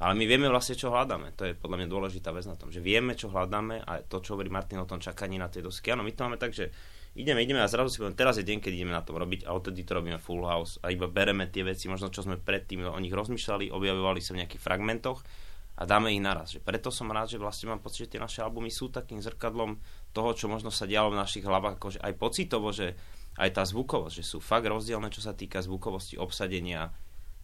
Ale 0.02 0.18
my 0.18 0.26
vieme 0.26 0.50
vlastne, 0.50 0.74
čo 0.74 0.90
hľadáme. 0.90 1.38
To 1.38 1.46
je 1.46 1.54
podľa 1.54 1.86
mňa 1.86 1.88
dôležitá 1.88 2.34
vec 2.34 2.50
na 2.50 2.58
tom, 2.58 2.74
že 2.74 2.82
vieme, 2.82 3.14
čo 3.14 3.30
hľadáme 3.30 3.86
a 3.86 4.02
to, 4.02 4.18
čo 4.18 4.34
hovorí 4.34 4.50
Martin 4.50 4.82
o 4.82 4.90
tom 4.90 4.98
čakaní 4.98 5.38
na 5.38 5.46
tej 5.46 5.70
dosky. 5.70 5.94
Áno, 5.94 6.02
my 6.02 6.10
to 6.10 6.26
máme 6.26 6.42
tak, 6.42 6.58
že 6.58 6.74
ideme, 7.14 7.46
ideme 7.46 7.62
a 7.62 7.70
zrazu 7.70 7.94
si 7.94 7.98
poviem, 8.02 8.18
teraz 8.18 8.42
je 8.42 8.46
deň, 8.50 8.66
keď 8.66 8.72
ideme 8.82 8.98
na 8.98 9.06
tom 9.06 9.22
robiť 9.22 9.46
a 9.46 9.54
odtedy 9.54 9.86
to 9.86 9.94
robíme 9.94 10.18
full 10.18 10.42
house 10.42 10.82
a 10.82 10.90
iba 10.90 11.06
bereme 11.06 11.46
tie 11.54 11.62
veci, 11.62 11.86
možno 11.86 12.10
čo 12.10 12.26
sme 12.26 12.42
predtým 12.42 12.82
o 12.90 12.98
nich 12.98 13.14
rozmýšľali, 13.14 13.70
objavovali 13.70 14.20
sa 14.26 14.34
v 14.34 14.42
nejakých 14.42 14.64
fragmentoch 14.64 15.22
a 15.82 15.90
dáme 15.90 16.14
ich 16.14 16.22
naraz. 16.22 16.54
Že 16.54 16.62
preto 16.62 16.94
som 16.94 17.10
rád, 17.10 17.34
že 17.34 17.42
vlastne 17.42 17.74
mám 17.74 17.82
pocit, 17.82 18.06
že 18.06 18.14
tie 18.14 18.22
naše 18.22 18.46
albumy 18.46 18.70
sú 18.70 18.94
takým 18.94 19.18
zrkadlom 19.18 19.82
toho, 20.14 20.30
čo 20.38 20.46
možno 20.46 20.70
sa 20.70 20.86
dialo 20.86 21.10
v 21.10 21.18
našich 21.18 21.42
hlavách, 21.42 21.82
akože 21.82 22.00
aj 22.06 22.14
pocitovo, 22.22 22.70
že 22.70 22.94
aj 23.42 23.50
tá 23.50 23.64
zvukovosť, 23.66 24.22
že 24.22 24.26
sú 24.30 24.38
fakt 24.38 24.70
rozdielne, 24.70 25.10
čo 25.10 25.26
sa 25.26 25.34
týka 25.34 25.58
zvukovosti, 25.58 26.22
obsadenia, 26.22 26.94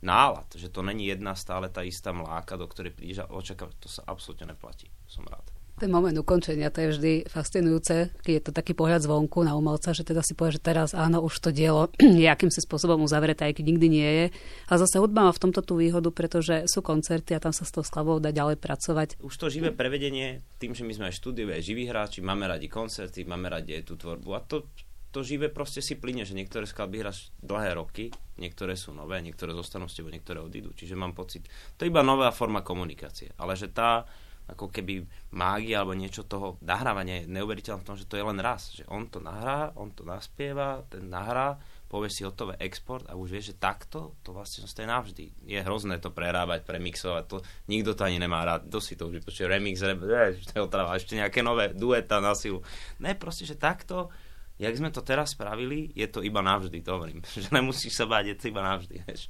nálad, 0.06 0.54
že 0.54 0.70
to 0.70 0.86
není 0.86 1.10
jedna 1.10 1.34
stále 1.34 1.74
tá 1.74 1.82
istá 1.82 2.14
mláka, 2.14 2.54
do 2.54 2.70
ktorej 2.70 2.94
prídeš 2.94 3.26
a 3.26 3.32
očakávať, 3.34 3.76
to 3.82 3.90
sa 3.90 4.06
absolútne 4.06 4.54
neplatí. 4.54 4.94
Som 5.10 5.26
rád. 5.26 5.57
Ten 5.78 5.94
moment 5.94 6.18
ukončenia, 6.18 6.74
to 6.74 6.82
je 6.82 6.90
vždy 6.90 7.14
fascinujúce, 7.30 8.10
keď 8.26 8.34
je 8.34 8.44
to 8.50 8.52
taký 8.52 8.74
pohľad 8.74 9.06
zvonku 9.06 9.46
na 9.46 9.54
umelca, 9.54 9.94
že 9.94 10.02
teda 10.02 10.26
si 10.26 10.34
povie, 10.34 10.58
že 10.58 10.66
teraz 10.66 10.98
áno, 10.98 11.22
už 11.22 11.38
to 11.38 11.50
dielo 11.54 11.94
je 12.02 12.26
akýmsi 12.26 12.66
spôsobom 12.66 12.98
uzavreté, 13.06 13.46
aj 13.46 13.62
keď 13.62 13.66
nikdy 13.70 13.88
nie 13.88 14.10
je. 14.10 14.26
A 14.68 14.82
zase 14.82 14.98
hudba 14.98 15.22
má 15.22 15.30
v 15.30 15.38
tomto 15.38 15.62
tú 15.62 15.78
výhodu, 15.78 16.10
pretože 16.10 16.66
sú 16.66 16.82
koncerty 16.82 17.38
a 17.38 17.44
tam 17.46 17.54
sa 17.54 17.62
s 17.62 17.70
tou 17.70 17.86
skladbou 17.86 18.18
dá 18.18 18.34
ďalej 18.34 18.58
pracovať. 18.58 19.22
Už 19.22 19.38
to 19.38 19.54
živé 19.54 19.70
prevedenie, 19.70 20.42
tým, 20.58 20.74
že 20.74 20.82
my 20.82 20.98
sme 20.98 21.06
aj 21.14 21.22
štúdiové, 21.22 21.62
živí 21.62 21.86
hráči, 21.86 22.26
máme 22.26 22.50
radi 22.50 22.66
koncerty, 22.66 23.30
máme 23.30 23.46
radi 23.46 23.78
aj 23.78 23.84
tú 23.86 24.02
tvorbu 24.02 24.30
a 24.34 24.42
to 24.42 24.66
to 25.08 25.24
živé 25.24 25.50
proste 25.50 25.82
si 25.82 25.98
plyne, 25.98 26.28
že 26.28 26.36
niektoré 26.36 26.68
skladby 26.68 27.02
hráš 27.02 27.32
dlhé 27.40 27.80
roky, 27.80 28.12
niektoré 28.38 28.76
sú 28.78 28.92
nové, 28.94 29.18
niektoré 29.24 29.56
zostanú 29.56 29.88
s 29.88 29.96
tebou, 29.96 30.12
niektoré 30.12 30.44
odídu. 30.44 30.76
Čiže 30.76 31.00
mám 31.00 31.16
pocit, 31.16 31.48
to 31.80 31.88
je 31.88 31.90
iba 31.90 32.04
nová 32.06 32.30
forma 32.30 32.62
komunikácie. 32.62 33.32
Ale 33.40 33.56
že 33.56 33.72
tá 33.72 34.06
ako 34.48 34.72
keby 34.72 35.04
mágia 35.36 35.84
alebo 35.84 35.92
niečo 35.92 36.24
toho 36.24 36.56
nahrávania 36.64 37.24
je 37.24 37.32
neuveriteľné 37.32 37.84
v 37.84 37.88
tom, 37.88 38.00
že 38.00 38.08
to 38.08 38.16
je 38.16 38.24
len 38.24 38.40
raz. 38.40 38.72
Že 38.72 38.88
on 38.88 39.04
to 39.12 39.20
nahrá, 39.20 39.76
on 39.76 39.92
to 39.92 40.08
naspieva, 40.08 40.88
ten 40.88 41.12
nahrá, 41.12 41.60
povie 41.88 42.08
si 42.08 42.24
hotové 42.24 42.56
export 42.64 43.04
a 43.08 43.16
už 43.16 43.28
vieš, 43.32 43.56
že 43.56 43.60
takto 43.60 44.16
to 44.24 44.32
vlastne 44.32 44.64
zostaje 44.64 44.88
navždy. 44.88 45.48
Je 45.48 45.60
hrozné 45.60 46.00
to 46.00 46.12
prerábať, 46.12 46.64
premixovať, 46.64 47.24
to 47.28 47.38
nikto 47.68 47.96
to 47.96 48.08
ani 48.08 48.20
nemá 48.20 48.44
rád, 48.44 48.68
to 48.72 48.80
si 48.80 48.96
to 48.96 49.08
už 49.08 49.24
vypočuje, 49.24 49.48
remix, 49.48 49.84
re, 49.84 49.96
to 49.96 50.54
je 50.56 50.64
ešte 51.00 51.20
nejaké 51.20 51.44
nové 51.44 51.76
dueta 51.76 52.24
na 52.24 52.36
silu. 52.36 52.64
Ne, 53.04 53.16
proste, 53.16 53.44
že 53.44 53.60
takto 53.60 54.12
jak 54.58 54.74
sme 54.74 54.90
to 54.90 55.06
teraz 55.06 55.38
spravili, 55.38 55.94
je 55.94 56.10
to 56.10 56.26
iba 56.26 56.42
navždy, 56.42 56.82
to 56.82 56.98
hovorím. 56.98 57.22
Že 57.38 57.54
nemusíš 57.54 57.94
sa 57.94 58.10
báť, 58.10 58.34
je 58.34 58.38
to 58.42 58.46
iba 58.50 58.66
navždy. 58.66 59.06
Vieš. 59.06 59.30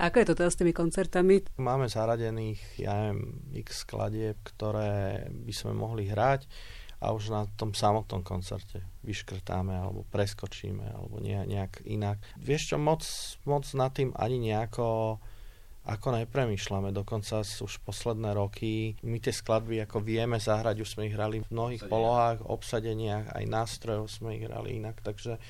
Ako 0.00 0.16
je 0.16 0.26
to 0.32 0.38
teraz 0.40 0.56
s 0.56 0.60
tými 0.64 0.72
koncertami? 0.72 1.44
Máme 1.60 1.84
zaradených, 1.84 2.80
ja 2.80 2.96
neviem, 2.96 3.36
x 3.52 3.84
skladieb, 3.84 4.40
ktoré 4.48 5.28
by 5.28 5.52
sme 5.52 5.76
mohli 5.76 6.08
hrať 6.08 6.48
a 7.04 7.12
už 7.12 7.28
na 7.28 7.44
tom 7.60 7.76
samotnom 7.76 8.24
koncerte 8.24 8.80
vyškrtáme 9.04 9.76
alebo 9.76 10.08
preskočíme 10.08 10.88
alebo 10.96 11.20
nejak 11.20 11.84
inak. 11.84 12.16
Vieš 12.40 12.72
čo, 12.72 12.76
moc, 12.80 13.04
moc 13.44 13.68
nad 13.76 13.92
tým 13.92 14.16
ani 14.16 14.40
nejako 14.40 15.20
ako 15.80 16.12
nepremýšľame. 16.12 16.92
Dokonca 16.92 17.40
už 17.40 17.80
posledné 17.84 18.36
roky 18.36 19.00
my 19.00 19.16
tie 19.16 19.32
skladby 19.32 19.84
ako 19.88 20.04
vieme 20.04 20.36
zahrať, 20.36 20.76
už 20.84 20.92
sme 20.96 21.08
ich 21.08 21.16
hrali 21.16 21.40
v 21.40 21.48
mnohých 21.48 21.82
Obsadenia. 21.84 21.92
polohách, 21.96 22.38
obsadeniach, 22.44 23.26
aj 23.32 23.44
nástrojov 23.48 24.04
sme 24.12 24.36
ich 24.36 24.44
hrali 24.44 24.76
inak, 24.76 25.00
takže 25.00 25.40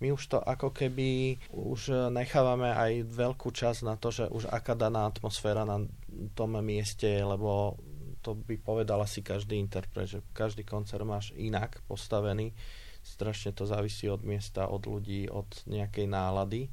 my 0.00 0.16
už 0.16 0.22
to 0.32 0.38
ako 0.40 0.72
keby 0.72 1.36
už 1.52 2.12
nechávame 2.12 2.72
aj 2.72 3.04
veľkú 3.04 3.52
časť 3.52 3.84
na 3.84 4.00
to, 4.00 4.08
že 4.08 4.32
už 4.32 4.48
aká 4.48 4.72
daná 4.72 5.06
atmosféra 5.06 5.68
na 5.68 5.84
tom 6.32 6.56
mieste 6.64 7.04
je, 7.04 7.22
lebo 7.22 7.76
to 8.20 8.36
by 8.36 8.56
povedal 8.60 9.00
asi 9.00 9.24
každý 9.24 9.56
interpret, 9.56 10.08
že 10.08 10.24
každý 10.32 10.64
koncert 10.64 11.04
máš 11.04 11.32
inak 11.36 11.80
postavený. 11.88 12.52
Strašne 13.00 13.56
to 13.56 13.64
závisí 13.64 14.08
od 14.12 14.20
miesta, 14.24 14.68
od 14.68 14.84
ľudí, 14.84 15.28
od 15.28 15.48
nejakej 15.64 16.04
nálady 16.04 16.68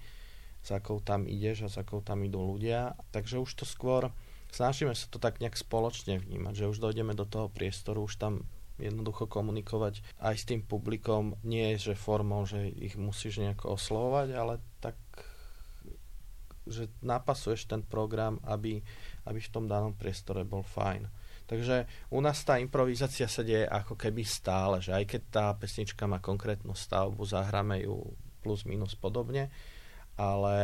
s 0.60 0.76
akou 0.76 1.00
tam 1.00 1.24
ideš 1.24 1.64
a 1.64 1.72
s 1.72 1.80
akou 1.80 2.04
tam 2.04 2.20
idú 2.28 2.44
ľudia. 2.44 3.00
Takže 3.16 3.40
už 3.40 3.52
to 3.56 3.64
skôr 3.64 4.12
snažíme 4.52 4.92
sa 4.96 5.08
to 5.08 5.20
tak 5.20 5.40
nejak 5.40 5.56
spoločne 5.56 6.20
vnímať, 6.20 6.54
že 6.56 6.70
už 6.72 6.84
dojdeme 6.84 7.16
do 7.16 7.24
toho 7.24 7.48
priestoru, 7.52 8.08
už 8.08 8.20
tam 8.20 8.44
jednoducho 8.78 9.26
komunikovať 9.26 10.06
aj 10.22 10.36
s 10.38 10.48
tým 10.48 10.62
publikom. 10.64 11.38
Nie 11.46 11.76
že 11.78 11.98
formou, 11.98 12.46
že 12.46 12.70
ich 12.70 12.98
musíš 12.98 13.42
nejako 13.42 13.78
oslovovať, 13.78 14.28
ale 14.38 14.54
tak 14.82 14.98
že 16.68 16.92
napasuješ 17.00 17.72
ten 17.72 17.80
program, 17.80 18.44
aby, 18.44 18.84
aby 19.24 19.40
v 19.40 19.52
tom 19.52 19.72
danom 19.72 19.96
priestore 19.96 20.44
bol 20.44 20.62
fajn. 20.68 21.08
Takže 21.48 21.88
u 22.12 22.20
nás 22.20 22.44
tá 22.44 22.60
improvizácia 22.60 23.24
sa 23.32 23.40
deje 23.40 23.64
ako 23.64 23.96
keby 23.96 24.28
stále, 24.28 24.84
že 24.84 24.92
aj 24.92 25.06
keď 25.08 25.22
tá 25.32 25.46
pesnička 25.56 26.04
má 26.04 26.20
konkrétnu 26.20 26.76
stavbu, 26.76 27.24
zahráme 27.24 27.88
ju 27.88 28.04
plus 28.44 28.68
minus 28.68 29.00
podobne, 29.00 29.48
ale 30.20 30.58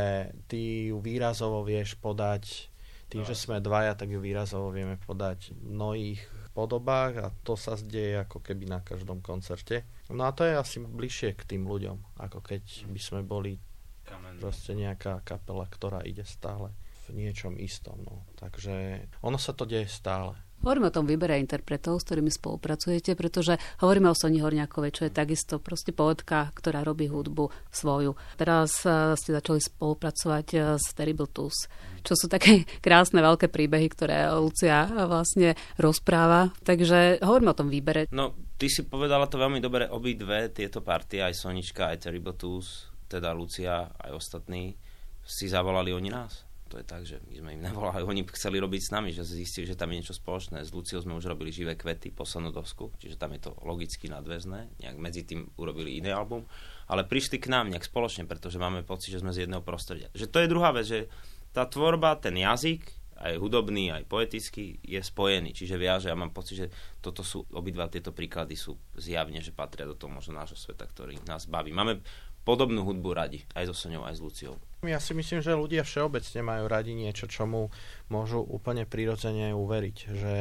ty 0.51 0.91
ju 0.91 0.99
výrazovo 0.99 1.63
vieš 1.63 1.95
podať, 2.03 2.72
tým, 3.13 3.21
no. 3.21 3.29
že 3.29 3.37
sme 3.37 3.61
dvaja, 3.61 3.93
tak 3.93 4.09
ju 4.09 4.17
výrazovo 4.17 4.73
vieme 4.73 4.97
podať 4.97 5.53
v 5.53 5.77
mnohých 5.77 6.21
podobách 6.53 7.13
a 7.21 7.27
to 7.45 7.53
sa 7.53 7.77
deje 7.77 8.21
ako 8.25 8.41
keby 8.41 8.69
na 8.69 8.81
každom 8.81 9.21
koncerte. 9.21 9.85
No 10.09 10.25
a 10.25 10.33
to 10.33 10.45
je 10.45 10.53
asi 10.53 10.77
bližšie 10.81 11.37
k 11.37 11.45
tým 11.45 11.65
ľuďom, 11.65 12.21
ako 12.21 12.41
keď 12.41 12.89
by 12.89 13.01
sme 13.01 13.21
boli 13.25 13.57
Kamen. 14.05 14.37
proste 14.37 14.77
nejaká 14.77 15.21
kapela, 15.25 15.65
ktorá 15.65 16.05
ide 16.05 16.25
stále 16.25 16.73
v 17.09 17.25
niečom 17.25 17.57
istom. 17.57 18.01
No. 18.05 18.25
Takže 18.37 19.05
ono 19.25 19.37
sa 19.41 19.53
to 19.53 19.65
deje 19.65 19.89
stále. 19.89 20.37
Hovoríme 20.63 20.87
o 20.87 20.95
tom 20.95 21.03
výbere 21.03 21.43
interpretov, 21.43 21.99
s 21.99 22.07
ktorými 22.07 22.31
spolupracujete, 22.31 23.19
pretože 23.19 23.59
hovoríme 23.83 24.07
o 24.07 24.15
Soni 24.15 24.39
Horňákovej, 24.39 24.95
čo 24.95 25.03
je 25.03 25.11
takisto 25.11 25.59
proste 25.59 25.91
poetka, 25.91 26.55
ktorá 26.55 26.87
robí 26.87 27.11
hudbu 27.11 27.51
svoju. 27.67 28.15
Teraz 28.39 28.79
eh, 28.87 29.11
ste 29.19 29.35
začali 29.35 29.59
spolupracovať 29.59 30.47
eh, 30.55 30.59
s 30.79 30.95
Terrible 30.95 31.27
Tools, 31.27 31.67
čo 31.99 32.15
sú 32.15 32.31
také 32.31 32.63
krásne 32.85 33.19
veľké 33.19 33.51
príbehy, 33.51 33.91
ktoré 33.91 34.31
Lucia 34.39 34.87
eh, 34.87 35.03
vlastne 35.03 35.59
rozpráva. 35.75 36.55
Takže 36.63 37.19
hovoríme 37.19 37.51
o 37.51 37.59
tom 37.59 37.67
výbere. 37.67 38.07
No, 38.15 38.31
ty 38.55 38.71
si 38.71 38.87
povedala 38.87 39.27
to 39.27 39.35
veľmi 39.35 39.59
dobre, 39.59 39.91
obidve 39.91 40.47
tieto 40.55 40.79
partie, 40.79 41.19
aj 41.19 41.43
Sonička, 41.43 41.91
aj 41.91 42.07
Terrible 42.07 42.39
Tools, 42.39 42.87
teda 43.11 43.35
Lucia, 43.35 43.91
aj 43.99 44.15
ostatní, 44.15 44.79
si 45.27 45.51
zavolali 45.51 45.91
oni 45.91 46.07
nás 46.07 46.52
to 46.73 46.81
je 46.81 46.89
tak, 46.89 47.05
že 47.05 47.21
my 47.29 47.35
sme 47.37 47.49
im 47.53 47.61
nevolali, 47.61 48.01
oni 48.01 48.25
chceli 48.33 48.57
robiť 48.57 48.81
s 48.81 48.89
nami, 48.89 49.13
že 49.13 49.21
zistili, 49.21 49.69
že 49.69 49.77
tam 49.77 49.93
je 49.93 50.01
niečo 50.01 50.17
spoločné. 50.17 50.65
S 50.65 50.73
Luciou 50.73 50.97
sme 51.05 51.13
už 51.13 51.29
robili 51.29 51.53
živé 51.53 51.77
kvety, 51.77 52.09
poslednú 52.09 52.49
dosku, 52.49 52.89
čiže 52.97 53.21
tam 53.21 53.37
je 53.37 53.45
to 53.45 53.51
logicky 53.61 54.09
nadväzné, 54.09 54.81
nejak 54.81 54.97
medzi 54.97 55.21
tým 55.21 55.53
urobili 55.61 56.01
iný 56.01 56.09
album, 56.09 56.49
ale 56.89 57.05
prišli 57.05 57.37
k 57.37 57.53
nám 57.53 57.69
nejak 57.69 57.85
spoločne, 57.85 58.25
pretože 58.25 58.57
máme 58.57 58.81
pocit, 58.81 59.13
že 59.13 59.21
sme 59.21 59.29
z 59.29 59.45
jedného 59.45 59.61
prostredia. 59.61 60.09
Že 60.17 60.25
to 60.33 60.37
je 60.41 60.49
druhá 60.49 60.73
vec, 60.73 60.89
že 60.89 60.99
tá 61.53 61.69
tvorba, 61.69 62.17
ten 62.17 62.33
jazyk, 62.33 62.81
aj 63.23 63.37
hudobný, 63.37 63.93
aj 63.93 64.09
poetický, 64.09 64.81
je 64.81 64.99
spojený, 64.99 65.53
čiže 65.53 65.77
viaže. 65.77 66.09
Ja 66.09 66.17
mám 66.17 66.33
pocit, 66.33 66.65
že 66.65 66.67
toto 66.99 67.21
sú, 67.21 67.45
obidva 67.53 67.87
tieto 67.87 68.11
príklady 68.11 68.57
sú 68.57 68.75
zjavne, 68.97 69.39
že 69.39 69.55
patria 69.55 69.85
do 69.85 69.95
toho 69.95 70.11
možno 70.11 70.35
nášho 70.35 70.57
sveta, 70.57 70.89
ktorý 70.89 71.21
nás 71.29 71.45
baví. 71.45 71.71
Máme 71.71 72.01
podobnú 72.43 72.83
hudbu 72.83 73.09
radi, 73.15 73.39
aj 73.55 73.71
so 73.71 73.75
Soňou, 73.75 74.03
aj 74.03 74.19
s 74.19 74.21
Luciou. 74.21 74.55
Ja 74.83 74.99
si 74.99 75.15
myslím, 75.15 75.39
že 75.39 75.55
ľudia 75.55 75.87
všeobecne 75.87 76.43
majú 76.43 76.67
radi 76.67 76.91
niečo, 76.91 77.23
čomu 77.23 77.71
môžu 78.11 78.43
úplne 78.43 78.83
prirodzene 78.83 79.55
uveriť. 79.55 79.97
Že 80.11 80.35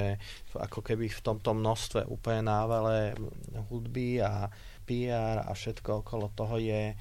ako 0.59 0.83
keby 0.83 1.07
v 1.07 1.21
tomto 1.23 1.55
množstve 1.55 2.11
úplne 2.11 2.51
návale 2.51 3.15
hudby 3.71 4.19
a 4.19 4.51
PR 4.83 5.47
a 5.47 5.55
všetko 5.55 6.03
okolo 6.03 6.35
toho 6.35 6.59
je, 6.59 6.99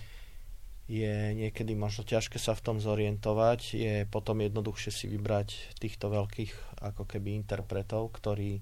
je 0.86 1.34
niekedy 1.34 1.74
možno 1.74 2.06
ťažké 2.06 2.38
sa 2.38 2.54
v 2.54 2.62
tom 2.62 2.78
zorientovať. 2.78 3.60
Je 3.74 3.94
potom 4.06 4.38
jednoduchšie 4.38 4.92
si 4.94 5.06
vybrať 5.10 5.82
týchto 5.82 6.14
veľkých 6.14 6.78
ako 6.94 7.10
keby 7.10 7.34
interpretov, 7.42 8.14
ktorí 8.22 8.62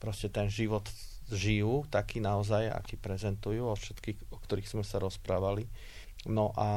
proste 0.00 0.32
ten 0.32 0.48
život 0.48 0.88
žijú, 1.32 1.84
taký 1.88 2.20
naozaj, 2.20 2.72
aký 2.72 2.96
prezentujú, 2.96 3.68
o 3.68 3.76
všetkých, 3.76 4.32
o 4.32 4.38
ktorých 4.40 4.68
sme 4.68 4.84
sa 4.84 5.00
rozprávali. 5.00 5.68
No 6.26 6.50
a 6.58 6.68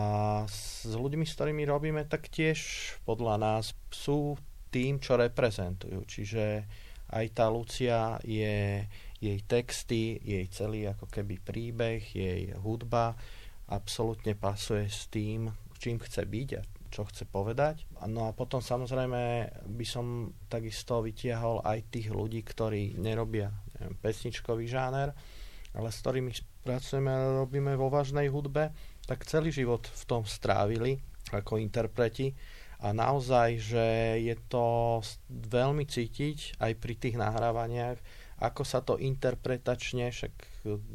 s 0.46 0.86
ľuďmi, 0.86 1.26
s 1.26 1.34
ktorými 1.34 1.66
robíme, 1.66 2.06
tak 2.06 2.30
tiež 2.30 2.60
podľa 3.04 3.42
nás 3.42 3.74
sú 3.90 4.38
tým, 4.70 5.02
čo 5.02 5.18
reprezentujú. 5.18 6.06
Čiže 6.08 6.66
aj 7.12 7.26
tá 7.36 7.52
Lucia 7.52 8.22
je 8.24 8.86
jej 9.22 9.40
texty, 9.46 10.18
jej 10.24 10.46
celý 10.50 10.88
ako 10.90 11.06
keby 11.12 11.42
príbeh, 11.44 12.02
jej 12.02 12.56
hudba 12.58 13.14
absolútne 13.72 14.36
pasuje 14.36 14.88
s 14.88 15.08
tým, 15.08 15.52
čím 15.80 16.00
chce 16.00 16.28
byť 16.28 16.50
a 16.60 16.62
čo 16.92 17.08
chce 17.08 17.24
povedať. 17.24 17.88
No 18.12 18.28
a 18.28 18.36
potom 18.36 18.60
samozrejme 18.60 19.48
by 19.64 19.86
som 19.88 20.36
takisto 20.52 21.00
vytiahol 21.00 21.64
aj 21.64 21.88
tých 21.88 22.12
ľudí, 22.12 22.44
ktorí 22.44 23.00
nerobia 23.00 23.48
pesničkový 24.02 24.70
žáner, 24.70 25.14
ale 25.72 25.88
s 25.90 26.02
ktorými 26.04 26.32
pracujeme 26.62 27.10
a 27.10 27.42
robíme 27.42 27.74
vo 27.80 27.88
vážnej 27.88 28.28
hudbe, 28.28 28.76
tak 29.08 29.26
celý 29.26 29.50
život 29.50 29.88
v 29.88 30.04
tom 30.06 30.24
strávili 30.28 31.00
ako 31.32 31.58
interpreti. 31.58 32.36
A 32.82 32.98
naozaj, 32.98 33.62
že 33.62 33.86
je 34.26 34.36
to 34.50 34.98
veľmi 35.30 35.86
cítiť 35.86 36.58
aj 36.58 36.72
pri 36.82 36.94
tých 36.98 37.14
nahrávaniach, 37.14 38.02
ako 38.42 38.66
sa 38.66 38.82
to 38.82 38.98
interpretačne, 38.98 40.10
však 40.10 40.34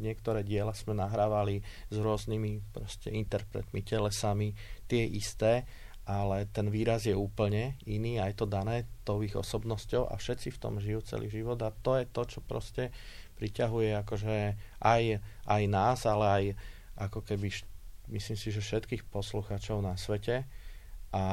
niektoré 0.02 0.42
diela 0.42 0.74
sme 0.74 0.98
nahrávali 0.98 1.62
s 1.62 1.96
rôznymi 1.96 2.74
interpretmi, 3.06 3.86
telesami, 3.86 4.50
tie 4.90 5.06
isté, 5.06 5.62
ale 6.06 6.46
ten 6.54 6.70
výraz 6.70 7.04
je 7.10 7.18
úplne 7.18 7.74
iný 7.82 8.22
a 8.22 8.30
je 8.30 8.38
to 8.38 8.46
dané 8.46 8.86
tou 9.02 9.18
ich 9.26 9.34
osobnosťou 9.34 10.06
a 10.06 10.14
všetci 10.14 10.54
v 10.54 10.60
tom 10.62 10.78
žijú 10.78 11.02
celý 11.02 11.26
život 11.26 11.58
a 11.66 11.74
to 11.74 11.98
je 11.98 12.06
to, 12.06 12.22
čo 12.30 12.38
proste 12.46 12.94
priťahuje 13.42 13.90
akože 14.06 14.36
aj, 14.80 15.02
aj 15.50 15.62
nás, 15.66 16.06
ale 16.06 16.26
aj 16.26 16.44
ako 17.10 17.26
keby 17.26 17.50
myslím 18.14 18.38
si, 18.38 18.48
že 18.54 18.62
všetkých 18.62 19.10
posluchačov 19.10 19.82
na 19.82 19.98
svete 19.98 20.46
a 21.16 21.24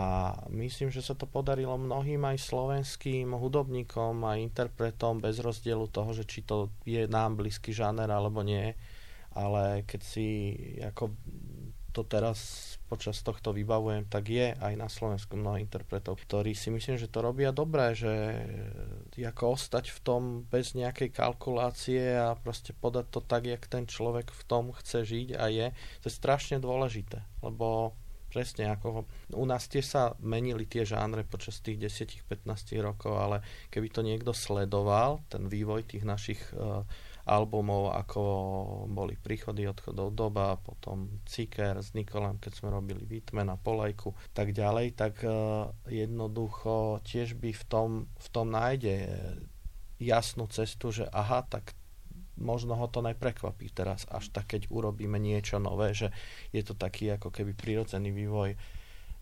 myslím, 0.54 0.94
že 0.94 1.02
sa 1.02 1.18
to 1.18 1.26
podarilo 1.26 1.76
mnohým 1.76 2.22
aj 2.24 2.40
slovenským 2.40 3.36
hudobníkom 3.36 4.22
a 4.24 4.40
interpretom 4.40 5.20
bez 5.20 5.42
rozdielu 5.42 5.90
toho, 5.90 6.14
že 6.14 6.24
či 6.24 6.46
to 6.46 6.72
je 6.88 7.04
nám 7.10 7.36
blízky 7.36 7.74
žáner 7.76 8.08
alebo 8.08 8.46
nie. 8.46 8.78
Ale 9.34 9.82
keď 9.90 10.02
si 10.06 10.28
ako 10.80 11.12
to 11.94 12.02
teraz 12.02 12.74
počas 12.90 13.22
tohto 13.26 13.54
vybavujem, 13.54 14.06
tak 14.06 14.30
je 14.30 14.54
aj 14.54 14.74
na 14.78 14.86
Slovensku 14.86 15.34
mnoho 15.34 15.58
interpretov, 15.58 16.22
ktorí 16.22 16.54
si 16.54 16.70
myslím, 16.70 16.98
že 16.98 17.10
to 17.10 17.26
robia 17.26 17.50
dobré, 17.50 17.98
že 17.98 18.14
ako 19.18 19.58
ostať 19.58 19.90
v 19.90 20.00
tom 20.06 20.22
bez 20.46 20.78
nejakej 20.78 21.10
kalkulácie 21.10 22.14
a 22.14 22.38
proste 22.38 22.74
podať 22.78 23.06
to 23.10 23.20
tak, 23.26 23.50
jak 23.50 23.66
ten 23.66 23.90
človek 23.90 24.30
v 24.30 24.44
tom 24.46 24.74
chce 24.78 25.10
žiť 25.10 25.28
a 25.38 25.50
je, 25.50 25.68
to 26.02 26.06
je 26.10 26.14
strašne 26.14 26.62
dôležité, 26.62 27.26
lebo 27.42 27.98
presne 28.34 28.74
ako 28.74 29.06
u 29.38 29.46
nás 29.46 29.70
tie 29.70 29.86
sa 29.86 30.18
menili 30.18 30.66
tie 30.66 30.82
žánre 30.82 31.22
počas 31.22 31.62
tých 31.62 31.78
10-15 32.26 32.50
rokov, 32.82 33.14
ale 33.14 33.46
keby 33.70 33.94
to 33.94 34.02
niekto 34.02 34.34
sledoval, 34.34 35.22
ten 35.30 35.46
vývoj 35.46 35.86
tých 35.86 36.02
našich 36.02 36.42
uh, 36.58 36.82
albumov, 37.24 37.96
ako 37.96 38.22
boli 38.92 39.16
príchody 39.16 39.64
odchodov 39.64 40.12
doba, 40.12 40.60
potom 40.60 41.24
Ciker 41.24 41.80
s 41.80 41.96
Nikolem, 41.96 42.36
keď 42.36 42.52
sme 42.60 42.70
robili 42.76 43.08
Vitmena, 43.08 43.56
Polajku, 43.56 44.12
tak 44.36 44.52
ďalej, 44.52 44.96
tak 45.00 45.24
uh, 45.24 45.72
jednoducho 45.88 47.00
tiež 47.08 47.40
by 47.40 47.56
v 47.56 47.64
tom, 47.72 47.90
v 48.20 48.28
tom 48.28 48.52
nájde 48.52 49.08
jasnú 50.04 50.52
cestu, 50.52 50.92
že 50.92 51.08
aha, 51.08 51.48
tak 51.48 51.72
možno 52.36 52.76
ho 52.76 52.88
to 52.92 53.00
neprekvapí 53.00 53.72
teraz, 53.72 54.04
až 54.12 54.34
tak, 54.34 54.58
keď 54.58 54.68
urobíme 54.68 55.16
niečo 55.16 55.64
nové, 55.64 55.96
že 55.96 56.12
je 56.52 56.60
to 56.66 56.76
taký 56.76 57.16
ako 57.16 57.32
keby 57.32 57.56
prirodzený 57.56 58.12
vývoj 58.12 58.60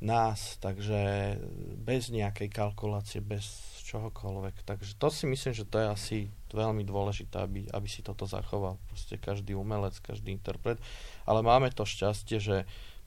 nás, 0.02 0.58
takže 0.58 1.38
bez 1.78 2.10
nejakej 2.10 2.50
kalkulácie, 2.50 3.22
bez 3.22 3.46
čohokoľvek. 3.86 4.66
Takže 4.66 4.98
to 4.98 5.08
si 5.14 5.30
myslím, 5.30 5.54
že 5.54 5.70
to 5.70 5.78
je 5.78 5.88
asi 5.88 6.18
veľmi 6.54 6.84
dôležité, 6.86 7.44
aby, 7.44 7.68
aby 7.72 7.88
si 7.88 8.04
toto 8.04 8.28
zachoval. 8.28 8.78
Proste 8.92 9.18
každý 9.18 9.56
umelec, 9.56 9.98
každý 10.04 10.36
interpret. 10.36 10.78
Ale 11.26 11.42
máme 11.42 11.72
to 11.72 11.88
šťastie, 11.88 12.38
že 12.38 12.58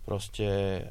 proste 0.05 0.82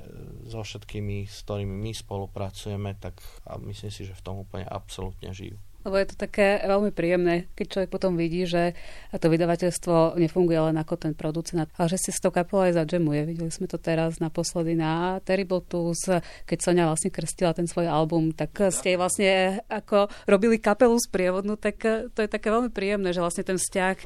so 0.49 0.66
všetkými, 0.66 1.30
s 1.30 1.45
ktorými 1.45 1.76
my 1.86 1.91
spolupracujeme, 1.93 2.97
tak 2.97 3.22
myslím 3.62 3.91
si, 3.93 4.10
že 4.10 4.18
v 4.18 4.26
tom 4.26 4.36
úplne 4.41 4.66
absolútne 4.66 5.30
žijú. 5.30 5.58
Lebo 5.84 5.96
je 6.00 6.08
to 6.10 6.16
také 6.16 6.64
veľmi 6.64 6.96
príjemné, 6.96 7.52
keď 7.54 7.66
človek 7.68 7.90
potom 7.92 8.16
vidí, 8.16 8.48
že 8.48 8.76
to 9.12 9.28
vydavateľstvo 9.28 10.16
nefunguje 10.16 10.60
len 10.72 10.76
ako 10.80 10.96
ten 10.96 11.14
producent, 11.14 11.68
ale 11.76 11.88
že 11.92 12.00
si 12.00 12.10
s 12.16 12.24
tou 12.24 12.32
kapelou 12.32 12.68
aj 12.68 12.80
zadžemuje. 12.80 13.28
Videli 13.28 13.52
sme 13.52 13.68
to 13.68 13.76
teraz 13.76 14.24
naposledy 14.24 14.80
na 14.80 15.20
Terrible 15.28 15.60
Tools, 15.60 16.08
keď 16.48 16.58
Sonia 16.64 16.88
vlastne 16.88 17.12
krstila 17.12 17.52
ten 17.52 17.68
svoj 17.68 17.92
album, 17.92 18.32
tak 18.32 18.72
ste 18.72 18.96
vlastne 18.96 19.60
ako 19.68 20.08
robili 20.26 20.56
kapelu 20.58 20.96
z 20.96 21.08
prievodnú, 21.12 21.60
tak 21.60 21.84
to 21.84 22.20
je 22.24 22.30
také 22.32 22.48
veľmi 22.48 22.72
príjemné, 22.72 23.12
že 23.12 23.20
vlastne 23.20 23.44
ten 23.44 23.60
vzťah, 23.60 23.98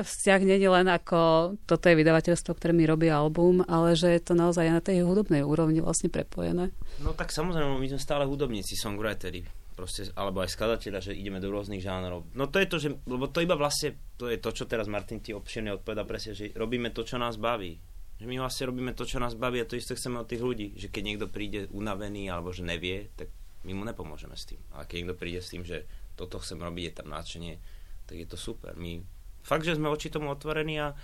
vzťah 0.00 0.40
nie 0.40 0.56
je 0.56 0.70
len 0.72 0.88
ako 0.88 1.54
toto 1.68 1.84
je 1.86 1.98
vydavateľstvo, 2.00 2.56
ktoré 2.56 2.72
mi 2.72 2.88
robí 2.88 3.12
album, 3.12 3.60
ale 3.68 3.92
že 3.92 4.08
je 4.16 4.22
to 4.24 4.32
naozaj 4.32 4.64
na 4.72 4.80
tej 4.80 5.04
hudobnej 5.04 5.44
úrovni 5.44 5.84
vlastne 5.84 6.08
prepojené. 6.08 6.72
No 7.04 7.12
tak 7.12 7.28
samozrejme, 7.28 7.76
my 7.76 7.88
sme 7.92 8.00
stále 8.00 8.24
hudobníci, 8.24 8.78
songwriteri 8.78 9.65
proste, 9.76 10.08
alebo 10.16 10.40
aj 10.40 10.56
skladateľa, 10.56 11.04
že 11.04 11.12
ideme 11.12 11.36
do 11.36 11.52
rôznych 11.52 11.84
žánrov. 11.84 12.24
No 12.32 12.48
to 12.48 12.56
je 12.56 12.66
to, 12.66 12.76
že, 12.80 12.88
lebo 13.04 13.28
to 13.28 13.44
iba 13.44 13.52
vlastne, 13.54 14.00
to 14.16 14.32
je 14.32 14.40
to, 14.40 14.50
čo 14.50 14.64
teraz 14.64 14.88
Martin 14.88 15.20
ti 15.20 15.36
obširne 15.36 15.76
odpoveda 15.76 16.08
presne, 16.08 16.32
že 16.32 16.56
robíme 16.56 16.90
to, 16.96 17.04
čo 17.04 17.20
nás 17.20 17.36
baví. 17.36 17.76
Že 18.16 18.26
my 18.32 18.36
vlastne 18.40 18.72
robíme 18.72 18.96
to, 18.96 19.04
čo 19.04 19.20
nás 19.20 19.36
baví 19.36 19.60
a 19.60 19.68
to 19.68 19.76
isté 19.76 19.92
chceme 19.92 20.16
od 20.16 20.24
tých 20.24 20.40
ľudí. 20.40 20.72
Že 20.80 20.88
keď 20.88 21.02
niekto 21.04 21.26
príde 21.28 21.68
unavený 21.68 22.32
alebo 22.32 22.48
že 22.48 22.64
nevie, 22.64 23.12
tak 23.12 23.28
my 23.68 23.76
mu 23.76 23.84
nepomôžeme 23.84 24.32
s 24.32 24.48
tým. 24.48 24.60
Ale 24.72 24.88
keď 24.88 24.96
niekto 25.04 25.20
príde 25.20 25.44
s 25.44 25.52
tým, 25.52 25.68
že 25.68 25.84
toto 26.16 26.40
chcem 26.40 26.56
robiť, 26.56 26.84
je 26.88 26.94
tam 26.96 27.12
náčenie, 27.12 27.60
tak 28.08 28.16
je 28.16 28.24
to 28.24 28.40
super. 28.40 28.72
My 28.72 29.04
fakt, 29.44 29.68
že 29.68 29.76
sme 29.76 29.92
oči 29.92 30.08
tomu 30.08 30.32
otvorení 30.32 30.80
a 30.80 30.96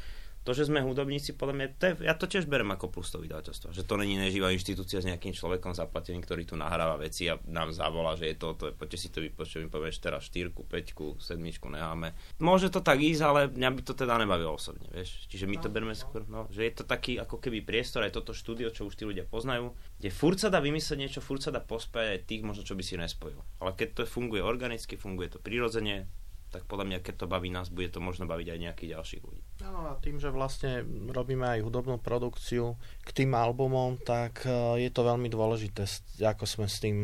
to, 0.43 0.51
že 0.51 0.67
sme 0.67 0.83
hudobníci, 0.83 1.39
podľa 1.39 1.55
mňa, 1.55 1.67
to 1.79 1.85
je, 1.87 1.93
ja 2.03 2.15
to 2.19 2.27
tiež 2.27 2.51
berem 2.51 2.75
ako 2.75 2.91
plus 2.91 3.15
to 3.15 3.23
vydavateľstvo. 3.23 3.71
Že 3.71 3.87
to 3.87 3.95
není 3.95 4.19
neživá 4.19 4.51
inštitúcia 4.51 4.99
s 4.99 5.07
nejakým 5.07 5.31
človekom 5.31 5.71
zaplateným, 5.71 6.23
ktorý 6.27 6.43
tu 6.43 6.59
nahráva 6.59 6.99
veci 6.99 7.31
a 7.31 7.39
nám 7.47 7.71
zavolá, 7.71 8.19
že 8.19 8.35
je 8.35 8.37
to, 8.37 8.59
to 8.59 8.65
je, 8.71 8.73
poďte 8.75 8.99
si 8.99 9.09
to 9.15 9.23
vypočuť, 9.23 9.63
mi 9.63 9.71
povieš 9.71 10.03
teraz 10.03 10.27
štyrku, 10.27 10.67
peťku, 10.67 11.23
sedmičku 11.23 11.71
necháme. 11.71 12.19
Môže 12.43 12.75
to 12.75 12.83
tak 12.83 12.99
ísť, 12.99 13.23
ale 13.23 13.41
mňa 13.55 13.71
by 13.71 13.81
to 13.87 13.95
teda 13.95 14.19
nebavilo 14.19 14.59
osobne, 14.59 14.91
vieš. 14.91 15.31
Čiže 15.31 15.47
my 15.47 15.57
to 15.63 15.71
no. 15.71 15.75
bereme 15.79 15.95
skôr, 15.95 16.27
no, 16.27 16.51
že 16.51 16.67
je 16.67 16.73
to 16.75 16.85
taký 16.85 17.23
ako 17.23 17.39
keby 17.39 17.63
priestor, 17.63 18.03
aj 18.03 18.19
toto 18.19 18.35
štúdio, 18.35 18.75
čo 18.75 18.91
už 18.91 18.99
tí 18.99 19.07
ľudia 19.07 19.23
poznajú, 19.23 19.71
kde 20.03 20.11
furt 20.11 20.43
sa 20.43 20.51
dá 20.51 20.59
vymyslieť 20.59 20.99
niečo, 20.99 21.21
furt 21.23 21.39
sa 21.39 21.55
dá 21.55 21.63
pospájať 21.63 22.19
aj 22.19 22.21
tých 22.27 22.43
možno, 22.43 22.67
čo 22.67 22.75
by 22.75 22.83
si 22.83 22.99
nespojil. 22.99 23.39
Ale 23.63 23.79
keď 23.79 24.03
to 24.03 24.03
funguje 24.11 24.43
organicky, 24.43 24.99
funguje 24.99 25.31
to 25.31 25.39
prirodzene, 25.39 26.11
tak 26.53 26.69
podľa 26.69 26.85
mňa, 26.93 26.99
keď 27.01 27.25
to 27.25 27.33
baví 27.33 27.49
nás, 27.49 27.73
bude 27.73 27.89
to 27.89 27.99
možno 27.99 28.29
baviť 28.29 28.49
aj 28.53 28.59
nejakých 28.61 28.93
ďalších 28.93 29.23
ľudí. 29.25 29.43
Áno, 29.65 29.89
a 29.89 29.97
tým, 29.97 30.21
že 30.21 30.29
vlastne 30.29 30.85
robíme 31.09 31.49
aj 31.49 31.65
hudobnú 31.65 31.97
produkciu 31.97 32.77
k 33.01 33.11
tým 33.11 33.33
albumom, 33.33 33.97
tak 33.97 34.45
e, 34.45 34.85
je 34.85 34.91
to 34.93 35.01
veľmi 35.07 35.33
dôležité, 35.33 35.89
ako 36.21 36.45
sme 36.45 36.67
s 36.69 36.85
tým 36.85 36.97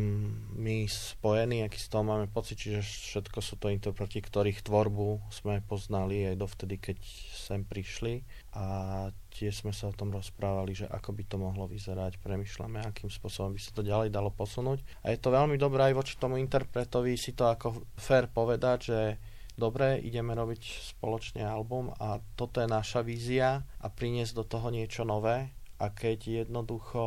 my 0.52 0.84
spojení, 0.84 1.64
aký 1.64 1.80
z 1.80 1.88
toho 1.88 2.04
máme 2.04 2.28
pocit, 2.28 2.60
že 2.60 2.84
všetko 2.84 3.38
sú 3.40 3.56
to 3.56 3.72
interpreti, 3.72 4.20
ktorých 4.20 4.60
tvorbu 4.60 5.32
sme 5.32 5.64
poznali 5.64 6.28
aj 6.28 6.36
dovtedy, 6.36 6.76
keď 6.76 6.98
sem 7.32 7.64
prišli 7.64 8.20
a 8.52 8.66
tiež 9.32 9.62
sme 9.62 9.72
sa 9.72 9.88
o 9.88 9.94
tom 9.94 10.10
rozprávali, 10.10 10.74
že 10.74 10.90
ako 10.90 11.14
by 11.14 11.24
to 11.24 11.36
mohlo 11.38 11.70
vyzerať, 11.70 12.18
premyšľame, 12.20 12.82
akým 12.82 13.06
spôsobom 13.06 13.54
by 13.54 13.60
sa 13.62 13.70
to 13.70 13.86
ďalej 13.86 14.10
dalo 14.10 14.34
posunúť. 14.34 14.82
A 15.06 15.14
je 15.14 15.18
to 15.22 15.30
veľmi 15.30 15.54
dobré 15.54 15.88
aj 15.88 15.94
voči 15.94 16.14
tomu 16.18 16.42
interpretovi 16.42 17.14
si 17.14 17.38
to 17.38 17.46
ako 17.46 17.86
fér 17.94 18.26
povedať, 18.26 18.78
že 18.82 19.00
dobre, 19.58 19.98
ideme 19.98 20.32
robiť 20.38 20.62
spoločne 20.96 21.42
album 21.42 21.90
a 21.98 22.22
toto 22.38 22.62
je 22.62 22.70
naša 22.70 23.02
vízia 23.02 23.66
a 23.82 23.86
priniesť 23.90 24.32
do 24.38 24.44
toho 24.46 24.70
niečo 24.70 25.02
nové. 25.02 25.50
A 25.78 25.94
keď 25.94 26.42
jednoducho, 26.42 27.02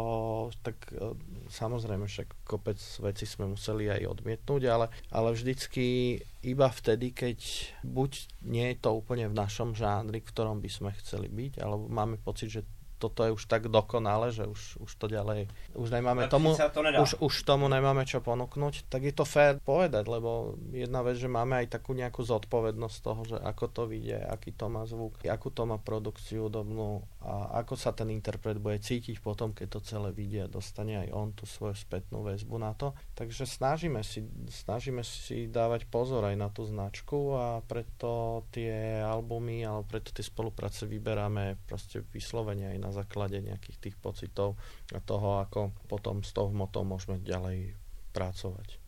tak 0.63 0.95
e, 0.95 1.11
samozrejme 1.51 2.07
však 2.07 2.47
kopec 2.47 2.79
veci 3.03 3.27
sme 3.27 3.51
museli 3.51 3.91
aj 3.91 4.07
odmietnúť, 4.07 4.61
ale, 4.71 4.87
ale 5.11 5.35
vždycky 5.35 6.15
iba 6.47 6.71
vtedy, 6.71 7.11
keď 7.11 7.39
buď 7.83 8.11
nie 8.47 8.71
je 8.71 8.77
to 8.79 8.95
úplne 8.95 9.27
v 9.27 9.35
našom 9.35 9.75
žánri, 9.75 10.23
v 10.23 10.29
ktorom 10.31 10.63
by 10.63 10.71
sme 10.71 10.95
chceli 11.03 11.27
byť, 11.27 11.59
alebo 11.59 11.91
máme 11.91 12.15
pocit, 12.23 12.47
že 12.47 12.63
toto 13.01 13.25
je 13.25 13.33
už 13.33 13.49
tak 13.49 13.65
dokonale, 13.65 14.29
že 14.29 14.45
už, 14.45 14.77
už 14.85 14.91
to 15.01 15.09
ďalej, 15.09 15.49
už 15.73 15.89
nemáme 15.89 16.29
tomu, 16.29 16.53
to 16.53 17.01
už, 17.01 17.17
už 17.17 17.35
tomu 17.41 17.65
nemáme 17.65 18.05
čo 18.05 18.21
ponúknuť, 18.21 18.85
tak 18.85 19.09
je 19.09 19.13
to 19.17 19.25
fér 19.25 19.57
povedať, 19.57 20.05
lebo 20.05 20.53
jedna 20.69 21.01
vec, 21.01 21.17
že 21.17 21.25
máme 21.25 21.65
aj 21.65 21.73
takú 21.73 21.97
nejakú 21.97 22.21
zodpovednosť 22.21 22.97
toho, 23.01 23.21
že 23.25 23.37
ako 23.41 23.65
to 23.73 23.83
vyjde, 23.89 24.21
aký 24.21 24.53
to 24.53 24.69
má 24.69 24.85
zvuk, 24.85 25.17
akú 25.25 25.49
to 25.49 25.65
má 25.65 25.81
produkciu 25.81 26.53
dobnú 26.53 27.01
a 27.21 27.61
ako 27.61 27.77
sa 27.77 27.93
ten 27.93 28.09
interpret 28.09 28.57
bude 28.57 28.81
cítiť 28.81 29.21
potom, 29.21 29.53
keď 29.53 29.77
to 29.77 29.79
celé 29.85 30.09
a 30.41 30.49
dostane 30.49 31.05
aj 31.05 31.09
on 31.13 31.29
tú 31.37 31.45
svoju 31.45 31.77
spätnú 31.77 32.25
väzbu 32.25 32.57
na 32.57 32.73
to. 32.73 32.97
Takže 33.13 33.45
snažíme 33.45 34.01
si, 34.01 34.25
snažíme 34.49 35.05
si 35.05 35.45
dávať 35.45 35.85
pozor 35.85 36.25
aj 36.25 36.33
na 36.33 36.49
tú 36.49 36.65
značku 36.65 37.37
a 37.37 37.61
preto 37.61 38.41
tie 38.49 39.05
albumy 39.05 39.61
alebo 39.61 39.85
preto 39.85 40.09
tie 40.09 40.25
spolupráce 40.25 40.89
vyberáme 40.89 41.61
proste 41.69 42.01
vyslovene 42.09 42.73
aj 42.73 42.77
na 42.81 42.89
základe 42.89 43.37
nejakých 43.37 43.77
tých 43.77 43.95
pocitov 44.01 44.57
a 44.89 44.97
toho, 44.97 45.45
ako 45.45 45.77
potom 45.85 46.25
s 46.25 46.33
tou 46.33 46.49
hmotou 46.49 46.81
môžeme 46.81 47.21
ďalej 47.21 47.77
pracovať. 48.17 48.80